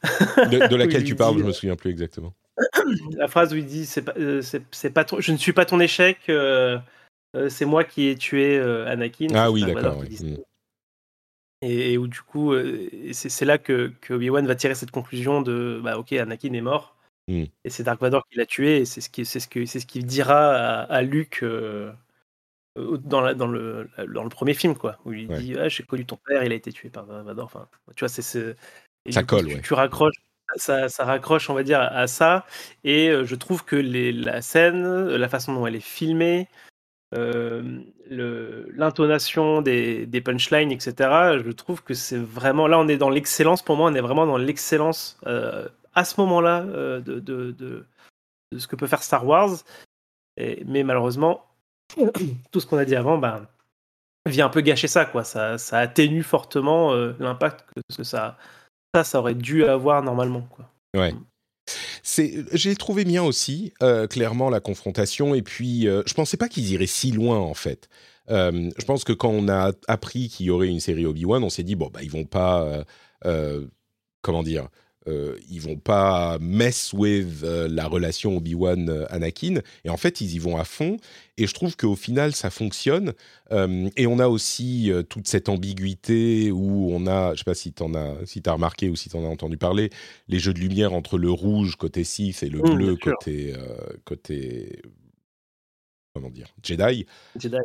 De, 0.03 0.67
de 0.67 0.75
laquelle 0.75 1.03
tu 1.03 1.15
parles 1.15 1.35
dit, 1.35 1.41
je 1.41 1.45
me 1.45 1.51
souviens 1.53 1.75
plus 1.75 1.89
exactement. 1.89 2.33
la 3.17 3.27
phrase 3.27 3.53
où 3.53 3.57
il 3.57 3.65
dit 3.65 3.85
c'est 3.85 4.01
pas 4.03 4.13
c'est 4.41 4.89
pas 4.91 5.05
ton, 5.05 5.19
je 5.21 5.31
ne 5.31 5.37
suis 5.37 5.53
pas 5.53 5.65
ton 5.65 5.79
échec 5.79 6.19
c'est 7.49 7.65
moi 7.65 7.83
qui 7.83 8.07
ai 8.07 8.15
tué 8.15 8.59
Anakin 8.59 9.27
ah 9.33 9.49
oui 9.49 9.63
d'accord 9.63 9.97
oui. 9.99 10.37
Et, 11.61 11.93
et, 11.93 11.97
où 11.97 12.07
du 12.07 12.21
coup, 12.21 12.53
euh, 12.53 12.87
c'est 13.13 13.45
là 13.45 13.57
que, 13.57 13.91
que 14.01 14.13
Obi-Wan 14.13 14.45
va 14.45 14.55
tirer 14.55 14.75
cette 14.75 14.91
conclusion 14.91 15.41
de 15.41 15.79
bah 15.83 15.97
ok, 15.97 16.13
Anakin 16.13 16.53
est 16.53 16.61
mort 16.61 16.95
mm. 17.27 17.45
et 17.63 17.69
c'est 17.69 17.83
Dark 17.83 17.99
Vador 17.99 18.27
qui 18.29 18.37
l'a 18.37 18.45
tué 18.45 18.77
et 18.77 18.85
c'est 18.85 19.01
ce 19.01 19.09
qui 19.09 19.25
c'est 19.25 19.39
ce 19.39 19.47
que 19.47 19.65
ce 19.65 19.79
qu'il 19.79 20.05
dira 20.05 20.53
à, 20.53 20.81
à 20.83 21.01
Luke 21.01 21.39
euh, 21.41 21.91
dans, 22.75 23.21
la, 23.21 23.33
dans 23.33 23.47
le 23.47 23.89
dans 24.13 24.23
le 24.23 24.29
premier 24.29 24.53
film 24.53 24.75
quoi 24.75 24.99
où 25.05 25.13
il 25.13 25.27
ouais. 25.29 25.39
dit 25.39 25.55
ah, 25.57 25.67
j'ai 25.67 25.81
connu 25.81 26.05
ton 26.05 26.17
père, 26.17 26.43
il 26.43 26.51
a 26.51 26.55
été 26.55 26.71
tué 26.71 26.89
par 26.89 27.05
Vador. 27.05 27.45
Enfin, 27.45 27.67
tu 27.95 28.01
vois, 28.01 28.09
c'est 28.09 28.21
ce 28.21 28.55
ça 29.09 29.21
coup, 29.21 29.35
colle. 29.35 29.47
Tu, 29.47 29.55
ouais. 29.55 29.61
tu 29.61 29.73
raccroches. 29.73 30.15
Ça, 30.55 30.87
ça, 30.87 31.03
raccroche, 31.03 31.49
on 31.49 31.53
va 31.53 31.63
dire, 31.63 31.81
à 31.81 32.07
ça. 32.07 32.45
Et 32.85 33.09
euh, 33.09 33.25
je 33.25 33.35
trouve 33.35 33.65
que 33.65 33.75
les, 33.75 34.13
la 34.13 34.41
scène, 34.41 35.07
la 35.07 35.29
façon 35.29 35.53
dont 35.53 35.67
elle 35.67 35.75
est 35.75 35.81
filmée, 35.81 36.47
l'intonation 38.09 39.61
des, 39.61 40.05
des, 40.05 40.21
punchlines, 40.21 40.71
etc. 40.71 40.93
Je 41.43 41.51
trouve 41.51 41.83
que 41.83 41.93
c'est 41.93 42.17
vraiment 42.17 42.67
là, 42.67 42.79
on 42.79 42.87
est 42.87 42.97
dans 42.97 43.09
l'excellence. 43.09 43.61
Pour 43.61 43.77
moi, 43.77 43.89
on 43.89 43.93
est 43.95 44.01
vraiment 44.01 44.25
dans 44.25 44.37
l'excellence 44.37 45.17
euh, 45.25 45.67
à 45.93 46.03
ce 46.03 46.19
moment-là 46.21 46.63
euh, 46.63 46.99
de, 46.99 47.19
de, 47.19 47.51
de, 47.51 47.85
de, 48.51 48.59
ce 48.59 48.67
que 48.67 48.75
peut 48.75 48.87
faire 48.87 49.03
Star 49.03 49.25
Wars. 49.25 49.63
Et, 50.37 50.63
mais 50.65 50.83
malheureusement, 50.83 51.45
tout 52.51 52.59
ce 52.59 52.65
qu'on 52.65 52.77
a 52.77 52.85
dit 52.85 52.95
avant, 52.95 53.17
ben, 53.17 53.47
vient 54.25 54.47
un 54.47 54.49
peu 54.49 54.61
gâcher 54.61 54.87
ça, 54.87 55.05
quoi. 55.05 55.23
Ça, 55.23 55.57
ça 55.57 55.79
atténue 55.79 56.23
fortement 56.23 56.93
euh, 56.93 57.13
l'impact 57.19 57.65
que, 57.73 57.81
que, 57.97 58.03
ça, 58.03 58.37
ça, 58.93 59.03
ça 59.03 59.19
aurait 59.19 59.35
dû 59.35 59.65
avoir 59.65 60.03
normalement, 60.03 60.41
quoi. 60.41 60.65
Ouais. 60.95 61.13
J'ai 62.53 62.75
trouvé 62.75 63.05
bien 63.05 63.23
aussi, 63.23 63.73
euh, 63.81 64.07
clairement, 64.07 64.49
la 64.49 64.59
confrontation. 64.59 65.35
Et 65.35 65.41
puis, 65.41 65.87
euh, 65.87 66.03
je 66.05 66.13
pensais 66.13 66.37
pas 66.37 66.49
qu'ils 66.49 66.71
iraient 66.71 66.87
si 66.87 67.11
loin, 67.11 67.37
en 67.37 67.53
fait. 67.53 67.89
Euh, 68.29 68.69
je 68.77 68.85
pense 68.85 69.03
que 69.03 69.13
quand 69.13 69.29
on 69.29 69.47
a 69.47 69.71
appris 69.87 70.29
qu'il 70.29 70.47
y 70.47 70.49
aurait 70.49 70.67
une 70.67 70.79
série 70.79 71.05
Obi-Wan, 71.05 71.43
on 71.43 71.49
s'est 71.49 71.63
dit, 71.63 71.75
bon, 71.75 71.89
bah, 71.93 72.01
ils 72.03 72.11
vont 72.11 72.25
pas. 72.25 72.85
comment 74.21 74.43
dire 74.43 74.67
ils 75.49 75.59
vont 75.61 75.77
pas 75.77 76.37
mess 76.39 76.93
with 76.93 77.43
la 77.43 77.87
relation 77.87 78.37
Obi-Wan-Anakin. 78.37 79.61
Et 79.85 79.89
en 79.89 79.97
fait, 79.97 80.21
ils 80.21 80.35
y 80.35 80.39
vont 80.39 80.57
à 80.57 80.63
fond. 80.63 80.97
Et 81.37 81.47
je 81.47 81.53
trouve 81.53 81.77
qu'au 81.77 81.95
final, 81.95 82.33
ça 82.33 82.49
fonctionne. 82.49 83.13
et 83.51 84.07
on 84.07 84.19
a 84.19 84.27
aussi 84.27 84.91
toute 85.09 85.27
cette 85.27 85.49
ambiguïté 85.49 86.51
où 86.51 86.89
on 86.91 87.07
a, 87.07 87.33
je 87.33 87.39
sais 87.39 87.43
pas 87.43 87.53
si 87.53 87.73
tu 87.73 87.83
as, 87.83 88.15
si 88.25 88.41
as 88.45 88.51
remarqué 88.51 88.89
ou 88.89 88.95
si 88.95 89.09
tu 89.09 89.17
en 89.17 89.23
as 89.23 89.29
entendu 89.29 89.57
parler, 89.57 89.89
les 90.27 90.39
jeux 90.39 90.53
de 90.53 90.59
lumière 90.59 90.93
entre 90.93 91.17
le 91.17 91.31
rouge 91.31 91.75
côté 91.75 92.03
Sith 92.03 92.43
et 92.43 92.49
le 92.49 92.59
mmh, 92.59 92.75
bleu 92.75 92.95
côté, 92.95 93.53
côté 94.03 94.81
comment 96.13 96.29
dire 96.31 96.47
Jedi. 96.63 97.05
Jedi. 97.39 97.57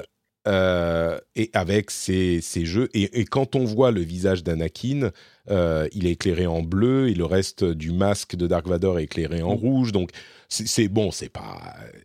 Euh, 0.49 1.19
et 1.37 1.51
avec 1.55 1.91
ces, 1.91 2.41
jeux. 2.41 2.89
Et, 2.95 3.25
quand 3.27 3.55
on 3.55 3.65
voit 3.65 3.93
le 3.93 4.01
visage 4.01 4.43
d'Anakin, 4.43 5.11
euh, 5.51 5.87
il 5.93 6.07
est 6.07 6.13
éclairé 6.13 6.47
en 6.47 6.63
bleu 6.63 7.09
et 7.09 7.15
le 7.15 7.25
reste 7.25 7.65
du 7.65 7.93
masque 7.93 8.35
de 8.35 8.47
Dark 8.47 8.67
Vador 8.67 8.99
est 8.99 9.05
éclairé 9.05 9.43
en 9.43 9.55
mm. 9.55 9.59
rouge. 9.59 9.93
Donc 9.93 10.11
c'est 10.49 10.89
bon, 10.89 11.11
c'est 11.11 11.29
pas 11.29 11.61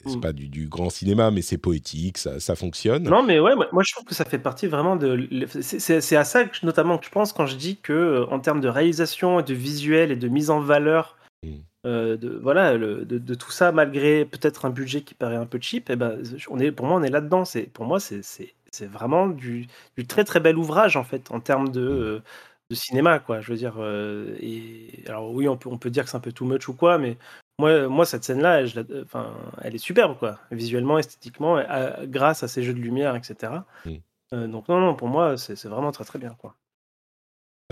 c'est 0.06 0.18
mm. 0.18 0.22
pas 0.22 0.34
du, 0.34 0.68
grand 0.68 0.90
cinéma, 0.90 1.32
mais 1.32 1.42
c'est 1.42 1.58
poétique, 1.58 2.18
ça, 2.18 2.56
fonctionne. 2.56 3.04
Non, 3.04 3.24
mais 3.24 3.40
ouais, 3.40 3.56
moi 3.56 3.84
je 3.88 3.94
trouve 3.94 4.06
que 4.06 4.16
ça 4.16 4.24
fait 4.24 4.40
partie 4.40 4.68
vraiment 4.68 4.96
de. 4.96 5.28
C'est 5.62 6.16
à 6.16 6.24
ça 6.24 6.46
que 6.46 6.64
notamment 6.64 6.98
que 6.98 7.06
je 7.06 7.12
pense 7.12 7.34
quand 7.34 7.48
je 7.48 7.56
dis 7.56 7.78
que 7.78 7.94
euh, 7.94 8.26
en 8.28 8.40
termes 8.40 8.62
de 8.62 8.70
réalisation, 8.70 9.42
de 9.42 9.54
visuel 9.54 10.12
et 10.12 10.16
de 10.16 10.28
mise 10.28 10.50
en 10.50 10.60
valeur. 10.60 11.18
Mm. 11.44 11.58
Euh, 11.88 12.18
de, 12.18 12.30
voilà, 12.30 12.78
de, 12.78 13.36
tout 13.36 13.52
ça, 13.52 13.72
malgré 13.72 14.26
peut-être 14.26 14.66
un 14.66 14.72
budget 14.72 15.04
qui 15.04 15.14
paraît 15.14 15.38
un 15.38 15.46
peu 15.46 15.58
cheap, 15.62 15.90
et 15.90 15.94
eh 15.94 15.96
ben, 15.96 16.22
on 16.50 16.60
est, 16.60 16.74
pour 16.74 16.86
moi, 16.86 16.98
on 17.00 17.04
est 17.04 17.10
là-dedans. 17.10 17.44
Pour 17.74 17.86
moi, 17.86 18.00
c'est 18.02 18.52
vraiment 18.82 19.28
du, 19.28 19.68
du, 19.96 20.06
très 20.06 20.26
très 20.26 20.42
bel 20.42 20.58
ouvrage, 20.58 20.98
en 20.98 21.06
fait, 21.06 21.32
en 21.32 21.40
termes 21.40 21.70
de, 21.70 21.82
mmh. 21.82 22.02
euh, 22.04 22.20
de 22.72 22.76
cinéma, 22.76 23.20
quoi. 23.20 23.40
Je 23.40 23.52
veux 23.52 23.58
dire, 23.58 23.76
euh, 23.78 24.36
et, 24.42 25.04
alors 25.08 25.32
oui, 25.32 25.48
on 25.48 25.56
peut, 25.56 25.70
on 25.70 25.78
peut 25.78 25.90
dire 25.90 26.04
que 26.04 26.10
c'est 26.10 26.18
un 26.18 26.20
peu 26.20 26.34
too 26.34 26.46
much 26.46 26.68
ou 26.68 26.74
quoi, 26.74 26.98
mais 26.98 27.18
moi, 27.58 27.88
moi 27.88 28.06
cette 28.06 28.26
scène-là, 28.26 28.66
enfin, 29.04 29.34
elle 29.62 29.76
est 29.76 29.78
superbe, 29.78 30.18
quoi, 30.18 30.40
visuellement, 30.52 31.00
esthétiquement, 31.00 31.64
grâce 32.04 32.44
à 32.44 32.50
ces 32.50 32.64
jeux 32.64 32.74
de 32.74 32.80
lumière, 32.80 33.16
etc. 33.16 33.54
Mmh. 33.86 34.48
donc 34.48 34.68
non, 34.68 34.82
non, 34.82 34.94
pour 34.94 35.08
moi, 35.08 35.38
c'est 35.38 35.64
vraiment 35.68 35.92
très 35.92 36.04
très 36.04 36.20
bien, 36.20 36.36
quoi. 36.38 36.56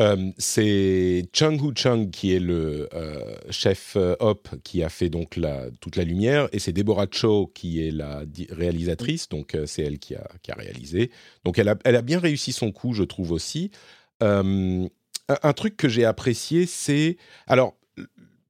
Euh, 0.02 0.32
c'est 0.38 1.30
Chung 1.32 1.62
Hu 1.62 1.72
Chung 1.74 2.10
qui 2.12 2.34
est 2.34 2.40
le 2.40 2.90
euh, 2.94 3.34
chef 3.50 3.94
euh, 3.96 4.16
op 4.20 4.50
qui 4.62 4.84
a 4.84 4.90
fait 4.90 5.08
donc 5.10 5.40
toute 5.80 5.96
la 5.96 6.04
lumière 6.04 6.50
et 6.52 6.60
c'est 6.60 6.74
Deborah 6.74 7.08
Cho 7.10 7.48
qui 7.48 7.82
est 7.86 7.92
la 7.92 8.24
réalisatrice 8.50 9.30
donc 9.30 9.58
c'est 9.66 9.84
elle 9.84 10.00
qui 10.00 10.16
a, 10.16 10.28
réalisé. 10.58 11.12
Donc 11.46 11.60
elle 11.60 11.70
a, 11.70 12.02
bien 12.02 12.20
réussi 12.20 12.52
son 12.52 12.72
coup 12.72 12.94
je 12.94 13.04
trouve 13.04 13.32
aussi. 13.32 13.72
Un, 14.20 14.88
un, 15.30 15.54
truc 15.54 15.78
que 15.78 15.88
j'ai 15.88 16.06
apprécié 16.06 16.66
c'est 16.66 17.18
alors 17.48 17.78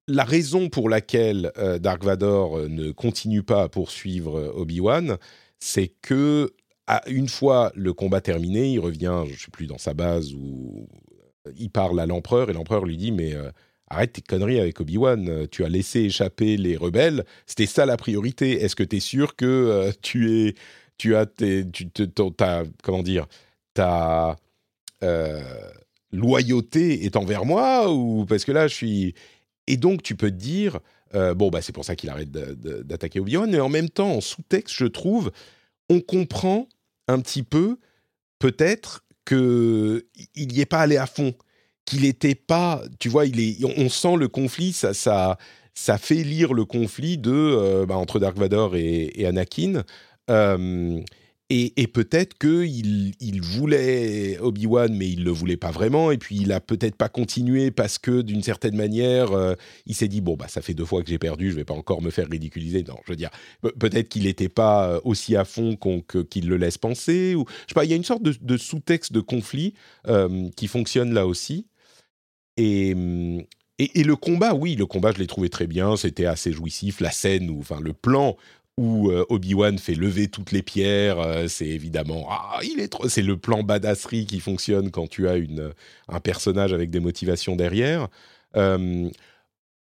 la 0.08 0.24
raison 0.24 0.70
pour 0.70 0.90
laquelle 0.90 1.52
Dark 1.80 2.04
Vador 2.04 2.70
ne 2.70 2.92
continue 2.92 3.44
pas 3.44 3.64
à 3.64 3.70
poursuivre 3.70 4.52
Obi-Wan 4.56 5.18
c'est 5.60 5.88
que 6.02 6.54
une 7.08 7.28
fois 7.28 7.72
le 7.76 7.94
combat 7.94 8.22
terminé, 8.22 8.72
il 8.72 8.80
revient, 8.80 9.24
je 9.26 9.34
ne 9.34 9.38
sais 9.38 9.52
plus, 9.52 9.66
dans 9.66 9.78
sa 9.78 9.94
base 9.94 10.34
ou 10.34 10.88
il 11.58 11.70
parle 11.70 12.00
à 12.00 12.06
l'empereur 12.06 12.50
et 12.50 12.54
l'empereur 12.54 12.86
lui 12.86 12.98
dit 12.98 13.12
mais 13.12 13.34
euh, 13.34 13.52
arrête 13.90 14.14
tes 14.14 14.22
conneries 14.22 14.60
avec 14.60 14.80
Obi-Wan, 14.80 15.30
euh, 15.30 15.48
tu 15.50 15.64
as 15.64 15.70
laissé 15.70 16.02
échapper 16.02 16.58
les 16.58 16.76
rebelles, 16.76 17.26
c'était 17.46 17.66
ça 17.66 17.86
la 17.86 17.98
priorité. 17.98 18.64
Est-ce 18.64 18.76
que 18.76 18.84
tu 18.84 18.98
es 18.98 19.00
sûr 19.00 19.36
que 19.36 19.46
euh, 19.46 19.92
tu 20.02 20.32
es 20.32 20.56
tu 20.98 21.16
as 21.16 21.26
tu 21.26 21.90
ta, 21.90 22.64
comment 22.84 23.04
dire 23.04 23.28
ta 23.74 24.38
loyauté 26.12 27.06
est 27.06 27.16
envers 27.16 27.46
moi 27.46 27.94
ou 27.94 28.26
parce 28.26 28.46
que 28.46 28.52
là 28.52 28.68
je 28.68 28.74
suis 28.74 29.14
et 29.68 29.78
donc 29.78 30.02
tu 30.02 30.16
peux 30.16 30.32
te 30.32 30.36
dire 30.36 30.80
bon 31.36 31.50
bah 31.50 31.62
c'est 31.62 31.74
pour 31.74 31.86
ça 31.86 31.96
qu'il 31.96 32.10
arrête 32.10 32.32
d'attaquer 32.32 33.20
Obi-Wan 33.20 33.52
mais 33.52 33.60
en 33.60 33.70
même 33.70 33.90
temps 33.90 34.14
en 34.14 34.22
sous-texte 34.22 34.74
je 34.76 34.86
trouve 34.86 35.32
on 35.90 36.00
comprend 36.00 36.68
un 37.08 37.20
petit 37.20 37.44
peu 37.44 37.78
peut-être 38.40 39.05
qu'il 39.26 40.04
n'y 40.36 40.60
est 40.60 40.66
pas 40.66 40.82
allé 40.82 40.98
à 40.98 41.06
fond, 41.06 41.34
qu'il 41.86 42.02
n'était 42.02 42.36
pas, 42.36 42.82
tu 43.00 43.10
vois, 43.10 43.26
on 43.78 43.90
sent 43.90 44.16
le 44.18 44.28
conflit, 44.28 44.74
ça, 44.74 45.38
fait 45.98 46.24
lire 46.24 46.54
le 46.54 46.66
conflit 46.66 47.18
de 47.18 47.32
euh, 47.32 47.86
bah, 47.86 47.98
entre 47.98 48.20
Dark 48.20 48.38
Vador 48.38 48.76
et, 48.76 49.26
Anakin. 49.26 49.84
Et, 51.52 51.88
peut-être 51.88 52.36
qu'il 52.40 53.14
il 53.20 53.42
voulait 53.42 54.40
Obi-Wan, 54.40 54.92
mais 54.96 55.08
il 55.08 55.20
ne 55.20 55.26
le 55.26 55.32
voulait 55.32 55.58
pas 55.58 55.70
vraiment. 55.70 56.10
Et 56.10 56.18
puis 56.18 56.38
il 56.38 56.52
a 56.52 56.60
peut-être 56.60 56.96
pas 56.96 57.08
continué 57.08 57.70
parce 57.70 58.00
que 58.00 58.22
d'une 58.22 58.42
certaine 58.42 58.76
manière, 58.76 59.32
euh, 59.32 59.54
il 59.86 59.94
s'est 59.94 60.08
dit 60.08 60.22
bon 60.22 60.36
bah 60.36 60.48
ça 60.48 60.64
fait 60.64 60.74
deux 60.74 60.86
fois 60.86 61.04
que 61.04 61.10
j'ai 61.10 61.20
perdu, 61.20 61.52
je 61.52 61.56
vais 61.56 61.64
pas 61.64 61.76
encore 61.76 62.02
me 62.02 62.10
faire 62.10 62.28
ridiculiser. 62.28 62.84
Non, 62.88 62.96
je 63.06 63.12
veux 63.12 63.16
dire 63.16 63.30
peut-être 63.78 64.10
qu'il 64.10 64.24
n'était 64.24 64.50
pas 64.50 64.90
euh, 64.90 65.00
aussi 65.04 65.36
à 65.36 65.46
fond 65.46 65.78
qu'il 66.32 66.50
le 66.50 66.58
laisse 66.58 66.80
penser. 66.80 67.36
Ou 67.36 67.46
je 67.48 67.54
sais 67.68 67.76
pas, 67.76 67.86
il 67.86 67.92
y 67.92 67.94
a 67.94 67.98
une 67.98 68.04
sorte 68.04 68.24
de, 68.24 68.58
sous-texte 68.58 69.14
de 69.14 69.20
conflit 69.20 69.76
euh, 70.08 70.50
qui 70.56 70.68
fonctionne 70.68 71.14
là 71.14 71.28
aussi. 71.28 71.68
Et, 72.58 72.96
et, 73.78 74.00
et, 74.00 74.04
le 74.04 74.16
combat, 74.16 74.56
oui, 74.56 74.76
le 74.76 74.86
combat, 74.86 75.12
je 75.12 75.20
l'ai 75.20 75.28
trouvé 75.28 75.50
très 75.50 75.68
bien. 75.68 75.96
C'était 75.98 76.26
assez 76.26 76.52
jouissif. 76.52 77.02
La 77.02 77.12
scène, 77.12 77.50
ou 77.50 77.60
enfin 77.60 77.80
le 77.82 77.94
plan 77.94 78.36
où 78.78 79.10
euh, 79.10 79.26
Obi-Wan 79.30 79.78
fait 79.80 79.96
lever 79.96 80.28
toutes 80.28 80.52
les 80.52 80.62
pierres. 80.62 81.20
Euh, 81.20 81.48
c'est 81.48 81.68
évidemment, 81.68 82.28
ah, 82.30 82.60
il 82.64 82.80
est 82.80 82.94
c'est 83.08 83.22
le 83.22 83.38
plan 83.38 83.64
badasserie 83.64 84.26
qui 84.26 84.40
fonctionne 84.40 84.92
quand 84.92 85.08
tu 85.08 85.28
as 85.28 85.36
une, 85.36 85.72
un 86.08 86.20
personnage 86.20 86.74
avec 86.74 86.90
des 86.90 87.00
motivations 87.00 87.56
derrière. 87.56 88.08
Euh, 88.56 89.10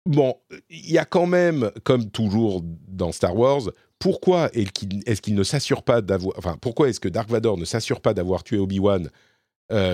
bon, 0.05 0.35
il 0.69 0.91
y 0.91 0.97
a 0.97 1.05
quand 1.05 1.27
même, 1.27 1.71
comme 1.83 2.09
toujours 2.09 2.63
dans 2.87 3.11
Star 3.11 3.35
Wars, 3.35 3.63
pourquoi 3.99 4.49
est-ce 4.53 5.21
qu'il 5.21 5.35
ne 5.35 5.43
s'assure 5.43 5.83
pas 5.83 6.01
d'avoir, 6.01 6.37
enfin, 6.37 6.57
pourquoi 6.61 6.87
est-ce 6.87 7.01
que 7.01 7.09
Dark 7.09 7.29
Vador 7.29 7.57
ne 7.57 7.65
s'assure 7.65 7.99
pas 7.99 8.13
d'avoir 8.13 8.43
tué 8.43 8.57
Obi-Wan 8.57 9.09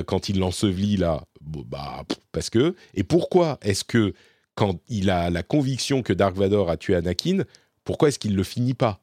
quand 0.06 0.30
il 0.30 0.40
l'ensevelit 0.40 0.98
là? 0.98 1.24
Bah, 1.42 2.04
parce 2.32 2.52
que. 2.52 2.76
Et 2.94 3.04
pourquoi 3.04 3.58
est-ce 3.62 3.84
que 3.84 4.14
quand 4.54 4.80
il 4.88 5.10
a 5.10 5.30
la 5.30 5.44
conviction 5.44 6.02
que 6.02 6.14
Dark 6.14 6.36
Vador 6.36 6.70
a 6.70 6.78
tué 6.78 6.96
Anakin, 6.96 7.44
pourquoi 7.86 8.10
est-ce 8.10 8.20
qu'il 8.20 8.36
le 8.36 8.44
finit 8.44 8.74
pas? 8.74 9.00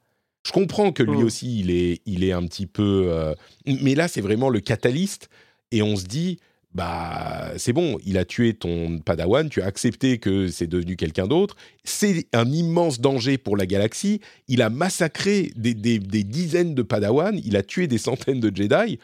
Je 0.47 0.53
comprends 0.53 0.93
que 0.93 1.03
lui 1.03 1.18
mm. 1.18 1.24
aussi, 1.24 1.61
il 1.61 1.70
est, 1.70 2.03
il 2.05 2.24
est 2.24 2.33
un 2.33 2.45
petit 2.47 2.66
peu. 2.66 3.07
Euh, 3.09 3.35
mais 3.66 3.95
là, 3.95 4.09
c'est 4.09 4.20
vraiment 4.20 4.51
le 4.51 4.61
catalyste. 4.61 5.30
Et 5.70 5.83
on 5.83 5.97
se 5.97 6.05
dit, 6.05 6.39
bah, 6.74 7.53
c'est 7.59 7.72
bon, 7.72 7.99
il 8.05 8.16
a 8.16 8.24
tué 8.24 8.55
ton 8.55 8.99
padawan, 8.99 9.49
tu 9.49 9.61
as 9.61 9.66
accepté 9.66 10.18
que 10.18 10.49
c'est 10.49 10.66
devenu 10.66 10.97
quelqu'un 10.97 11.26
d'autre. 11.26 11.57
C'est 11.85 12.26
un 12.33 12.51
immense 12.51 13.01
danger 13.01 13.39
pour 13.39 13.57
la 13.57 13.66
galaxie. 13.66 14.20
Il 14.49 14.62
a 14.62 14.70
massacré 14.70 15.53
des, 15.55 15.74
dizaines 15.74 16.74
de 16.74 16.83
padawans, 16.83 17.39
il 17.45 17.57
a 17.57 17.62
tué 17.62 17.87
des 17.87 17.99
centaines 17.99 18.41
de 18.41 18.55
Jedi. 18.55 18.99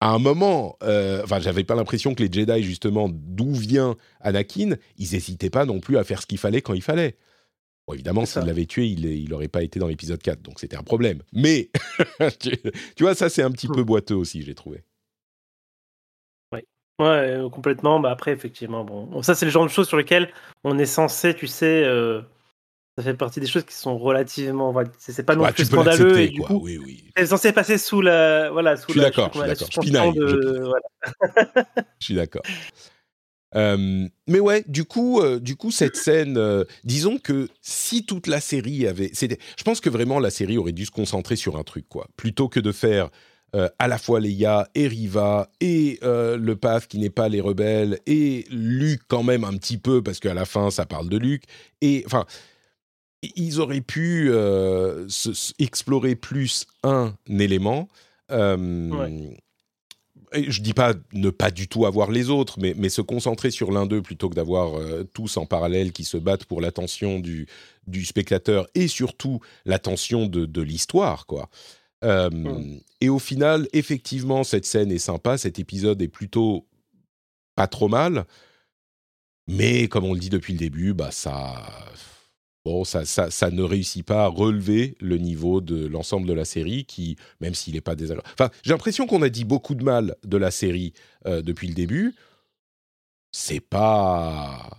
À 0.00 0.10
un 0.10 0.18
moment, 0.18 0.76
euh, 0.82 1.22
enfin, 1.24 1.40
j'avais 1.40 1.64
pas 1.64 1.74
l'impression 1.74 2.14
que 2.14 2.22
les 2.22 2.30
Jedi, 2.30 2.62
justement, 2.62 3.08
d'où 3.10 3.54
vient 3.54 3.96
Anakin, 4.20 4.76
ils 4.98 5.12
n'hésitaient 5.12 5.50
pas 5.50 5.64
non 5.64 5.80
plus 5.80 5.96
à 5.96 6.04
faire 6.04 6.20
ce 6.20 6.26
qu'il 6.26 6.38
fallait 6.38 6.60
quand 6.60 6.74
il 6.74 6.82
fallait. 6.82 7.16
Bon, 7.86 7.94
évidemment, 7.94 8.24
s'il 8.24 8.42
l'avait 8.42 8.64
tué, 8.64 8.86
il 8.86 9.28
n'aurait 9.28 9.48
pas 9.48 9.62
été 9.62 9.78
dans 9.78 9.88
l'épisode 9.88 10.22
4, 10.22 10.40
donc 10.40 10.58
c'était 10.58 10.76
un 10.76 10.82
problème. 10.82 11.22
Mais, 11.32 11.70
tu, 12.40 13.02
vois, 13.02 13.14
ça, 13.14 13.28
c'est 13.28 13.42
un 13.42 13.50
petit 13.50 13.68
peu 13.68 13.82
hmm. 13.82 13.86
boiteux 13.86 14.14
aussi, 14.14 14.42
j'ai 14.42 14.54
trouvé. 14.54 14.84
Oui, 16.52 16.60
ouais, 16.98 17.06
euh, 17.06 17.50
complètement. 17.50 18.00
Bah, 18.00 18.10
après, 18.10 18.32
effectivement, 18.32 18.84
bon, 18.84 19.22
ça, 19.22 19.34
c'est 19.34 19.44
le 19.44 19.50
genre 19.50 19.64
de 19.64 19.70
choses 19.70 19.88
sur 19.88 19.98
lesquelles 19.98 20.32
on 20.64 20.78
est 20.78 20.86
censé, 20.86 21.34
tu 21.34 21.46
sais, 21.46 21.84
euh, 21.84 22.22
ça 22.96 23.04
fait 23.04 23.14
partie 23.14 23.40
des 23.40 23.46
choses 23.46 23.64
qui 23.64 23.74
sont 23.74 23.98
relativement. 23.98 24.72
c'est 24.98 25.22
pas 25.24 25.36
non 25.36 25.44
plus 25.52 25.66
scandaleux. 25.66 26.20
Et 26.20 26.28
du 26.28 26.40
coup, 26.40 26.60
oui, 26.62 26.78
oui. 26.78 27.04
c'est 27.16 27.26
censé 27.26 27.52
passer 27.52 27.76
sous 27.76 28.00
la. 28.00 28.50
Voilà, 28.50 28.76
sous 28.78 28.86
je 28.88 28.92
suis 28.92 29.00
d'accord, 29.00 29.30
je 29.34 29.40
suis 29.40 29.90
d'accord. 29.90 30.14
Je 31.98 32.04
suis 32.04 32.14
d'accord. 32.14 32.42
Euh, 33.56 34.08
mais 34.26 34.40
ouais, 34.40 34.64
du 34.66 34.84
coup, 34.84 35.20
euh, 35.20 35.38
du 35.38 35.56
coup, 35.56 35.70
cette 35.70 35.96
scène, 35.96 36.36
euh, 36.36 36.64
disons 36.84 37.18
que 37.18 37.48
si 37.60 38.04
toute 38.04 38.26
la 38.26 38.40
série 38.40 38.86
avait, 38.86 39.12
je 39.14 39.62
pense 39.64 39.80
que 39.80 39.90
vraiment 39.90 40.18
la 40.18 40.30
série 40.30 40.58
aurait 40.58 40.72
dû 40.72 40.86
se 40.86 40.90
concentrer 40.90 41.36
sur 41.36 41.56
un 41.56 41.62
truc, 41.62 41.88
quoi, 41.88 42.08
plutôt 42.16 42.48
que 42.48 42.60
de 42.60 42.72
faire 42.72 43.10
à 43.78 43.86
la 43.86 43.98
fois 43.98 44.18
Leia 44.18 44.68
et 44.74 44.88
Riva 44.88 45.48
et 45.60 46.00
le 46.02 46.54
PAF 46.54 46.88
qui 46.88 46.98
n'est 46.98 47.08
pas 47.08 47.28
les 47.28 47.40
rebelles 47.40 48.00
et 48.04 48.46
Luke 48.50 49.02
quand 49.06 49.22
même 49.22 49.44
un 49.44 49.56
petit 49.56 49.78
peu 49.78 50.02
parce 50.02 50.18
qu'à 50.18 50.34
la 50.34 50.44
fin 50.44 50.72
ça 50.72 50.86
parle 50.86 51.08
de 51.08 51.16
Luke 51.16 51.44
et 51.80 52.02
enfin 52.04 52.26
ils 53.36 53.60
auraient 53.60 53.80
pu 53.80 54.32
explorer 55.60 56.16
plus 56.16 56.66
un 56.82 57.14
élément. 57.28 57.88
Je 60.34 60.60
dis 60.60 60.74
pas 60.74 60.94
ne 61.12 61.30
pas 61.30 61.50
du 61.50 61.68
tout 61.68 61.86
avoir 61.86 62.10
les 62.10 62.30
autres, 62.30 62.58
mais, 62.60 62.74
mais 62.76 62.88
se 62.88 63.00
concentrer 63.00 63.50
sur 63.50 63.70
l'un 63.70 63.86
d'eux 63.86 64.02
plutôt 64.02 64.28
que 64.28 64.34
d'avoir 64.34 64.78
euh, 64.78 65.04
tous 65.12 65.36
en 65.36 65.46
parallèle 65.46 65.92
qui 65.92 66.04
se 66.04 66.16
battent 66.16 66.44
pour 66.44 66.60
l'attention 66.60 67.18
du, 67.20 67.46
du 67.86 68.04
spectateur 68.04 68.66
et 68.74 68.88
surtout 68.88 69.40
l'attention 69.64 70.26
de, 70.26 70.46
de 70.46 70.62
l'histoire, 70.62 71.26
quoi. 71.26 71.48
Euh, 72.04 72.30
et 73.00 73.08
au 73.08 73.18
final, 73.18 73.66
effectivement, 73.72 74.44
cette 74.44 74.66
scène 74.66 74.92
est 74.92 74.98
sympa, 74.98 75.38
cet 75.38 75.58
épisode 75.58 76.02
est 76.02 76.08
plutôt 76.08 76.66
pas 77.54 77.66
trop 77.66 77.88
mal, 77.88 78.26
mais 79.46 79.88
comme 79.88 80.04
on 80.04 80.12
le 80.12 80.20
dit 80.20 80.30
depuis 80.30 80.52
le 80.52 80.58
début, 80.58 80.92
bah 80.92 81.10
ça 81.10 81.62
bon, 82.64 82.84
ça, 82.84 83.04
ça, 83.04 83.50
ne 83.50 83.62
réussit 83.62 84.04
pas 84.04 84.24
à 84.24 84.26
relever 84.26 84.96
le 85.00 85.18
niveau 85.18 85.60
de 85.60 85.86
l'ensemble 85.86 86.26
de 86.26 86.32
la 86.32 86.44
série, 86.44 86.84
qui, 86.84 87.16
même 87.40 87.54
s'il 87.54 87.74
n'est 87.74 87.80
pas 87.80 87.94
désagréable. 87.94 88.28
Enfin, 88.32 88.50
j'ai 88.62 88.70
l'impression 88.70 89.06
qu'on 89.06 89.22
a 89.22 89.28
dit 89.28 89.44
beaucoup 89.44 89.74
de 89.74 89.84
mal 89.84 90.16
de 90.24 90.36
la 90.36 90.50
série 90.50 90.92
euh, 91.26 91.42
depuis 91.42 91.68
le 91.68 91.74
début. 91.74 92.14
C'est 93.32 93.60
pas. 93.60 94.70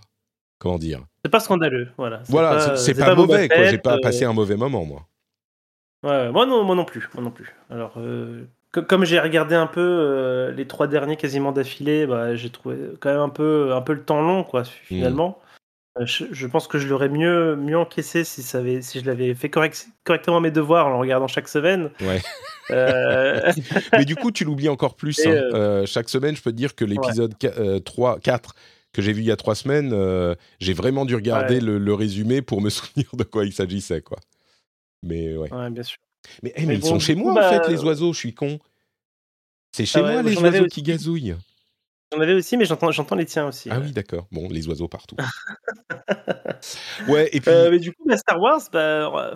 Comment 0.57 0.79
dire? 0.79 1.05
C'est 1.23 1.31
pas 1.31 1.39
scandaleux, 1.39 1.89
voilà. 1.97 2.21
Voilà, 2.27 2.77
c'est 2.77 2.93
pas, 2.93 3.13
mauvais, 3.15 3.49
quoi. 3.49 3.65
J'ai 3.65 3.77
pas 3.77 3.99
passé 3.99 4.25
euh, 4.25 4.29
un 4.29 4.33
mauvais 4.33 4.55
moment, 4.55 4.85
moi. 4.85 5.07
Ouais, 6.03 6.31
moi 6.31 6.45
non, 6.45 6.63
moi 6.63 6.75
non 6.75 6.85
plus, 6.85 7.09
moi 7.13 7.23
non 7.23 7.31
plus. 7.31 7.53
Alors, 7.69 7.93
euh, 7.97 8.45
comme 8.71 9.05
j'ai 9.05 9.19
regardé 9.19 9.55
un 9.55 9.67
peu 9.67 10.53
les 10.55 10.67
trois 10.67 10.87
derniers 10.87 11.17
quasiment 11.17 11.51
d'affilée, 11.51 12.05
bah, 12.05 12.35
j'ai 12.35 12.49
trouvé 12.49 12.77
quand 12.99 13.09
même 13.09 13.21
un 13.21 13.29
peu, 13.29 13.73
un 13.73 13.81
peu 13.81 13.93
le 13.93 14.03
temps 14.03 14.21
long, 14.21 14.43
quoi, 14.43 14.63
finalement. 14.63 15.39
Euh, 15.39 15.44
je, 16.01 16.47
pense 16.47 16.67
que 16.67 16.77
je 16.77 16.87
l'aurais 16.87 17.09
mieux, 17.09 17.55
mieux 17.55 17.77
encaissé 17.77 18.23
si, 18.23 18.43
ça 18.43 18.59
avait, 18.59 18.81
si 18.81 18.99
je 18.99 19.05
l'avais 19.05 19.33
fait 19.33 19.49
correctement 19.49 20.41
mes 20.41 20.51
devoirs 20.51 20.87
en 20.87 20.89
le 20.89 20.97
regardant 20.97 21.27
chaque 21.27 21.47
semaine. 21.47 21.89
Ouais. 22.01 22.21
Mais 23.93 24.05
du 24.05 24.15
coup, 24.15 24.31
tu 24.31 24.43
l'oublies 24.43 24.69
encore 24.69 24.95
plus. 24.95 25.25
Hein. 25.25 25.83
chaque 25.85 26.09
semaine, 26.09 26.35
je 26.35 26.41
peux 26.41 26.51
te 26.51 26.57
dire 26.57 26.75
que 26.75 26.85
l'épisode 26.85 27.33
3, 27.83 28.19
4 28.19 28.55
que 28.91 29.01
j'ai 29.01 29.11
vu 29.11 29.21
il 29.21 29.27
y 29.27 29.31
a 29.31 29.35
trois 29.35 29.55
semaines, 29.55 29.93
j'ai 30.59 30.73
vraiment 30.73 31.05
dû 31.05 31.15
regarder 31.15 31.59
le, 31.59 31.77
le, 31.77 31.93
résumé 31.93 32.41
pour 32.41 32.61
me 32.61 32.69
souvenir 32.71 33.07
de 33.13 33.23
quoi 33.23 33.45
il 33.45 33.53
s'agissait, 33.53 34.01
quoi. 34.01 34.17
Mais 35.03 35.35
ouais. 35.37 35.49
bien 35.69 35.83
sûr. 35.83 35.99
Mais, 36.41 36.53
ils 36.57 36.83
sont 36.83 36.99
chez 36.99 37.15
moi, 37.15 37.33
en 37.33 37.49
fait, 37.49 37.59
bah, 37.59 37.69
les 37.69 37.83
oiseaux, 37.83 38.13
je 38.13 38.17
suis 38.17 38.33
con. 38.33 38.59
C'est 39.71 39.85
chez 39.85 39.99
ah 39.99 40.11
moi, 40.11 40.21
les 40.23 40.37
oiseaux 40.37 40.67
qui 40.67 40.81
gazouillent. 40.81 41.35
J'en 42.11 42.19
avais 42.21 42.33
aussi, 42.33 42.55
mais 42.55 42.65
j'entends, 42.65 42.91
j'entends 42.91 43.15
les 43.15 43.25
tiens 43.25 43.47
aussi. 43.47 43.69
Ah 43.71 43.79
oui, 43.79 43.91
d'accord. 43.91 44.27
Bon, 44.31 44.47
les 44.49 44.67
oiseaux 44.67 44.87
partout. 44.87 45.15
ouais, 47.07 47.29
et 47.33 47.41
puis. 47.41 47.51
Euh, 47.51 47.71
mais 47.71 47.79
du 47.79 47.93
coup, 47.93 48.03
bah, 48.05 48.17
Star 48.17 48.39
Wars, 48.39 48.61
bah, 48.71 49.33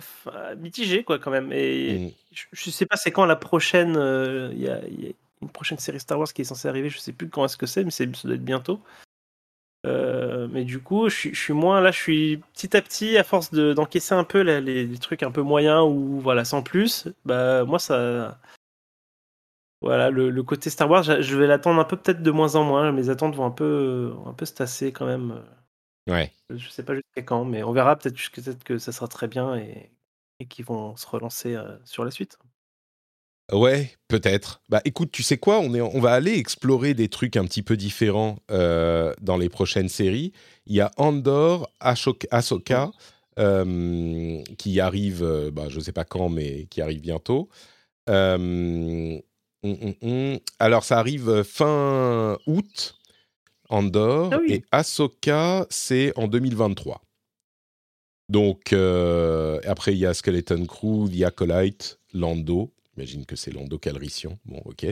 mitigé, 0.56 1.02
quoi, 1.02 1.18
quand 1.18 1.30
même. 1.30 1.52
Et 1.52 1.98
mmh. 1.98 2.36
je, 2.52 2.70
sais 2.70 2.86
pas 2.86 2.96
c'est 2.96 3.10
quand 3.10 3.26
la 3.26 3.36
prochaine. 3.36 3.96
Euh, 3.96 4.50
il 4.52 4.62
y, 4.62 4.68
a, 4.68 4.80
une 5.42 5.48
prochaine 5.48 5.78
série 5.78 6.00
Star 6.00 6.18
Wars 6.18 6.32
qui 6.32 6.42
est 6.42 6.44
censée 6.44 6.68
arriver, 6.68 6.90
je 6.90 6.98
sais 6.98 7.12
plus 7.12 7.28
quand 7.28 7.44
est-ce 7.44 7.56
que 7.56 7.66
c'est, 7.66 7.82
mais 7.82 7.90
ça 7.90 8.04
doit 8.04 8.34
être 8.34 8.44
bientôt. 8.44 8.80
Euh, 9.86 10.46
mais 10.50 10.64
du 10.64 10.80
coup, 10.80 11.08
je, 11.08 11.34
suis 11.34 11.52
moins 11.54 11.80
là, 11.80 11.90
je 11.90 11.98
suis 11.98 12.36
petit 12.52 12.76
à 12.76 12.82
petit, 12.82 13.16
à 13.16 13.24
force 13.24 13.50
d'encaisser 13.50 14.14
un 14.14 14.24
peu 14.24 14.40
les, 14.40 14.98
trucs 14.98 15.22
un 15.22 15.30
peu 15.30 15.40
moyens 15.40 15.84
ou 15.88 16.20
voilà, 16.20 16.44
sans 16.44 16.62
plus, 16.62 17.08
bah 17.24 17.64
moi 17.64 17.78
ça. 17.78 18.38
Voilà, 19.82 20.10
le, 20.10 20.42
côté 20.42 20.68
Star 20.70 20.90
Wars, 20.90 21.02
je 21.02 21.36
vais 21.36 21.46
l'attendre 21.46 21.80
un 21.80 21.84
peu 21.84 21.96
peut-être 21.96 22.22
de 22.22 22.30
moins 22.30 22.54
en 22.54 22.64
moins. 22.64 22.92
Mes 22.92 23.08
attentes 23.08 23.34
vont 23.34 23.46
un 23.46 23.50
peu, 23.50 24.14
un 24.26 24.34
peu 24.34 24.44
se 24.44 24.52
tasser 24.52 24.92
quand 24.92 25.06
même. 25.06 25.42
Ouais. 26.06 26.32
Je 26.50 26.68
sais 26.68 26.82
pas 26.82 26.94
jusqu'à 26.94 27.22
quand, 27.22 27.44
mais 27.44 27.62
on 27.62 27.72
verra 27.72 27.96
peut-être 27.96 28.16
peut 28.16 28.64
que 28.64 28.78
ça 28.78 28.92
sera 28.92 29.08
très 29.08 29.28
bien 29.28 29.56
et, 29.56 29.90
et 30.40 30.46
qu'ils 30.46 30.64
vont 30.64 30.96
se 30.96 31.06
relancer 31.06 31.54
euh, 31.54 31.78
sur 31.84 32.04
la 32.04 32.10
suite. 32.10 32.38
Ouais, 33.52 33.90
peut-être. 34.06 34.62
Bah 34.68 34.80
écoute, 34.84 35.10
tu 35.10 35.22
sais 35.22 35.36
quoi, 35.36 35.58
on, 35.58 35.74
est, 35.74 35.80
on 35.80 36.00
va 36.00 36.12
aller 36.12 36.36
explorer 36.38 36.94
des 36.94 37.08
trucs 37.08 37.36
un 37.36 37.44
petit 37.44 37.62
peu 37.62 37.76
différents 37.76 38.38
euh, 38.50 39.12
dans 39.20 39.36
les 39.36 39.48
prochaines 39.48 39.88
séries. 39.88 40.32
Il 40.66 40.74
y 40.76 40.80
a 40.80 40.92
Andor, 40.96 41.68
Ahsoka, 41.80 42.92
euh, 43.38 44.42
qui 44.56 44.78
arrive, 44.78 45.24
euh, 45.24 45.50
bah, 45.50 45.68
je 45.68 45.78
ne 45.78 45.82
sais 45.82 45.92
pas 45.92 46.04
quand, 46.04 46.28
mais 46.28 46.66
qui 46.66 46.80
arrive 46.80 47.00
bientôt. 47.00 47.48
Hum, 48.08 49.20
hum, 49.62 49.94
hum. 50.02 50.38
Alors 50.58 50.84
ça 50.84 50.98
arrive 50.98 51.42
fin 51.42 52.38
août, 52.46 52.98
Andor, 53.68 54.34
ah 54.34 54.38
et 54.48 54.64
Ahsoka, 54.72 55.66
c'est 55.70 56.12
en 56.16 56.28
2023. 56.28 57.02
Donc, 58.28 58.72
après, 58.72 59.92
il 59.92 59.98
y 59.98 60.06
a 60.06 60.14
Skeleton 60.14 60.64
Crew, 60.64 61.08
The 61.08 61.24
Acolyte, 61.24 61.98
Lando, 62.14 62.72
J'imagine 63.00 63.24
que 63.24 63.36
c'est 63.36 63.50
Lando 63.50 63.78
Calrissian. 63.78 64.38
Bon, 64.44 64.60
ok. 64.64 64.84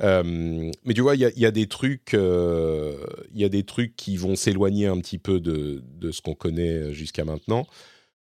Euh, 0.00 0.70
mais 0.84 0.94
tu 0.94 1.02
vois, 1.02 1.16
il 1.16 1.20
y, 1.20 1.46
a 1.46 1.50
des 1.50 1.66
trucs, 1.66 2.14
euh, 2.14 2.96
il 3.34 3.40
y 3.40 3.44
a 3.44 3.48
des 3.48 3.64
trucs 3.64 3.94
qui 3.94 4.16
vont 4.16 4.36
s'éloigner 4.36 4.86
un 4.86 4.98
petit 5.00 5.18
peu 5.18 5.38
de, 5.38 5.82
de 5.84 6.12
ce 6.12 6.22
qu'on 6.22 6.34
connaît 6.34 6.94
jusqu'à 6.94 7.24
maintenant. 7.24 7.66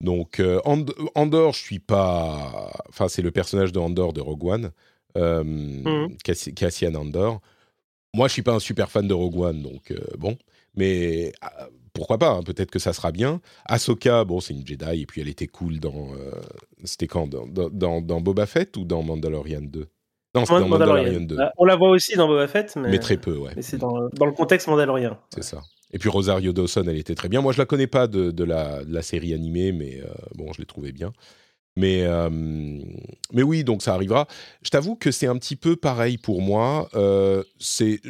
Donc, 0.01 0.39
euh, 0.39 0.59
Andor, 0.65 1.53
je 1.53 1.59
suis 1.59 1.79
pas. 1.79 2.71
Enfin, 2.89 3.07
c'est 3.07 3.23
le 3.23 3.31
personnage 3.31 3.71
de 3.71 3.79
Andor 3.79 4.13
de 4.13 4.21
Rogue 4.21 4.45
One, 4.45 4.71
mmh. 5.17 6.17
Cassian 6.55 6.95
Andor. 6.95 7.41
Moi, 8.13 8.27
je 8.27 8.33
suis 8.33 8.41
pas 8.41 8.53
un 8.53 8.59
super 8.59 8.89
fan 8.89 9.07
de 9.07 9.13
Rogue 9.13 9.39
One, 9.39 9.61
donc 9.61 9.93
bon. 10.17 10.37
Mais 10.75 11.33
ah, 11.41 11.67
pourquoi 11.97 12.17
pas, 12.19 12.29
hein, 12.29 12.43
peut-être 12.43 12.69
que 12.69 12.79
ça 12.79 12.93
sera 12.93 13.11
bien. 13.11 13.41
Ahsoka, 13.65 14.23
bon, 14.23 14.39
c'est 14.39 14.53
une 14.53 14.65
Jedi, 14.65 15.01
et 15.01 15.05
puis 15.05 15.19
elle 15.19 15.27
était 15.27 15.47
cool 15.47 15.79
dans. 15.79 16.13
Euh, 16.13 16.31
c'était 16.83 17.07
quand? 17.07 17.27
Dans, 17.27 17.69
dans, 18.01 18.21
Boba 18.21 18.45
Fett 18.45 18.77
ou 18.77 18.85
dans 18.85 19.01
Mandalorian 19.01 19.61
2 19.61 19.87
Non, 20.35 20.45
c'est 20.45 20.53
dans 20.53 20.67
Mandalorian, 20.67 21.21
2. 21.21 21.35
Bah, 21.35 21.51
on 21.57 21.65
la 21.65 21.75
voit 21.75 21.89
aussi 21.89 22.15
dans 22.15 22.27
Boba 22.27 22.47
Fett, 22.47 22.75
mais, 22.75 22.91
mais 22.91 22.99
très 22.99 23.17
peu, 23.17 23.35
ouais. 23.35 23.51
Mais 23.55 23.63
c'est 23.63 23.77
dans, 23.77 23.99
le 23.99 24.31
contexte 24.31 24.67
Mandalorian. 24.67 25.17
C'est 25.33 25.43
ça. 25.43 25.61
Et 25.91 25.97
puis 25.97 26.09
Rosario 26.09 26.53
Dawson, 26.53 26.83
elle 26.87 26.97
était 26.97 27.15
très 27.15 27.29
bien. 27.29 27.41
Moi, 27.41 27.53
je 27.53 27.57
la 27.57 27.65
connais 27.65 27.87
pas 27.87 28.07
de, 28.07 28.29
de, 28.29 28.43
la, 28.43 28.81
la, 28.85 29.01
série 29.01 29.33
animée, 29.33 29.71
mais 29.71 29.99
euh, 29.99 30.07
bon, 30.35 30.53
je 30.53 30.59
l'ai 30.59 30.65
trouvée 30.65 30.91
bien. 30.91 31.13
Mais, 31.77 32.01
euh, 32.01 32.29
mais 33.31 33.43
oui, 33.43 33.63
donc 33.63 33.81
ça 33.81 33.93
arrivera. 33.93 34.27
Je 34.63 34.69
t'avoue 34.69 34.95
que 34.95 35.11
c'est 35.11 35.27
un 35.27 35.37
petit 35.37 35.55
peu 35.55 35.77
pareil 35.77 36.17
pour 36.17 36.41
moi. 36.41 36.89
c'est 37.59 38.01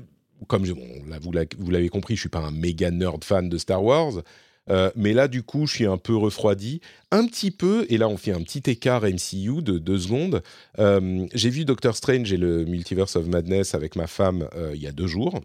comme 0.47 0.65
je, 0.65 0.73
vous 0.73 1.71
l'avez 1.71 1.89
compris, 1.89 2.15
je 2.15 2.21
suis 2.21 2.29
pas 2.29 2.39
un 2.39 2.51
méga 2.51 2.91
nerd 2.91 3.23
fan 3.23 3.49
de 3.49 3.57
Star 3.57 3.83
Wars. 3.83 4.21
Euh, 4.69 4.91
mais 4.95 5.13
là, 5.13 5.27
du 5.27 5.43
coup, 5.43 5.65
je 5.65 5.75
suis 5.75 5.85
un 5.85 5.97
peu 5.97 6.15
refroidi. 6.15 6.81
Un 7.11 7.25
petit 7.25 7.51
peu, 7.51 7.85
et 7.89 7.97
là, 7.97 8.09
on 8.09 8.17
fait 8.17 8.33
un 8.33 8.41
petit 8.41 8.69
écart 8.69 9.03
MCU 9.03 9.61
de 9.61 9.77
deux 9.77 9.97
secondes. 9.97 10.43
Euh, 10.79 11.25
j'ai 11.33 11.49
vu 11.49 11.65
Doctor 11.65 11.95
Strange 11.95 12.31
et 12.33 12.37
le 12.37 12.65
Multiverse 12.65 13.15
of 13.15 13.27
Madness 13.27 13.75
avec 13.75 13.95
ma 13.95 14.07
femme 14.07 14.47
euh, 14.55 14.73
il 14.75 14.81
y 14.81 14.87
a 14.87 14.91
deux 14.91 15.07
jours. 15.07 15.39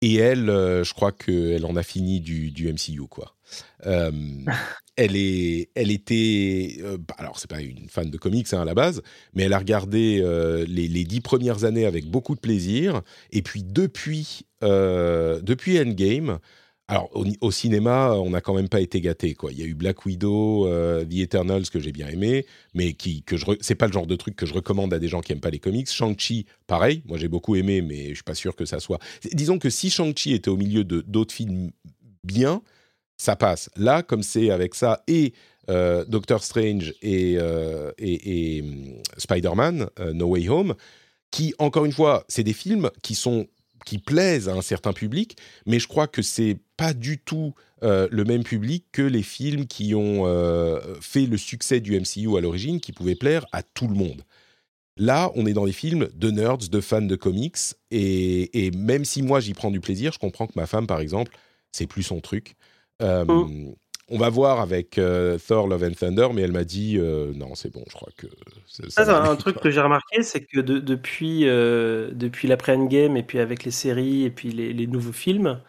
Et 0.00 0.16
elle, 0.16 0.46
je 0.46 0.94
crois 0.94 1.10
qu'elle 1.10 1.66
en 1.66 1.74
a 1.74 1.82
fini 1.82 2.20
du, 2.20 2.52
du 2.52 2.72
MCU, 2.72 3.08
quoi. 3.08 3.34
Elle, 3.82 5.16
est, 5.16 5.70
elle 5.74 5.90
était. 5.90 6.76
Euh, 6.80 6.98
alors, 7.16 7.38
c'est 7.38 7.50
pas 7.50 7.60
une 7.60 7.88
fan 7.88 8.10
de 8.10 8.16
comics 8.16 8.52
hein, 8.52 8.62
à 8.62 8.64
la 8.64 8.74
base, 8.74 9.02
mais 9.34 9.44
elle 9.44 9.52
a 9.52 9.58
regardé 9.58 10.22
les, 10.66 11.04
dix 11.04 11.20
premières 11.20 11.64
années 11.64 11.86
avec 11.86 12.06
beaucoup 12.06 12.34
de 12.34 12.40
plaisir. 12.40 13.02
Et 13.30 13.42
puis, 13.42 13.62
depuis, 13.62 14.46
depuis 14.62 15.78
Endgame, 15.78 16.38
alors 16.90 17.10
au, 17.42 17.50
cinéma, 17.50 18.14
on 18.14 18.30
n'a 18.30 18.40
quand 18.40 18.54
même 18.54 18.70
pas 18.70 18.80
été 18.80 19.02
gâté. 19.02 19.34
Quoi. 19.34 19.52
Il 19.52 19.58
y 19.58 19.62
a 19.62 19.66
eu 19.66 19.74
Black 19.74 20.06
Widow, 20.06 20.66
The 21.04 21.18
Eternals 21.18 21.68
que 21.70 21.78
j'ai 21.78 21.92
bien 21.92 22.08
aimé, 22.08 22.46
mais 22.72 22.94
qui 22.94 23.22
que 23.22 23.36
je 23.36 23.44
c'est 23.60 23.74
pas 23.74 23.86
le 23.86 23.92
genre 23.92 24.06
de 24.06 24.16
truc 24.16 24.36
que 24.36 24.46
je 24.46 24.54
recommande 24.54 24.94
à 24.94 24.98
des 24.98 25.08
gens 25.08 25.20
qui 25.20 25.32
aiment 25.32 25.40
pas 25.40 25.50
les 25.50 25.58
comics. 25.58 25.90
Shang-Chi, 25.90 26.46
pareil, 26.66 27.02
moi 27.04 27.18
j'ai 27.18 27.28
beaucoup 27.28 27.56
aimé, 27.56 27.82
mais 27.82 28.08
je 28.08 28.14
suis 28.14 28.22
pas 28.22 28.34
sûr 28.34 28.56
que 28.56 28.64
ça 28.64 28.80
soit. 28.80 28.98
Disons 29.32 29.58
que 29.58 29.68
si 29.68 29.90
Shang-Chi 29.90 30.32
était 30.32 30.48
au 30.48 30.56
milieu 30.56 30.82
de 30.82 31.02
d'autres 31.06 31.34
films 31.34 31.72
bien, 32.24 32.62
ça 33.18 33.36
passe. 33.36 33.68
Là, 33.76 34.02
comme 34.02 34.22
c'est 34.22 34.50
avec 34.50 34.74
ça 34.74 35.02
et 35.06 35.34
euh, 35.68 36.04
Doctor 36.06 36.42
Strange 36.42 36.94
et, 37.02 37.36
euh, 37.36 37.90
hum, 38.00 39.02
Spider-Man, 39.18 39.90
euh, 40.00 40.12
No 40.14 40.28
Way 40.28 40.48
Home, 40.48 40.74
qui, 41.30 41.54
encore 41.58 41.84
une 41.84 41.92
fois, 41.92 42.24
c'est 42.28 42.44
des 42.44 42.54
films 42.54 42.90
qui 43.02 43.14
sont 43.14 43.46
qui 43.84 43.98
plaisent 43.98 44.50
à 44.50 44.52
un 44.52 44.60
certain 44.60 44.92
public, 44.92 45.38
mais 45.64 45.78
je 45.78 45.88
crois 45.88 46.08
que 46.08 46.20
c'est 46.20 46.58
pas 46.76 46.92
du 46.92 47.18
tout 47.18 47.54
le 47.80 48.24
même 48.24 48.42
public 48.42 48.84
que 48.92 49.00
les 49.00 49.22
films 49.22 49.66
qui 49.66 49.94
ont 49.94 50.26
fait 51.00 51.24
le 51.24 51.38
succès 51.38 51.80
du 51.80 51.98
MCU 51.98 52.36
à 52.36 52.42
l'origine, 52.42 52.80
qui 52.80 52.92
pouvaient 52.92 53.14
plaire 53.14 53.46
à 53.50 53.62
tout 53.62 53.88
le 53.88 53.94
monde. 53.94 54.24
Là, 54.98 55.30
on 55.36 55.46
est 55.46 55.54
dans 55.54 55.64
des 55.64 55.72
films 55.72 56.08
de 56.14 56.30
nerds, 56.30 56.58
de 56.58 56.80
fans 56.82 57.00
de 57.00 57.16
comics, 57.16 57.56
et, 57.90 58.66
et 58.66 58.70
même 58.72 59.06
si 59.06 59.22
moi 59.22 59.40
j'y 59.40 59.54
prends 59.54 59.70
du 59.70 59.80
plaisir, 59.80 60.12
je 60.12 60.18
comprends 60.18 60.46
que 60.46 60.54
ma 60.56 60.66
femme, 60.66 60.86
par 60.86 61.00
exemple, 61.00 61.32
c'est 61.72 61.86
plus 61.86 62.02
son 62.02 62.20
truc. 62.20 62.56
Euh, 63.02 63.24
mm. 63.24 63.74
On 64.10 64.16
va 64.16 64.30
voir 64.30 64.60
avec 64.60 64.96
euh, 64.96 65.38
Thor 65.38 65.66
Love 65.66 65.84
and 65.84 65.92
Thunder, 65.92 66.28
mais 66.32 66.40
elle 66.40 66.52
m'a 66.52 66.64
dit 66.64 66.96
euh, 66.98 67.32
non, 67.34 67.54
c'est 67.54 67.70
bon, 67.70 67.84
je 67.88 67.94
crois 67.94 68.08
que. 68.16 68.26
Ça, 68.66 69.04
c'est 69.04 69.10
un 69.10 69.36
truc 69.36 69.60
que 69.60 69.70
j'ai 69.70 69.82
remarqué, 69.82 70.22
c'est 70.22 70.40
que 70.40 70.60
depuis, 70.60 71.42
depuis 71.42 72.48
l'après-endgame, 72.48 73.16
et 73.16 73.22
puis 73.22 73.38
avec 73.38 73.64
les 73.64 73.70
séries, 73.70 74.24
et 74.24 74.30
puis 74.30 74.50
les, 74.50 74.86
nouveaux 74.86 75.12
films, 75.12 75.60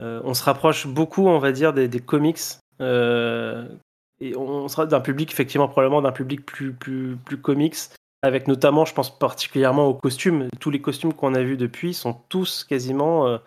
on 0.00 0.32
se 0.32 0.42
rapproche 0.42 0.86
beaucoup, 0.86 1.28
on 1.28 1.38
va 1.38 1.52
dire, 1.52 1.74
des, 1.74 2.00
comics. 2.00 2.40
et 2.80 4.36
on 4.36 4.68
sera 4.68 4.86
d'un 4.86 5.00
public, 5.00 5.30
effectivement, 5.30 5.68
probablement 5.68 6.00
d'un 6.00 6.12
public 6.12 6.46
plus, 6.46 6.72
plus, 6.72 7.16
plus 7.26 7.36
comics, 7.36 7.76
avec 8.22 8.48
notamment, 8.48 8.86
je 8.86 8.94
pense 8.94 9.18
particulièrement 9.18 9.86
aux 9.86 9.94
costumes. 9.94 10.48
Tous 10.60 10.70
les 10.70 10.80
costumes 10.80 11.12
qu'on 11.12 11.34
a 11.34 11.42
vus 11.42 11.58
depuis 11.58 11.92
sont 11.92 12.14
tous 12.30 12.64
quasiment 12.64 13.38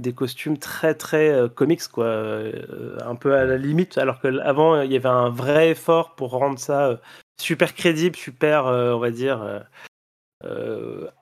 des 0.00 0.12
costumes 0.12 0.58
très 0.58 0.94
très 0.94 1.30
euh, 1.30 1.48
comics 1.48 1.86
quoi 1.88 2.06
euh, 2.06 2.98
un 3.04 3.14
peu 3.14 3.34
à 3.34 3.44
la 3.44 3.56
limite 3.56 3.98
alors 3.98 4.20
que 4.20 4.38
avant 4.40 4.80
il 4.82 4.92
y 4.92 4.96
avait 4.96 5.08
un 5.08 5.30
vrai 5.30 5.70
effort 5.70 6.14
pour 6.14 6.30
rendre 6.30 6.58
ça 6.58 6.88
euh, 6.88 6.96
super 7.40 7.74
crédible 7.74 8.16
super 8.16 8.64
on 8.66 8.98
va 8.98 9.10
dire 9.10 9.64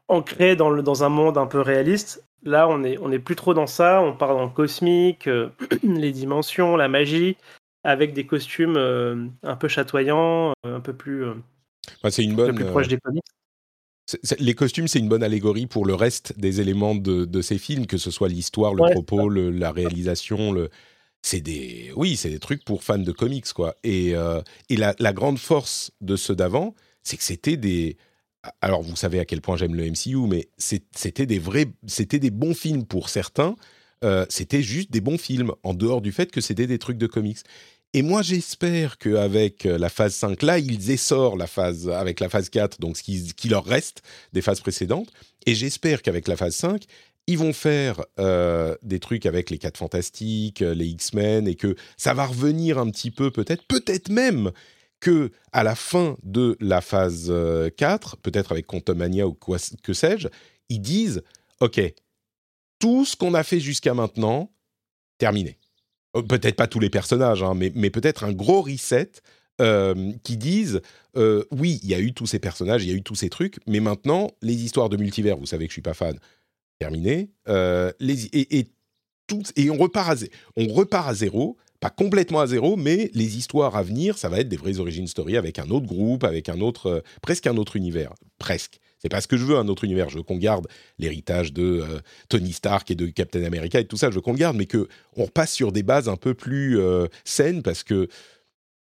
ancré 0.08 0.56
dans 0.56 0.70
le 0.70 0.82
dans 0.82 1.04
un 1.04 1.08
monde 1.08 1.38
un 1.38 1.46
peu 1.46 1.60
réaliste. 1.60 2.24
Là 2.44 2.68
on 2.68 2.82
est 2.84 2.98
on 2.98 3.10
est 3.10 3.18
plus 3.18 3.36
trop 3.36 3.54
dans 3.54 3.66
ça. 3.66 4.00
On 4.00 4.12
part 4.12 4.34
dans 4.34 4.44
le 4.44 4.50
cosmique 4.50 5.28
les 5.82 6.12
dimensions 6.12 6.76
la 6.76 6.88
magie 6.88 7.36
avec 7.84 8.12
des 8.12 8.26
costumes 8.26 8.76
un 9.42 9.56
peu 9.56 9.68
chatoyants 9.68 10.52
un 10.64 10.80
peu 10.80 10.92
plus 10.92 11.24
c'est 12.10 12.24
une 12.24 12.34
bonne 12.34 12.54
plus 12.54 12.64
proche 12.64 12.88
des 12.88 12.98
comics 12.98 13.24
les 14.38 14.54
costumes, 14.54 14.88
c'est 14.88 14.98
une 14.98 15.08
bonne 15.08 15.22
allégorie 15.22 15.66
pour 15.66 15.84
le 15.84 15.94
reste 15.94 16.38
des 16.38 16.60
éléments 16.60 16.94
de, 16.94 17.42
ces 17.42 17.58
films, 17.58 17.86
que 17.86 17.98
ce 17.98 18.10
soit 18.10 18.28
l'histoire, 18.28 18.74
le 18.74 18.92
propos, 18.92 19.28
la 19.28 19.70
réalisation. 19.70 20.52
Le... 20.52 20.70
c'est 21.22 21.40
des, 21.40 21.92
oui, 21.96 22.16
c'est 22.16 22.30
des 22.30 22.38
trucs 22.38 22.64
pour 22.64 22.82
fans 22.82 22.98
de 22.98 23.12
comics, 23.12 23.52
quoi. 23.52 23.74
Et, 23.84 24.14
euh, 24.14 24.40
et 24.68 24.76
la, 24.76 24.94
la, 24.98 25.12
grande 25.12 25.38
force 25.38 25.90
de 26.00 26.16
ceux 26.16 26.34
d'avant, 26.34 26.74
c'est 27.02 27.16
que 27.16 27.24
c'était 27.24 27.56
des. 27.56 27.96
Alors, 28.60 28.82
vous 28.82 28.96
savez 28.96 29.18
à 29.18 29.24
quel 29.24 29.40
point 29.40 29.56
j'aime 29.56 29.74
le 29.74 29.90
MCU, 29.90 30.26
mais 30.28 30.48
c'était 30.56 31.26
des 31.26 31.38
vrais, 31.38 31.66
c'était 31.86 32.18
des 32.18 32.30
bons 32.30 32.54
films 32.54 32.86
pour 32.86 33.08
certains. 33.08 33.56
Euh, 34.04 34.24
c'était 34.28 34.62
juste 34.62 34.92
des 34.92 35.00
bons 35.00 35.18
films, 35.18 35.52
en 35.64 35.74
dehors 35.74 36.00
du 36.00 36.12
fait 36.12 36.30
que 36.30 36.40
c'était 36.40 36.66
des 36.66 36.78
trucs 36.78 36.98
de 36.98 37.06
comics. 37.06 37.38
Et 37.94 38.02
moi, 38.02 38.22
j'espère 38.22 38.98
qu'avec 38.98 39.64
euh, 39.64 39.78
la 39.78 39.88
phase 39.88 40.14
5, 40.14 40.42
là, 40.42 40.58
ils 40.58 40.90
essorent 40.90 41.36
la 41.36 41.46
phase, 41.46 41.88
avec 41.88 42.20
la 42.20 42.28
phase 42.28 42.50
4, 42.50 42.80
donc 42.80 42.96
ce 42.98 43.02
qui, 43.02 43.48
leur 43.48 43.64
reste 43.64 44.02
des 44.32 44.42
phases 44.42 44.60
précédentes. 44.60 45.10
Et 45.46 45.54
j'espère 45.54 46.02
qu'avec 46.02 46.28
la 46.28 46.36
phase 46.36 46.54
5, 46.56 46.84
ils 47.28 47.36
vont 47.36 47.52
faire 47.52 48.00
euh, 48.18 48.74
des 48.82 49.00
trucs 49.00 49.26
avec 49.26 49.50
les 49.50 49.58
4 49.58 49.76
Fantastiques, 49.76 50.62
euh, 50.62 50.74
les 50.74 50.86
X-Men, 50.86 51.46
et 51.46 51.56
que 51.56 51.76
ça 51.98 52.14
va 52.14 52.24
revenir 52.24 52.78
un 52.78 52.90
petit 52.90 53.10
peu 53.10 53.30
peut-être, 53.30 53.66
peut-être 53.66 54.08
même 54.08 54.50
que 54.98 55.30
à 55.52 55.62
la 55.62 55.74
fin 55.74 56.16
de 56.22 56.56
la 56.58 56.80
phase 56.80 57.32
4, 57.76 58.14
euh, 58.14 58.18
peut-être 58.22 58.50
avec 58.50 58.66
Quantumania 58.66 59.28
ou 59.28 59.34
quoi, 59.34 59.58
que 59.82 59.92
sais-je, 59.92 60.28
ils 60.70 60.80
disent, 60.80 61.22
OK, 61.60 61.78
tout 62.78 63.04
ce 63.04 63.14
qu'on 63.14 63.34
a 63.34 63.44
fait 63.44 63.60
jusqu'à 63.60 63.92
maintenant, 63.92 64.50
terminé. 65.18 65.58
Peut-être 66.22 66.56
pas 66.56 66.66
tous 66.66 66.80
les 66.80 66.90
personnages, 66.90 67.42
hein, 67.42 67.54
mais, 67.54 67.90
peut-être 67.90 68.24
un 68.24 68.32
gros 68.32 68.62
reset 68.62 69.10
qui 70.22 70.36
disent 70.36 70.80
oui, 71.16 71.80
il 71.82 71.88
y 71.88 71.94
a 71.94 71.98
eu 71.98 72.12
tous 72.12 72.26
ces 72.26 72.38
personnages, 72.38 72.84
il 72.84 72.90
y 72.90 72.92
a 72.92 72.96
eu 72.96 73.02
tous 73.02 73.16
ces 73.16 73.28
trucs, 73.28 73.58
mais 73.66 73.80
maintenant, 73.80 74.30
les 74.40 74.54
histoires 74.54 74.88
de 74.88 74.96
multivers, 74.96 75.36
vous 75.36 75.46
savez 75.46 75.66
que 75.66 75.70
je 75.70 75.74
suis 75.74 75.82
pas 75.82 75.94
fan, 75.94 76.18
terminé. 76.78 77.30
Euh, 77.48 77.92
les, 78.00 78.26
et, 78.26 78.58
et, 78.58 78.66
et 79.56 79.70
on, 79.70 79.76
repart 79.76 80.10
à, 80.10 80.26
on 80.56 80.68
repart 80.68 81.08
à 81.08 81.14
zéro, 81.14 81.56
pas 81.80 81.90
complètement 81.90 82.40
à 82.40 82.46
zéro, 82.46 82.76
mais 82.76 83.10
les 83.14 83.36
histoires 83.36 83.76
à 83.76 83.82
venir, 83.82 84.18
ça 84.18 84.28
va 84.28 84.40
être 84.40 84.48
des 84.48 84.56
vraies 84.56 84.78
origin 84.78 85.06
story 85.06 85.36
avec 85.36 85.58
un 85.58 85.68
autre 85.70 85.86
groupe, 85.86 86.24
avec 86.24 86.48
un 86.48 86.60
autre, 86.60 86.86
euh, 86.86 87.00
presque 87.22 87.46
un 87.46 87.56
autre 87.56 87.76
univers, 87.76 88.14
presque. 88.38 88.80
C'est 88.98 89.08
pas 89.08 89.20
ce 89.20 89.28
que 89.28 89.36
je 89.36 89.44
veux, 89.44 89.56
un 89.56 89.68
autre 89.68 89.84
univers. 89.84 90.08
Je 90.08 90.18
veux 90.18 90.22
qu'on 90.22 90.38
garde 90.38 90.66
l'héritage 90.98 91.52
de 91.52 91.62
euh, 91.62 92.00
Tony 92.28 92.52
Stark 92.52 92.90
et 92.90 92.94
de 92.94 93.06
Captain 93.06 93.44
America 93.44 93.78
et 93.78 93.86
tout 93.86 93.96
ça. 93.96 94.10
Je 94.10 94.16
veux 94.16 94.20
qu'on 94.20 94.32
le 94.32 94.38
garde, 94.38 94.56
mais 94.56 94.66
que 94.66 94.88
on 95.16 95.24
repasse 95.24 95.52
sur 95.52 95.72
des 95.72 95.82
bases 95.82 96.08
un 96.08 96.16
peu 96.16 96.34
plus 96.34 96.80
saines 97.24 97.62
parce 97.62 97.82
que 97.82 98.08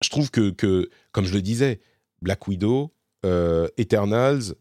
je 0.03 0.09
trouve 0.09 0.31
que, 0.31 0.89
comme 1.11 1.25
je 1.25 1.33
le 1.33 1.41
disais, 1.41 1.79
Black 2.21 2.47
Widow, 2.47 2.91
Eternals, 3.77 4.55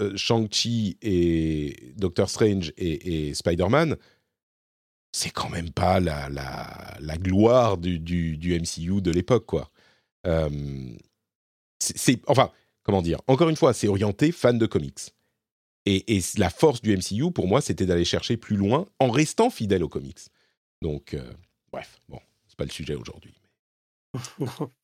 euh, 0.00 0.16
Shang-Chi 0.16 0.96
et 1.02 1.92
Doctor 1.96 2.30
Strange 2.30 2.72
et, 2.76 3.34
Spider-Man, 3.34 3.96
c'est 5.10 5.30
quand 5.30 5.48
même 5.48 5.70
pas 5.70 5.98
la, 5.98 7.16
gloire 7.18 7.78
du, 7.78 8.60
MCU 8.60 9.00
de 9.00 9.10
l'époque, 9.10 9.46
quoi. 9.46 9.70
Euh, 10.26 10.48
c'est, 11.80 12.20
enfin, 12.26 12.50
comment 12.88 13.02
dire 13.02 13.20
Encore 13.26 13.50
une 13.50 13.56
fois, 13.56 13.74
c'est 13.74 13.86
orienté 13.86 14.32
fan 14.32 14.56
de 14.56 14.64
comics. 14.64 15.14
Et, 15.84 16.22
la 16.38 16.48
force 16.48 16.80
du 16.80 16.96
MCU, 16.96 17.30
pour 17.32 17.46
moi, 17.46 17.60
c'était 17.60 17.84
d'aller 17.84 18.06
chercher 18.06 18.38
plus 18.38 18.56
loin 18.56 18.86
en 18.98 19.10
restant 19.10 19.50
fidèle 19.50 19.84
aux 19.84 19.90
comics. 19.90 20.20
Donc, 20.80 21.12
euh, 21.12 21.30
bref, 21.70 22.00
bon, 22.08 22.18
c'est 22.46 22.56
pas 22.56 22.64
le 22.64 22.70
sujet 22.70 22.94
aujourd'hui. 22.94 23.34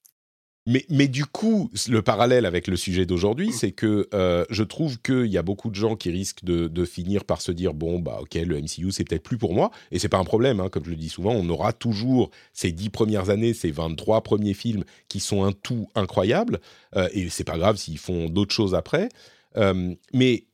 Mais, 0.67 0.87
mais, 0.89 1.09
du 1.09 1.27
coup, 1.27 1.71
le 1.91 2.01
parallèle 2.01 2.47
avec 2.47 2.69
le 2.69 2.77
sujet 2.77 3.05
d'aujourd'hui, 3.05 3.49
mm. 3.49 3.53
c'est 3.53 3.73
que 3.73 4.09
euh, 4.15 4.47
je 4.49 4.63
trouve 4.63 4.99
qu'il 5.01 5.27
y 5.27 5.37
a 5.37 5.43
beaucoup 5.43 5.69
de 5.69 5.75
gens 5.75 5.95
qui 5.95 6.11
risquent 6.11 6.43
de, 6.45 6.69
de, 6.69 6.85
finir 6.87 7.25
par 7.25 7.43
se 7.43 7.53
dire 7.53 7.75
bon 7.75 7.99
bah 7.99 8.19
ok 8.21 8.35
le 8.35 8.61
MCU 8.61 8.91
c'est 8.91 9.05
peut-être 9.05 9.23
plus 9.23 9.37
pour 9.37 9.53
moi. 9.53 9.71
Et 9.91 9.99
c'est 9.99 10.09
pas 10.09 10.19
un 10.19 10.25
problème 10.25 10.61
hein, 10.61 10.69
comme 10.71 10.85
je 10.85 10.91
le 10.91 10.97
dis 10.97 11.09
souvent 11.09 11.33
on 11.33 11.49
aura 11.49 11.73
toujours 11.73 12.31
ces 12.53 12.73
dix 12.73 12.91
premières 12.91 13.31
années 13.31 13.53
ces 13.55 13.71
23 13.71 14.23
premiers 14.23 14.55
films 14.55 14.85
qui 15.09 15.21
sont 15.21 15.45
un 15.45 15.53
tout 15.53 15.89
incroyable 15.95 16.61
euh, 16.97 17.09
et 17.13 17.29
c'est 17.31 17.45
pas 17.45 17.59
grave 17.59 17.77
s'ils 17.77 17.99
font 17.99 18.29
d'autres 18.29 18.55
choses 18.55 18.75
après. 18.75 19.09
Euh, 19.57 19.95
mais 20.13 20.45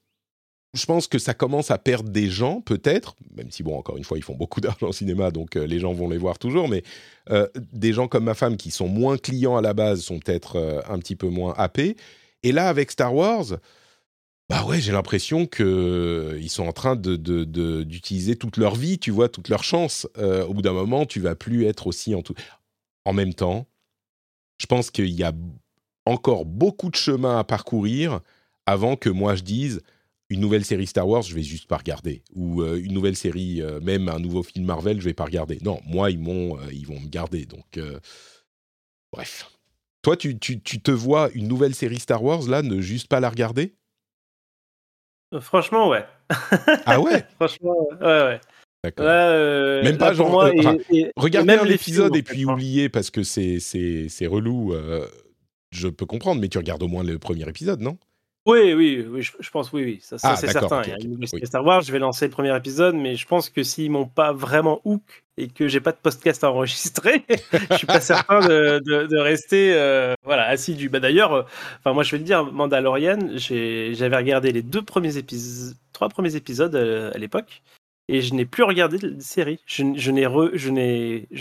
je 0.73 0.87
pense 0.87 1.09
que 1.09 1.19
ça 1.19 1.35
commence 1.35 1.71
à 1.71 1.79
perdre 1.79 2.11
des 2.11 2.29
gens, 2.29 2.61
peut-être, 2.61 3.17
même 3.35 3.51
si, 3.51 3.63
bon, 3.63 3.77
encore 3.77 3.97
une 3.97 4.05
fois, 4.05 4.19
ils 4.19 4.25
font 4.25 4.37
beaucoup 4.37 4.61
d'argent 4.61 4.89
au 4.89 4.93
cinéma, 4.93 5.31
donc 5.31 5.57
euh, 5.57 5.67
les 5.67 5.81
gens 5.81 5.93
vont 5.93 6.09
les 6.09 6.19
voir 6.19 6.39
toujours, 6.39 6.69
mais 6.69 6.83
euh, 7.31 7.47
des 7.73 7.93
gens 7.93 8.09
comme 8.09 8.25
ma 8.25 8.35
femme 8.35 8.57
qui 8.57 8.71
sont 8.71 8.89
moins 8.89 9.17
clients 9.19 9.57
à 9.57 9.63
la 9.63 9.75
base 9.75 10.01
sont 10.01 10.19
peut-être 10.19 10.57
euh, 10.57 10.81
un 10.89 10.99
petit 10.99 11.17
peu 11.17 11.29
moins 11.29 11.55
happés. 11.57 11.97
Et 12.43 12.53
là, 12.53 12.69
avec 12.69 12.91
Star 12.91 13.15
Wars, 13.15 13.59
bah 14.49 14.65
ouais, 14.65 14.81
j'ai 14.81 14.93
l'impression 14.93 15.47
qu'ils 15.47 16.51
sont 16.51 16.67
en 16.67 16.73
train 16.73 16.97
d'utiliser 16.97 18.35
toute 18.35 18.57
leur 18.57 18.75
vie, 18.75 18.99
tu 18.99 19.11
vois, 19.11 19.29
toute 19.29 19.49
leur 19.49 19.63
chance. 19.63 20.09
au 20.17 20.53
bout 20.53 20.63
d'un 20.63 20.73
moment, 20.73 21.07
tu 21.07 21.21
vas 21.21 21.37
plus 21.37 21.67
être 21.67 21.87
aussi 21.87 22.17
en 22.17 22.23
tout. 22.23 22.35
En 23.05 23.13
même 23.13 23.33
temps, 23.33 23.69
je 24.59 24.67
pense 24.67 24.91
qu'il 24.91 25.11
y 25.11 25.23
a 25.23 25.33
encore 26.05 26.47
beaucoup 26.47 26.91
de 26.91 26.97
chemin 26.97 27.39
à 27.39 27.45
parcourir 27.45 28.21
avant 28.67 28.97
que 28.97 29.09
moi 29.09 29.37
je 29.37 29.43
dise 29.43 29.83
une 30.31 30.41
nouvelle 30.41 30.65
série 30.65 30.87
Star 30.87 31.07
Wars, 31.07 31.23
je 31.23 31.35
vais 31.35 31.43
juste 31.43 31.67
pas 31.67 31.77
regarder. 31.77 32.23
Ou 32.35 32.63
euh, 32.63 32.81
une 32.83 32.95
nouvelle 32.95 33.17
série, 33.17 33.61
euh, 33.61 33.81
même 33.81 34.09
un 34.09 34.21
nouveau 34.21 34.45
film 34.45 34.65
Marvel, 34.65 35.01
je 35.01 35.05
vais 35.05 35.13
pas 35.13 35.25
regarder. 35.25 35.59
Non, 35.63 35.81
moi, 35.85 36.11
ils, 36.13 36.21
m'ont, 36.21 36.57
euh, 36.57 36.73
ils 36.73 36.87
vont 36.87 37.01
me 37.01 37.09
garder. 37.09 37.47
Donc, 37.47 37.79
bref. 39.13 39.51
Toi, 40.03 40.17
tu, 40.17 40.39
tu, 40.39 40.61
tu, 40.63 40.81
te 40.81 40.93
vois 40.93 41.31
une 41.35 41.49
nouvelle 41.49 41.75
série 41.75 41.99
Star 41.99 42.23
Wars, 42.23 42.49
là, 42.49 42.63
ne 42.63 42.81
juste 42.81 43.09
pas 43.09 43.21
la 43.21 43.29
regarder? 43.29 43.75
Franchement, 45.41 45.89
ouais. 45.89 46.07
ah 46.87 47.01
ouais? 47.01 47.25
Franchement, 47.35 47.77
ouais, 48.01 48.07
ouais. 48.07 48.41
D'accord. 48.83 49.05
même 49.85 49.99
pas 49.99 50.15
genre. 50.15 50.31
Moi, 50.31 50.53
regarder 51.17 51.55
un 51.55 51.67
épisode 51.67 52.17
et 52.17 52.23
puis 52.23 52.47
oublier 52.47 52.89
parce 52.89 53.11
que 53.11 53.23
c'est, 53.25 53.61
c'est, 53.61 54.09
c'est 54.09 54.27
relou, 54.27 54.75
je 55.71 55.89
peux 55.89 56.07
comprendre, 56.07 56.41
mais 56.41 56.49
tu 56.49 56.57
regardes 56.57 56.83
au 56.83 56.89
moins 56.89 57.03
le 57.03 57.19
premier 57.19 57.47
épisode, 57.47 57.81
non? 57.81 57.99
Oui, 58.47 58.73
oui, 58.73 59.07
oui, 59.07 59.23
je, 59.23 59.51
pense, 59.51 59.71
oui, 59.73 59.85
oui, 59.85 59.99
ça, 60.01 60.17
ça 60.17 60.31
ah, 60.31 60.37
c'est 60.37 60.49
certain. 60.49 60.83
il 60.83 61.21
y 61.21 61.43
a 61.43 61.47
Star 61.47 61.65
Wars, 61.65 61.83
je 61.83 61.93
vais 61.93 61.99
lancer 61.99 62.25
le 62.25 62.31
premier 62.31 62.57
épisode, 62.57 62.95
mais 62.95 63.15
je 63.15 63.27
pense 63.27 63.51
que 63.51 63.63
s'ils 63.63 63.91
m'ont 63.91 64.07
pas 64.07 64.33
vraiment 64.33 64.81
hook 64.85 65.03
et 65.37 65.49
que 65.49 65.69
j'ai 65.69 65.81
pas 65.81 65.93
de 65.93 65.99
podcast 65.99 66.43
enregistré, 66.43 67.27
je 67.71 67.77
suis 67.77 67.87
pas 67.87 68.01
certain 68.01 68.41
de, 68.41 68.81
de, 69.07 69.19
rester 69.19 69.75
euh, 69.75 70.15
voilà 70.25 70.47
assidu. 70.49 70.89
Bah 70.89 71.01
d'ailleurs, 71.01 71.35
euh, 71.35 71.93
moi 71.93 72.03
je 72.03 72.13
vais 72.13 72.19
te 72.19 72.25
dire, 72.25 72.51
Mandalorian, 72.51 73.19
j'avais 73.37 74.17
regardé 74.17 74.53
les 74.53 74.63
deux 74.63 74.83
premiers 74.83 75.19
épisodes, 75.19 75.77
trois 75.93 76.09
premiers 76.09 76.35
épisodes 76.35 76.75
euh, 76.75 77.13
à 77.15 77.19
l'époque, 77.19 77.63
et 78.09 78.23
je 78.23 78.33
n'ai 78.33 78.47
plus 78.47 78.63
regardé 78.63 78.97
de 78.97 79.21
série. 79.21 79.61
Je, 79.67 79.85
je 79.97 80.11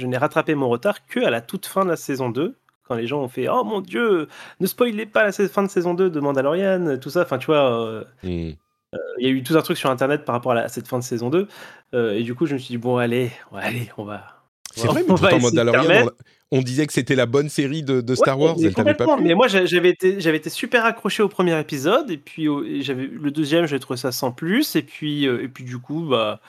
n'ai 0.05 0.17
rattrapé 0.17 0.53
mon 0.53 0.67
retard 0.67 1.05
que 1.07 1.21
à 1.21 1.29
la 1.29 1.39
toute 1.39 1.65
fin 1.65 1.85
de 1.85 1.89
la 1.91 1.97
saison 1.97 2.29
2 2.29 2.57
quand 2.89 2.95
les 2.95 3.07
gens 3.07 3.21
ont 3.21 3.27
fait 3.27 3.47
Oh 3.47 3.63
mon 3.63 3.81
dieu, 3.81 4.27
ne 4.59 4.67
spoilez 4.67 5.05
pas 5.05 5.23
la 5.23 5.31
fin 5.31 5.63
de 5.63 5.69
saison 5.69 5.93
2 5.93 6.09
de 6.09 6.19
Mandalorian, 6.19 6.97
tout 6.97 7.11
ça. 7.11 7.21
Enfin, 7.21 7.37
tu 7.37 7.45
vois, 7.45 7.71
euh, 7.71 8.03
euh, 8.25 8.97
il 9.19 9.25
y 9.25 9.27
a 9.27 9.29
eu 9.29 9.43
tout 9.43 9.55
un 9.55 9.61
truc 9.61 9.77
sur 9.77 9.91
internet 9.91 10.25
par 10.25 10.33
rapport 10.33 10.53
à, 10.53 10.67
cette 10.67 10.87
fin 10.87 10.97
de 10.97 11.03
saison 11.03 11.29
2. 11.29 11.47
Euh, 11.93 12.13
et 12.13 12.23
du 12.23 12.33
coup, 12.33 12.47
je 12.47 12.55
me 12.55 12.59
suis 12.59 12.73
dit 12.73 12.77
Bon, 12.77 12.97
allez, 12.97 13.31
allez, 13.55 13.89
on 13.97 14.03
va. 14.03 14.25
C'est 14.75 14.87
vrai, 14.87 15.01
mais 15.01 15.07
pourtant, 15.07 15.39
Mandalorian, 15.39 16.09
on, 16.51 16.61
disait 16.61 16.87
que 16.87 16.93
c'était 16.93 17.15
la 17.15 17.25
bonne 17.25 17.49
série 17.49 17.83
de, 17.83 18.15
Star 18.15 18.39
Wars. 18.39 18.55
Mais, 18.57 18.71
pas 18.71 19.17
mais 19.17 19.35
moi, 19.35 19.47
j'avais 19.47 19.89
été, 19.89 20.19
j'avais 20.19 20.37
été 20.37 20.49
super 20.49 20.85
accroché 20.85 21.21
au 21.21 21.29
premier 21.29 21.59
épisode. 21.59 22.09
Et 22.09 22.17
puis, 22.17 22.47
j'avais 22.81 23.05
le 23.05 23.31
deuxième, 23.31 23.67
j'ai 23.67 23.79
trouvé 23.79 23.97
ça 23.97 24.11
sans 24.11 24.31
plus. 24.31 24.75
Et 24.75 24.81
puis, 24.81 25.25
et 25.25 25.47
puis 25.47 25.63
du 25.63 25.77
coup, 25.77 26.07
bah 26.09 26.39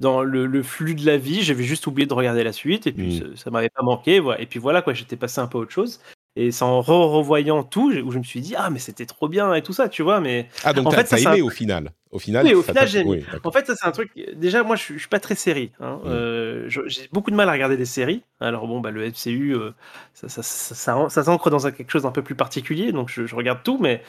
dans 0.00 0.22
le, 0.22 0.62
flux 0.62 0.94
de 0.94 1.04
la 1.06 1.18
vie, 1.18 1.42
j'avais 1.42 1.62
juste 1.62 1.86
oublié 1.86 2.06
de 2.06 2.14
regarder 2.14 2.42
la 2.42 2.52
suite 2.52 2.86
et 2.86 2.92
puis 2.92 3.20
mm. 3.20 3.36
ça, 3.36 3.50
m'avait 3.50 3.68
pas 3.68 3.82
manqué. 3.82 4.22
Et 4.38 4.46
puis 4.46 4.58
voilà, 4.58 4.82
quoi, 4.82 4.94
j'étais 4.94 5.16
passé 5.16 5.40
un 5.40 5.46
peu 5.46 5.58
à 5.58 5.60
autre 5.60 5.72
chose. 5.72 6.00
Et 6.36 6.52
c'est 6.52 6.64
en 6.64 6.80
revoyant 6.80 7.64
tout 7.64 7.92
où 7.92 8.10
je 8.12 8.18
me 8.18 8.22
suis 8.22 8.40
dit 8.40 8.54
ah 8.56 8.70
mais 8.70 8.78
c'était 8.78 9.04
trop 9.04 9.28
bien 9.28 9.52
et 9.52 9.62
tout 9.62 9.72
ça 9.72 9.88
tu 9.88 10.04
vois 10.04 10.20
mais 10.20 10.48
ah 10.62 10.72
donc 10.72 10.86
en 10.86 10.92
fait, 10.92 11.08
ça 11.08 11.18
aimé 11.18 11.42
au 11.42 11.50
final 11.50 11.90
au 12.12 12.20
final 12.20 12.46
oui 12.46 12.54
au 12.54 12.62
final 12.62 12.86
j'ai 12.86 13.04
en 13.42 13.50
fait 13.50 13.66
ça 13.66 13.74
c'est 13.74 13.84
un 13.84 13.90
truc 13.90 14.12
déjà 14.36 14.62
moi 14.62 14.76
je 14.76 14.82
suis, 14.82 14.98
suis 15.00 15.08
pas 15.08 15.18
très 15.18 15.34
série 15.34 15.72
hein. 15.80 15.98
Mm. 16.04 16.06
Euh, 16.06 16.68
j'ai 16.68 17.08
beaucoup 17.10 17.32
de 17.32 17.36
mal 17.36 17.48
à 17.48 17.52
regarder 17.52 17.76
des 17.76 17.84
séries 17.84 18.22
alors 18.38 18.68
bon 18.68 18.78
bah 18.78 18.92
le 18.92 19.08
MCU 19.08 19.56
euh, 19.56 19.74
ça, 20.14 20.28
ça, 20.28 20.44
ça, 20.44 21.08
ça 21.08 21.24
s'ancre 21.24 21.50
dans 21.50 21.68
quelque 21.68 21.90
chose 21.90 22.04
d'un 22.04 22.12
peu 22.12 22.22
plus 22.22 22.36
particulier 22.36 22.92
donc 22.92 23.10
je, 23.10 23.34
regarde 23.34 23.64
tout 23.64 23.78
mais 23.80 24.00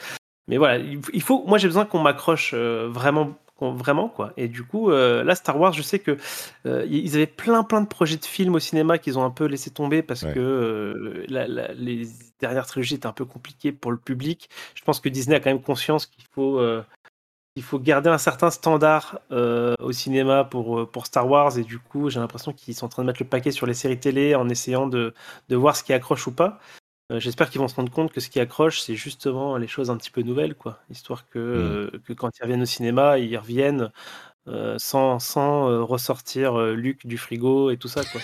mais 0.46 0.58
voilà 0.58 0.78
il 0.78 1.22
faut 1.22 1.44
moi 1.48 1.58
j'ai 1.58 1.66
besoin 1.66 1.86
qu'on 1.86 1.98
m'accroche 1.98 2.52
euh, 2.54 2.86
vraiment 2.88 3.36
vraiment 3.70 4.08
quoi. 4.08 4.32
Et 4.36 4.48
du 4.48 4.64
coup, 4.64 4.90
euh, 4.90 5.22
là 5.24 5.34
Star 5.34 5.58
Wars, 5.58 5.72
je 5.72 5.82
sais 5.82 5.98
que 5.98 6.16
euh, 6.66 6.86
ils 6.90 7.14
avaient 7.14 7.26
plein 7.26 7.62
plein 7.62 7.80
de 7.80 7.86
projets 7.86 8.16
de 8.16 8.24
films 8.24 8.54
au 8.54 8.58
cinéma 8.58 8.98
qu'ils 8.98 9.18
ont 9.18 9.24
un 9.24 9.30
peu 9.30 9.44
laissé 9.44 9.70
tomber 9.70 10.02
parce 10.02 10.22
que 10.22 10.38
euh, 10.38 11.24
les 11.76 12.06
dernières 12.40 12.66
trilogies 12.66 12.96
étaient 12.96 13.06
un 13.06 13.12
peu 13.12 13.24
compliquées 13.24 13.72
pour 13.72 13.90
le 13.90 13.96
public. 13.96 14.48
Je 14.74 14.82
pense 14.82 15.00
que 15.00 15.08
Disney 15.08 15.36
a 15.36 15.40
quand 15.40 15.50
même 15.50 15.62
conscience 15.62 16.06
qu'il 16.06 16.24
faut 16.32 16.60
il 17.54 17.62
faut 17.62 17.78
garder 17.78 18.08
un 18.08 18.18
certain 18.18 18.50
standard 18.50 19.20
au 19.30 19.92
cinéma 19.92 20.44
pour, 20.44 20.90
pour 20.90 21.06
Star 21.06 21.28
Wars 21.28 21.58
et 21.58 21.62
du 21.62 21.78
coup 21.78 22.10
j'ai 22.10 22.18
l'impression 22.18 22.52
qu'ils 22.52 22.74
sont 22.74 22.86
en 22.86 22.88
train 22.88 23.02
de 23.02 23.06
mettre 23.06 23.22
le 23.22 23.28
paquet 23.28 23.50
sur 23.50 23.66
les 23.66 23.74
séries 23.74 24.00
télé 24.00 24.34
en 24.34 24.48
essayant 24.48 24.86
de, 24.86 25.14
de 25.48 25.56
voir 25.56 25.76
ce 25.76 25.84
qui 25.84 25.92
accroche 25.92 26.26
ou 26.26 26.32
pas. 26.32 26.58
Euh, 27.12 27.20
j'espère 27.20 27.50
qu'ils 27.50 27.60
vont 27.60 27.68
se 27.68 27.74
rendre 27.74 27.92
compte 27.92 28.10
que 28.10 28.20
ce 28.20 28.30
qui 28.30 28.40
accroche, 28.40 28.80
c'est 28.80 28.94
justement 28.94 29.58
les 29.58 29.66
choses 29.66 29.90
un 29.90 29.96
petit 29.96 30.10
peu 30.10 30.22
nouvelles, 30.22 30.54
quoi. 30.54 30.80
Histoire 30.90 31.28
que, 31.28 31.38
mm. 31.38 31.42
euh, 31.42 31.90
que 32.06 32.12
quand 32.14 32.30
ils 32.38 32.42
reviennent 32.42 32.62
au 32.62 32.66
cinéma, 32.66 33.18
ils 33.18 33.36
reviennent 33.36 33.90
sans, 34.76 35.20
sans 35.20 35.86
ressortir 35.86 36.58
Luc 36.72 37.06
du 37.06 37.16
frigo 37.16 37.70
et 37.70 37.76
tout 37.76 37.86
ça. 37.86 38.02
Quoi. 38.04 38.20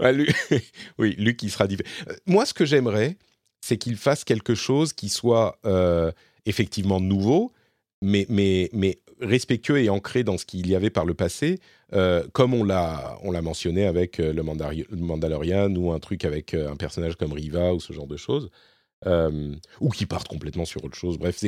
oui, 0.98 1.14
Luc, 1.18 1.40
il 1.44 1.50
sera 1.52 1.68
différent. 1.68 1.88
Moi, 2.26 2.46
ce 2.46 2.54
que 2.54 2.64
j'aimerais, 2.64 3.16
c'est 3.60 3.76
qu'il 3.76 3.96
fasse 3.96 4.24
quelque 4.24 4.56
chose 4.56 4.92
qui 4.92 5.08
soit 5.08 5.60
effectivement 6.46 6.98
nouveau, 6.98 7.52
mais, 8.02 8.26
mais, 8.28 8.70
mais 8.72 8.98
respectueux 9.20 9.82
et 9.82 9.88
ancré 9.88 10.24
dans 10.24 10.38
ce 10.38 10.44
qu'il 10.44 10.66
y 10.68 10.74
avait 10.74 10.90
par 10.90 11.04
le 11.04 11.14
passé, 11.14 11.60
euh, 11.92 12.24
comme 12.32 12.54
on 12.54 12.64
l'a, 12.64 13.18
on 13.22 13.30
l'a 13.30 13.42
mentionné 13.42 13.84
avec 13.84 14.20
euh, 14.20 14.32
le, 14.32 14.42
Mandalorian 14.42 15.74
ou 15.74 15.92
un 15.92 15.98
truc 15.98 16.24
avec 16.24 16.54
euh, 16.54 16.70
un 16.70 16.76
personnage 16.76 17.16
comme 17.16 17.32
Riva 17.32 17.74
ou 17.74 17.80
ce 17.80 17.92
genre 17.92 18.06
de 18.06 18.16
choses, 18.16 18.50
ou 19.80 19.88
qui 19.90 20.06
partent 20.06 20.28
complètement 20.28 20.64
sur 20.64 20.84
autre 20.84 20.96
chose. 20.96 21.18
Bref, 21.18 21.42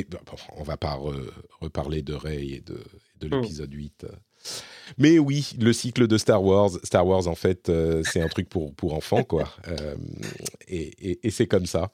on 0.57 0.63
va 0.63 0.77
pas 0.77 0.99
reparler 1.61 2.01
de 2.01 2.13
Rey 2.13 2.47
et 2.47 2.61
de, 2.61 2.79
de 3.19 3.27
hmm. 3.27 3.41
l'épisode 3.41 3.73
8. 3.73 4.07
Mais 4.97 5.19
oui, 5.19 5.53
le 5.59 5.71
cycle 5.71 6.07
de 6.07 6.17
Star 6.17 6.43
Wars, 6.43 6.71
Star 6.83 7.05
Wars 7.05 7.27
en 7.27 7.35
fait, 7.35 7.71
c'est 8.03 8.21
un 8.21 8.27
truc 8.27 8.49
pour, 8.49 8.73
pour 8.73 8.93
enfants, 8.93 9.23
quoi. 9.23 9.53
et, 10.67 11.11
et, 11.11 11.27
et 11.27 11.29
c'est 11.29 11.47
comme 11.47 11.67
ça. 11.67 11.91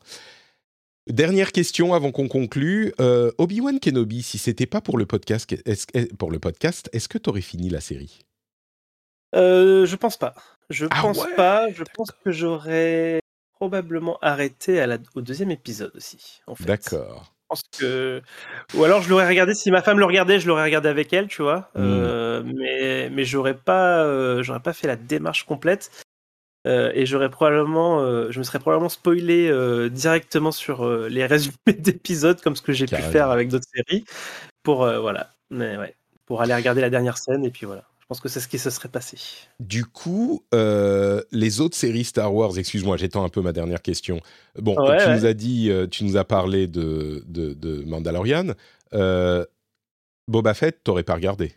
Dernière 1.08 1.52
question 1.52 1.94
avant 1.94 2.12
qu'on 2.12 2.28
conclue. 2.28 2.94
Euh, 3.00 3.32
Obi-Wan 3.38 3.80
Kenobi, 3.80 4.22
si 4.22 4.38
c'était 4.38 4.68
pas 4.68 4.82
pour 4.82 4.98
le 4.98 5.06
podcast, 5.06 5.52
est 5.66 6.16
pour 6.18 6.32
le 6.32 6.40
podcast, 6.40 6.90
est-ce 6.94 7.10
que 7.10 7.18
tu 7.18 7.30
aurais 7.30 7.42
fini 7.42 7.70
la 7.70 7.82
série? 7.82 8.20
Euh, 9.36 9.86
Je 9.86 9.96
pense 9.96 10.18
pas. 10.18 10.36
Je 10.70 10.86
ah 10.92 11.02
pense 11.02 11.26
pas. 11.36 11.72
Je 11.72 11.84
pense 11.96 12.12
que 12.12 12.32
j'aurais 12.32 13.20
probablement 13.60 14.18
arrêté 14.22 14.82
à 14.82 14.98
au 15.16 15.22
deuxième 15.22 15.52
épisode 15.52 15.92
aussi. 15.96 16.42
En 16.48 16.56
fait. 16.56 16.66
D'accord. 16.66 17.34
que 17.78 18.22
ou 18.76 18.84
alors 18.84 19.02
je 19.02 19.10
l'aurais 19.10 19.28
regardé 19.28 19.54
si 19.54 19.72
ma 19.72 19.82
femme 19.82 20.00
le 20.00 20.06
regardait, 20.06 20.40
je 20.40 20.48
l'aurais 20.48 20.64
regardé 20.64 20.88
avec 20.90 21.12
elle, 21.12 21.28
tu 21.28 21.42
vois. 21.42 21.70
Hmm. 21.76 21.82
Euh, 21.82 22.44
mais 22.46 23.10
mais 23.10 23.26
j'aurais 23.26 23.58
pas 23.58 24.04
euh, 24.04 24.44
j'aurais 24.44 24.62
pas 24.62 24.74
fait 24.74 24.88
la 24.88 24.96
démarche 24.96 25.44
complète. 25.44 25.92
Euh, 26.68 26.92
et 26.94 27.06
j'aurais 27.06 27.30
probablement, 27.30 28.02
euh, 28.02 28.32
je 28.32 28.40
me 28.40 28.44
serais 28.44 28.60
probablement 28.60 28.90
spoilé 28.90 29.48
euh, 29.48 29.90
directement 29.90 30.52
sur 30.52 30.88
les 30.88 31.26
résumés 31.26 31.56
d'épisodes 31.80 32.42
comme 32.42 32.56
ce 32.56 32.62
que 32.62 32.74
j'ai 32.74 32.86
pu 32.86 33.02
faire 33.02 33.30
avec 33.30 33.50
d'autres 33.50 33.68
séries 33.74 34.04
pour 34.64 34.86
voilà, 34.86 35.32
mais 35.50 35.78
ouais, 35.78 35.96
pour 36.26 36.42
aller 36.42 36.54
regarder 36.54 36.82
la 36.82 36.90
dernière 36.90 37.18
scène 37.18 37.46
et 37.46 37.50
puis 37.50 37.66
voilà. 37.66 37.84
Je 38.00 38.06
pense 38.16 38.22
que 38.22 38.30
c'est 38.30 38.40
ce 38.40 38.48
qui 38.48 38.58
se 38.58 38.72
serait 38.72 38.90
passé. 38.90 39.18
Du 39.60 39.86
coup, 39.86 40.44
les 40.52 41.62
autres 41.62 41.78
séries 41.78 42.04
Star 42.04 42.34
Wars, 42.34 42.58
excuse-moi, 42.58 42.98
j'étends 42.98 43.24
un 43.24 43.30
peu 43.30 43.42
ma 43.42 43.54
dernière 43.54 43.84
question. 43.84 44.20
Bon, 44.58 44.76
tu 44.76 45.10
nous 45.10 45.26
as 45.26 45.34
dit, 45.34 45.72
tu 45.92 46.04
nous 46.04 46.18
as 46.18 46.26
parlé 46.26 46.66
de, 46.68 47.24
de, 47.28 47.54
de 47.54 47.84
Mandalorian. 47.86 48.54
Boba 50.28 50.54
Fett, 50.56 50.84
t'aurais 50.84 51.04
pas 51.04 51.14
regardé 51.14 51.54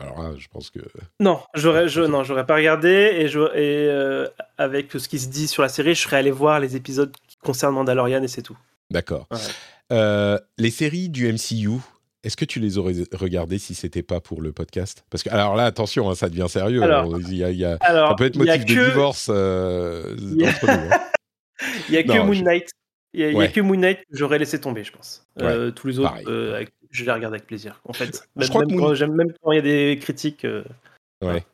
alors 0.00 0.38
je 0.38 0.48
pense 0.48 0.70
que. 0.70 0.80
Non, 1.20 1.40
j'aurais, 1.54 1.88
je, 1.88 2.00
non, 2.00 2.24
j'aurais 2.24 2.46
pas 2.46 2.56
regardé 2.56 2.88
et, 2.88 3.28
je, 3.28 3.40
et 3.54 3.88
euh, 3.88 4.28
avec 4.58 4.92
ce 4.92 5.08
qui 5.08 5.18
se 5.18 5.28
dit 5.28 5.46
sur 5.46 5.62
la 5.62 5.68
série, 5.68 5.94
je 5.94 6.02
serais 6.02 6.16
allé 6.16 6.30
voir 6.30 6.60
les 6.60 6.76
épisodes 6.76 7.12
qui 7.28 7.36
concernent 7.38 7.74
Mandalorian 7.74 8.22
et 8.22 8.28
c'est 8.28 8.42
tout. 8.42 8.56
D'accord. 8.90 9.28
Euh, 9.92 10.38
les 10.58 10.70
séries 10.70 11.08
du 11.08 11.32
MCU, 11.32 11.78
est-ce 12.24 12.36
que 12.36 12.44
tu 12.44 12.58
les 12.58 12.76
aurais 12.78 12.94
regardées 13.12 13.58
si 13.58 13.74
c'était 13.74 14.02
pas 14.02 14.20
pour 14.20 14.42
le 14.42 14.52
podcast? 14.52 15.04
Parce 15.10 15.22
que 15.22 15.30
alors 15.30 15.54
là, 15.54 15.64
attention, 15.64 16.10
hein, 16.10 16.14
ça 16.14 16.28
devient 16.28 16.46
sérieux. 16.48 16.82
Alors, 16.82 17.18
il 17.20 17.34
y 17.34 17.64
a, 17.64 17.78
ça 17.78 18.14
peut 18.18 18.24
être 18.24 18.36
motif 18.36 18.64
de 18.64 18.86
divorce 18.86 19.28
euh, 19.30 20.16
entre 20.16 20.66
nous. 20.66 20.92
Hein. 20.92 21.00
il 21.88 21.94
y 21.94 21.98
a 21.98 22.02
que 22.02 22.18
Moon 22.20 22.42
Knight. 22.42 22.70
Il 23.16 23.20
y 23.20 23.40
a, 23.40 23.46
que 23.46 23.60
Moon 23.60 23.76
Knight 23.76 24.00
que 24.00 24.16
j'aurais 24.16 24.38
laissé 24.38 24.60
tomber, 24.60 24.82
je 24.82 24.90
pense. 24.90 25.24
tous 25.76 25.86
les 25.86 26.00
autres, 26.00 26.28
avec 26.52 26.72
je 26.94 27.04
les 27.04 27.10
regarde 27.10 27.34
avec 27.34 27.46
plaisir. 27.46 27.80
En 27.84 27.92
fait, 27.92 28.28
même, 28.36 28.44
je 28.44 28.48
crois 28.48 28.64
même, 28.64 28.78
quand, 28.78 29.08
même 29.08 29.32
quand 29.42 29.52
il 29.52 29.56
y 29.56 29.58
a 29.58 29.62
des 29.62 29.98
critiques. 30.00 30.44
Euh, 30.44 30.64
ouais. 31.22 31.44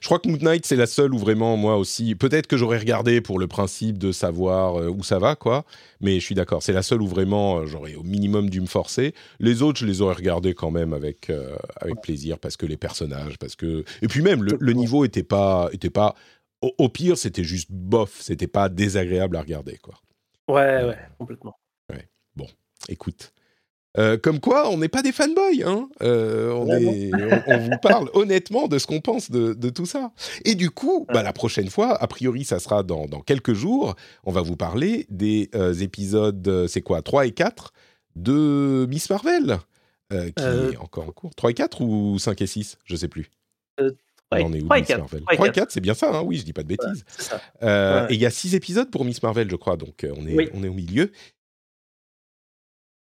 Je 0.00 0.06
crois 0.06 0.18
que 0.18 0.28
Moon 0.28 0.38
Knight, 0.38 0.66
c'est 0.66 0.76
la 0.76 0.86
seule 0.86 1.14
où 1.14 1.18
vraiment, 1.18 1.56
moi 1.56 1.76
aussi, 1.76 2.14
peut-être 2.16 2.46
que 2.46 2.56
j'aurais 2.56 2.78
regardé 2.78 3.22
pour 3.22 3.38
le 3.38 3.46
principe 3.46 3.96
de 3.96 4.12
savoir 4.12 4.78
euh, 4.78 4.90
où 4.90 5.02
ça 5.02 5.18
va, 5.18 5.36
quoi, 5.36 5.64
mais 6.00 6.20
je 6.20 6.24
suis 6.24 6.34
d'accord, 6.34 6.62
c'est 6.62 6.74
la 6.74 6.82
seule 6.82 7.00
où 7.00 7.06
vraiment 7.06 7.58
euh, 7.58 7.66
j'aurais 7.66 7.94
au 7.94 8.02
minimum 8.02 8.50
dû 8.50 8.60
me 8.60 8.66
forcer. 8.66 9.14
Les 9.40 9.62
autres, 9.62 9.78
je 9.78 9.86
les 9.86 10.02
aurais 10.02 10.14
regardés 10.14 10.52
quand 10.52 10.70
même 10.70 10.92
avec, 10.92 11.30
avec 11.76 12.02
plaisir, 12.02 12.38
parce 12.38 12.56
que 12.56 12.66
les 12.66 12.76
personnages, 12.76 13.38
parce 13.38 13.56
que. 13.56 13.84
Et 14.02 14.08
puis 14.08 14.20
même, 14.20 14.42
le, 14.42 14.72
niveau 14.72 15.04
était 15.04 15.22
pas. 15.22 15.70
Était 15.72 15.90
pas... 15.90 16.14
Au, 16.60 16.74
au 16.78 16.88
pire, 16.88 17.16
c'était 17.16 17.44
juste 17.44 17.70
bof, 17.70 18.20
c'était 18.20 18.46
pas 18.46 18.68
désagréable 18.68 19.36
à 19.36 19.42
regarder, 19.42 19.78
quoi. 19.78 19.94
Ouais, 20.48 20.84
ouais, 20.84 20.98
complètement. 21.18 21.56
Ouais. 21.90 22.08
Bon, 22.34 22.46
écoute. 22.88 23.32
Euh, 23.98 24.18
comme 24.18 24.40
quoi, 24.40 24.68
on 24.70 24.78
n'est 24.78 24.88
pas 24.88 25.02
des 25.02 25.12
fanboys, 25.12 25.62
hein 25.64 25.88
euh, 26.02 26.52
on, 26.52 27.58
vous 27.58 27.78
parle 27.80 28.10
honnêtement 28.14 28.68
de 28.68 28.78
ce 28.78 28.86
qu'on 28.86 29.00
pense 29.00 29.30
de, 29.30 29.70
tout 29.70 29.86
ça. 29.86 30.12
Et 30.44 30.54
du 30.54 30.70
coup, 30.70 31.06
bah, 31.12 31.22
la 31.22 31.32
prochaine 31.32 31.68
fois, 31.68 32.00
a 32.02 32.06
priori, 32.06 32.44
ça 32.44 32.58
sera 32.58 32.82
dans, 32.82 33.06
quelques 33.20 33.54
jours, 33.54 33.96
on 34.24 34.32
va 34.32 34.42
vous 34.42 34.56
parler 34.56 35.06
des 35.08 35.50
euh, 35.54 35.72
épisodes, 35.74 36.66
c'est 36.68 36.82
quoi, 36.82 37.02
3 37.02 37.26
et 37.26 37.32
4 37.32 37.72
de 38.16 38.86
Miss 38.88 39.08
Marvel, 39.10 39.58
qui 40.10 40.42
est 40.42 40.76
encore 40.78 41.08
en 41.08 41.12
cours. 41.12 41.34
3 41.34 41.50
et 41.50 41.54
4 41.54 41.80
ou 41.80 42.18
5 42.18 42.40
et 42.42 42.46
6 42.46 42.78
Je 42.84 42.96
sais 42.96 43.08
plus. 43.08 43.30
on 44.30 44.52
est 44.52 44.60
où, 44.60 44.64
3 44.64 44.78
et 44.78 44.82
4. 44.82 45.06
3 45.32 45.46
et 45.46 45.52
4, 45.52 45.70
c'est 45.70 45.80
bien 45.80 45.94
ça, 45.94 46.14
hein 46.14 46.22
oui, 46.22 46.36
je 46.36 46.44
dis 46.44 46.52
pas 46.52 46.62
de 46.62 46.68
bêtises. 46.68 47.04
Et 47.62 48.14
il 48.14 48.20
y 48.20 48.26
a 48.26 48.30
6 48.30 48.54
épisodes 48.54 48.90
pour 48.90 49.06
Miss 49.06 49.22
Marvel, 49.22 49.50
je 49.50 49.56
crois, 49.56 49.78
donc 49.78 50.06
on 50.16 50.26
est, 50.26 50.50
on 50.52 50.62
est 50.62 50.68
au 50.68 50.74
milieu. 50.74 51.10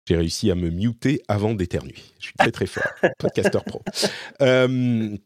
J'ai 0.06 0.16
réussi 0.16 0.50
à 0.50 0.54
me 0.54 0.70
muter 0.70 1.22
avant 1.26 1.54
d'éternuer. 1.54 1.96
Je 2.20 2.26
suis 2.26 2.34
très 2.34 2.52
très 2.52 2.66
fort, 2.66 2.86
podcaster 3.18 3.58
pro. 3.66 3.82
Euh, 4.40 5.16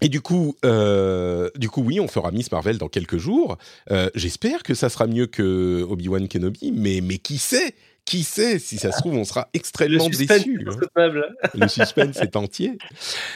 et 0.00 0.08
du 0.08 0.22
coup, 0.22 0.56
euh, 0.64 1.50
du 1.56 1.68
coup, 1.68 1.82
oui, 1.82 2.00
on 2.00 2.08
fera 2.08 2.30
Miss 2.30 2.50
Marvel 2.50 2.78
dans 2.78 2.88
quelques 2.88 3.18
jours. 3.18 3.58
Euh, 3.90 4.08
j'espère 4.14 4.62
que 4.62 4.72
ça 4.72 4.88
sera 4.88 5.06
mieux 5.06 5.26
que 5.26 5.82
Obi-Wan 5.88 6.26
Kenobi, 6.26 6.72
mais, 6.72 7.00
mais 7.02 7.18
qui 7.18 7.36
sait 7.36 7.74
Qui 8.06 8.22
sait 8.22 8.58
Si 8.58 8.78
ça 8.78 8.92
se 8.92 8.98
trouve, 8.98 9.14
on 9.14 9.24
sera 9.24 9.48
extrêmement 9.52 10.08
déçus. 10.08 10.66
Hein. 10.96 11.10
Le 11.54 11.68
suspense 11.68 12.16
est 12.16 12.36
entier. 12.36 12.78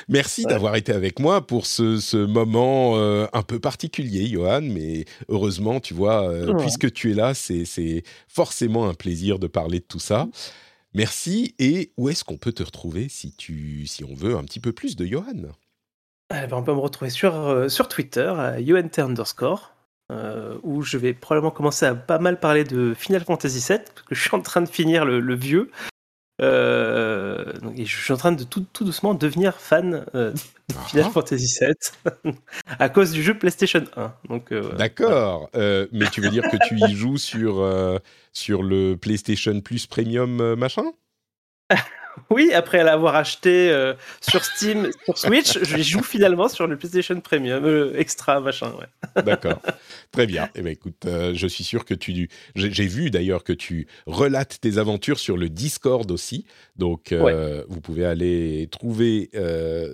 Merci 0.08 0.44
d'avoir 0.44 0.74
été 0.76 0.92
avec 0.92 1.20
moi 1.20 1.46
pour 1.46 1.66
ce, 1.66 2.00
ce 2.00 2.16
moment 2.16 2.96
un 2.96 3.42
peu 3.42 3.60
particulier, 3.60 4.26
Johan. 4.26 4.62
Mais 4.62 5.04
heureusement, 5.28 5.80
tu 5.80 5.92
vois, 5.92 6.32
puisque 6.58 6.90
tu 6.92 7.12
es 7.12 7.14
là, 7.14 7.34
c'est 7.34 8.02
forcément 8.26 8.88
un 8.88 8.94
plaisir 8.94 9.38
de 9.38 9.48
parler 9.48 9.80
de 9.80 9.86
tout 9.86 10.00
ça. 10.00 10.28
Merci. 10.94 11.54
Et 11.58 11.92
où 11.96 12.08
est-ce 12.08 12.24
qu'on 12.24 12.36
peut 12.36 12.52
te 12.52 12.62
retrouver 12.62 13.08
si, 13.08 13.32
tu, 13.32 13.86
si 13.86 14.04
on 14.04 14.14
veut 14.14 14.36
un 14.36 14.44
petit 14.44 14.60
peu 14.60 14.72
plus 14.72 14.96
de 14.96 15.04
Johan? 15.04 15.52
Eh 16.30 16.46
ben, 16.46 16.52
On 16.52 16.62
peut 16.62 16.74
me 16.74 16.80
retrouver 16.80 17.10
sur, 17.10 17.34
euh, 17.34 17.68
Twitter, 17.88 18.32
à 18.36 18.56
underscore, 19.02 19.74
euh, 20.12 20.58
où 20.62 20.82
je 20.82 20.98
vais 20.98 21.14
probablement 21.14 21.50
commencer 21.50 21.86
à 21.86 21.94
pas 21.94 22.18
mal 22.18 22.40
parler 22.40 22.64
de 22.64 22.94
Final 22.94 23.24
Fantasy 23.24 23.64
VII, 23.66 23.78
parce 23.78 24.06
que 24.06 24.14
je 24.14 24.20
suis 24.20 24.34
en 24.34 24.40
train 24.40 24.60
de 24.60 24.68
finir 24.68 25.04
le 25.04 25.34
vieux. 25.34 25.70
Euh, 26.40 27.52
je 27.76 27.84
suis 27.84 28.12
en 28.12 28.16
train 28.16 28.32
de 28.32 28.44
tout, 28.44 28.64
tout 28.72 28.84
doucement 28.84 29.14
devenir 29.14 29.56
fan 29.56 30.04
euh, 30.14 30.32
de 30.32 30.38
ah. 30.76 30.84
Final 30.86 31.10
Fantasy 31.10 31.58
VII 31.60 32.34
à 32.78 32.88
cause 32.88 33.10
du 33.10 33.22
jeu 33.22 33.36
PlayStation 33.36 33.84
1. 33.96 34.14
Donc, 34.28 34.52
euh, 34.52 34.72
D'accord, 34.74 35.50
mais 35.54 36.06
tu 36.12 36.20
veux 36.20 36.30
dire 36.30 36.44
que 36.44 36.56
tu 36.68 36.78
y 36.78 36.94
joues 36.94 37.18
sur, 37.18 37.68
sur 38.32 38.62
le 38.62 38.96
PlayStation 38.96 39.60
Plus 39.60 39.86
Premium 39.86 40.54
machin? 40.54 40.84
Oui, 42.30 42.52
après 42.52 42.84
l'avoir 42.84 43.16
acheté 43.16 43.70
euh, 43.70 43.94
sur 44.20 44.44
Steam, 44.44 44.90
sur 45.04 45.18
Switch, 45.18 45.58
je 45.62 45.82
joue 45.82 46.02
finalement 46.02 46.48
sur 46.48 46.66
le 46.66 46.76
PlayStation 46.76 47.20
Premium 47.20 47.64
euh, 47.64 47.92
extra 47.96 48.40
machin. 48.40 48.72
Ouais. 48.78 49.22
D'accord, 49.24 49.60
très 50.12 50.26
bien. 50.26 50.48
Eh 50.54 50.62
ben 50.62 50.70
écoute, 50.70 51.04
euh, 51.06 51.32
je 51.34 51.46
suis 51.46 51.64
sûr 51.64 51.84
que 51.84 51.94
tu, 51.94 52.28
j'ai 52.54 52.86
vu 52.86 53.10
d'ailleurs 53.10 53.44
que 53.44 53.52
tu 53.52 53.86
relates 54.06 54.60
tes 54.60 54.78
aventures 54.78 55.18
sur 55.18 55.36
le 55.36 55.48
Discord 55.48 56.10
aussi, 56.10 56.44
donc 56.76 57.12
vous 57.12 57.80
pouvez 57.80 58.04
aller 58.04 58.68
trouver 58.70 59.30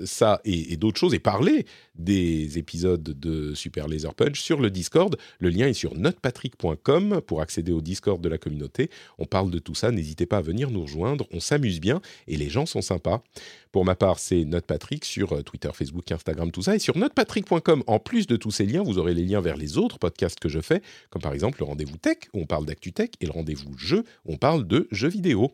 ça 0.05 0.41
et, 0.45 0.73
et 0.73 0.77
d'autres 0.77 0.99
choses 0.99 1.15
et 1.15 1.19
parler 1.19 1.67
des 1.95 2.59
épisodes 2.59 3.03
de 3.03 3.55
Super 3.55 3.89
Laser 3.89 4.15
Punch 4.15 4.41
sur 4.41 4.61
le 4.61 4.71
Discord. 4.71 5.17
Le 5.39 5.49
lien 5.49 5.67
est 5.67 5.75
sur 5.75 5.95
notepatrick.com 5.97 7.21
pour 7.27 7.41
accéder 7.41 7.73
au 7.73 7.81
Discord 7.81 8.21
de 8.21 8.29
la 8.29 8.39
communauté. 8.39 8.91
On 9.19 9.27
parle 9.27 9.51
de 9.51 9.59
tout 9.59 9.75
ça, 9.75 9.91
n'hésitez 9.91 10.27
pas 10.27 10.39
à 10.39 10.43
venir 10.43 10.71
nous 10.71 10.83
rejoindre, 10.83 11.27
on 11.33 11.41
s'amuse 11.41 11.81
bien 11.81 12.01
et 12.27 12.37
les 12.37 12.49
gens 12.49 12.67
sont 12.67 12.83
sympas. 12.83 13.23
Pour 13.73 13.85
ma 13.85 13.97
part, 13.97 14.21
c'est 14.21 14.45
Notepatrick 14.45 15.05
sur 15.05 15.33
euh, 15.33 15.43
Twitter, 15.43 15.71
Facebook, 15.75 16.13
Instagram, 16.13 16.53
tout 16.53 16.63
ça. 16.63 16.77
Et 16.77 16.79
sur 16.79 16.97
notepatrick.com, 16.97 17.83
en 17.89 17.99
plus 17.99 18.29
de 18.29 18.37
tous 18.37 18.53
ces 18.53 18.67
liens, 18.67 18.85
vous 18.85 18.99
aurez 18.99 19.15
les 19.15 19.25
liens 19.25 19.41
vers 19.41 19.57
les 19.57 19.79
autres 19.79 19.99
podcasts 19.99 20.39
que 20.39 20.49
je 20.49 20.61
fais, 20.61 20.81
comme 21.11 21.23
par 21.23 21.33
exemple 21.33 21.59
le 21.59 21.65
rendez-vous 21.65 21.97
tech, 21.97 22.19
où 22.35 22.41
on 22.41 22.47
parle 22.47 22.67
d'actu 22.67 22.93
tech, 22.93 23.11
et 23.21 23.27
le 23.27 23.33
rendez-vous 23.33 23.77
jeu, 23.77 24.05
où 24.27 24.35
on 24.35 24.37
parle 24.37 24.65
de 24.67 24.87
jeux 24.93 25.09
vidéo. 25.09 25.53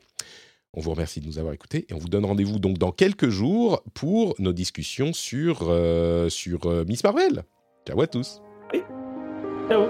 On 0.73 0.81
vous 0.81 0.91
remercie 0.93 1.21
de 1.21 1.27
nous 1.27 1.39
avoir 1.39 1.53
écoutés 1.53 1.87
et 1.89 1.95
on 1.95 1.99
vous 1.99 2.09
donne 2.09 2.25
rendez-vous 2.25 2.59
donc 2.59 2.79
dans 2.79 2.93
quelques 2.93 3.29
jours 3.29 3.83
pour 3.95 4.35
nos 4.39 4.53
discussions 4.53 5.13
sur, 5.13 5.69
euh, 5.69 6.29
euh, 6.65 6.85
Miss 6.85 7.03
Marvel. 7.03 7.45
Ciao 7.87 8.01
à 8.01 8.07
tous. 8.07 8.41
Oui. 8.73 8.83
Ciao. 9.69 9.89